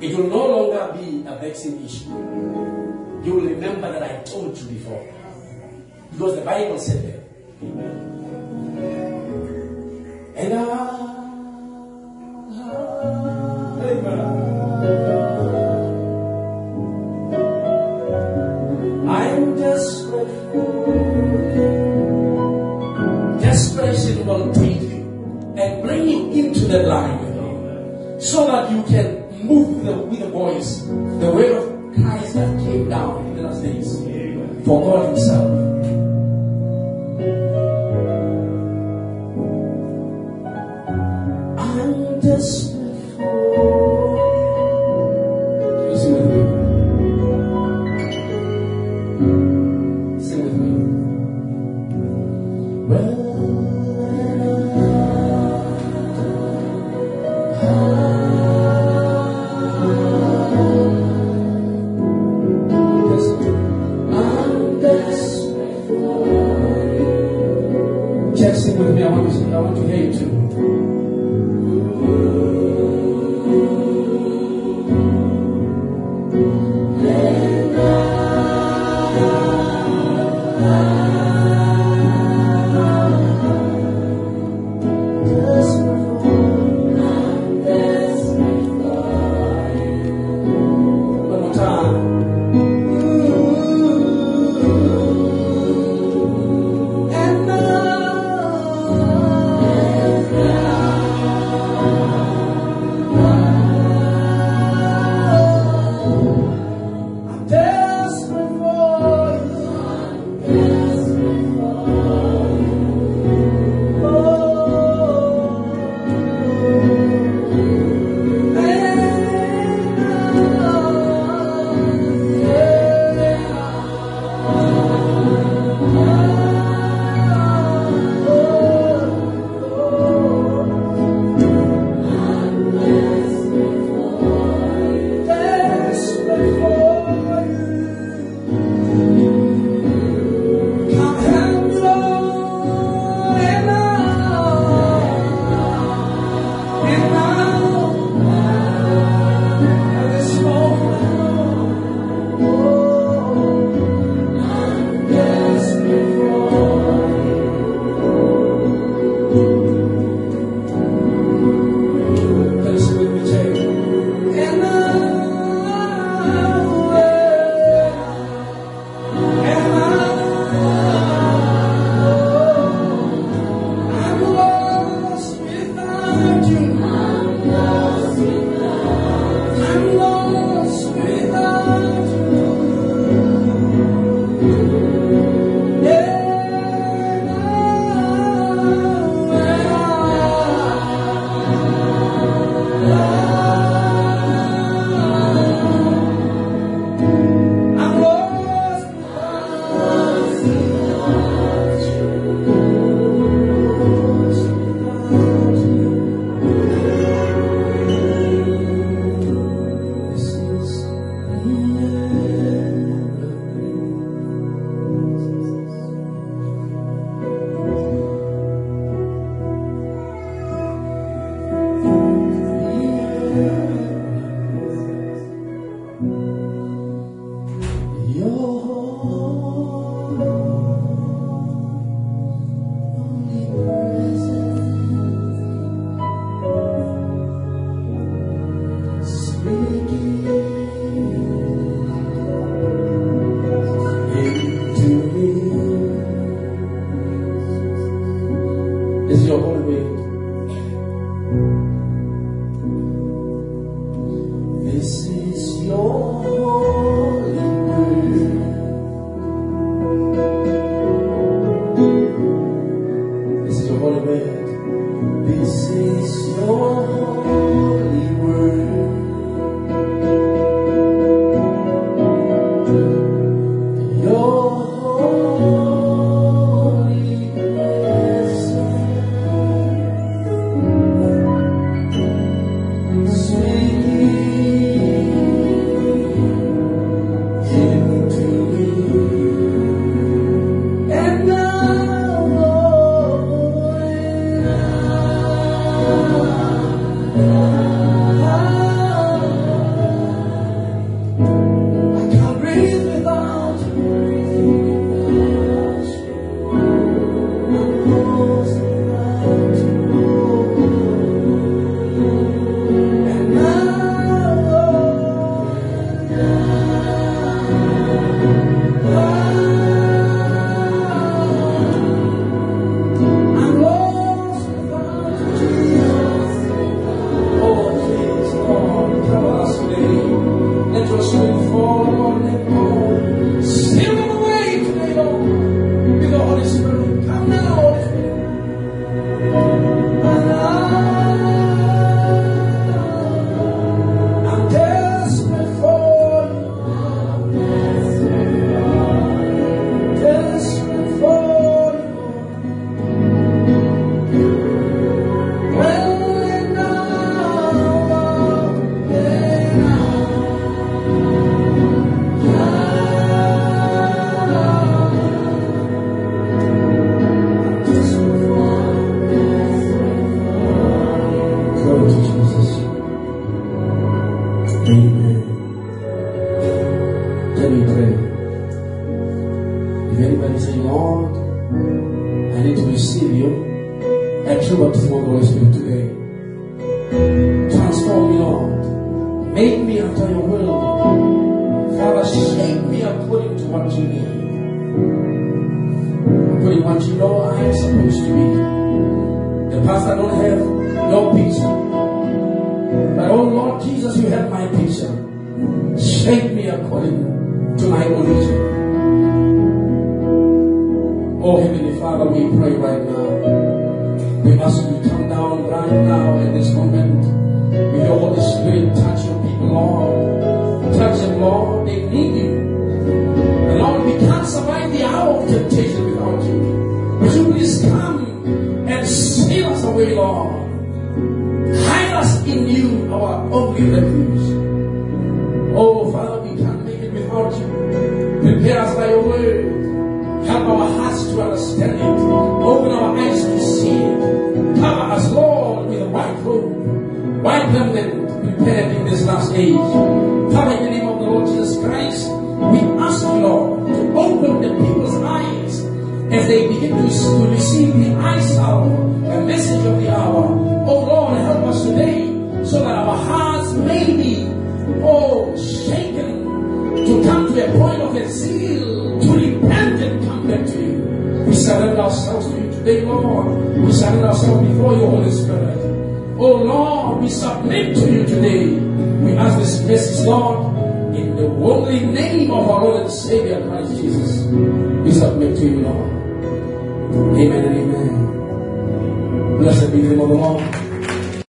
It 0.03 0.17
will 0.17 0.27
no 0.27 0.47
longer 0.47 0.99
be 0.99 1.25
a 1.29 1.37
vaccine 1.39 1.85
issue. 1.85 2.09
You 3.23 3.35
will 3.35 3.47
remember 3.55 3.93
that 3.93 4.03
I 4.03 4.23
told 4.25 4.59
you 4.59 4.65
before. 4.67 5.15
Because 6.11 6.35
the 6.35 6.41
Bible 6.41 6.79
said 6.81 7.05
that. 7.07 7.21
And 10.35 10.53
uh, 10.55 11.11
I, 19.07 19.29
I'm 19.31 19.57
desperate 19.57 20.29
for 20.53 21.00
will 23.77 24.53
take 24.53 24.81
you 24.83 25.55
and 25.57 25.83
bring 25.83 26.09
you 26.09 26.31
into 26.33 26.61
the 26.61 26.83
line 26.83 28.21
so 28.21 28.47
that 28.47 28.71
you 28.71 28.83
can 28.85 29.47
move 29.47 29.77
with 29.77 29.87
the, 29.87 29.97
with 29.97 30.19
the 30.21 30.29
voice, 30.29 30.83
the 30.83 31.31
word 31.31 31.53
of 31.53 31.95
Christ 31.95 32.35
that 32.35 32.59
came 32.61 32.89
down 32.89 33.27
in 33.27 33.37
the 33.37 33.43
last 33.43 33.63
days 33.63 33.99
for 34.65 34.81
God 34.83 35.07
Himself. 35.09 35.50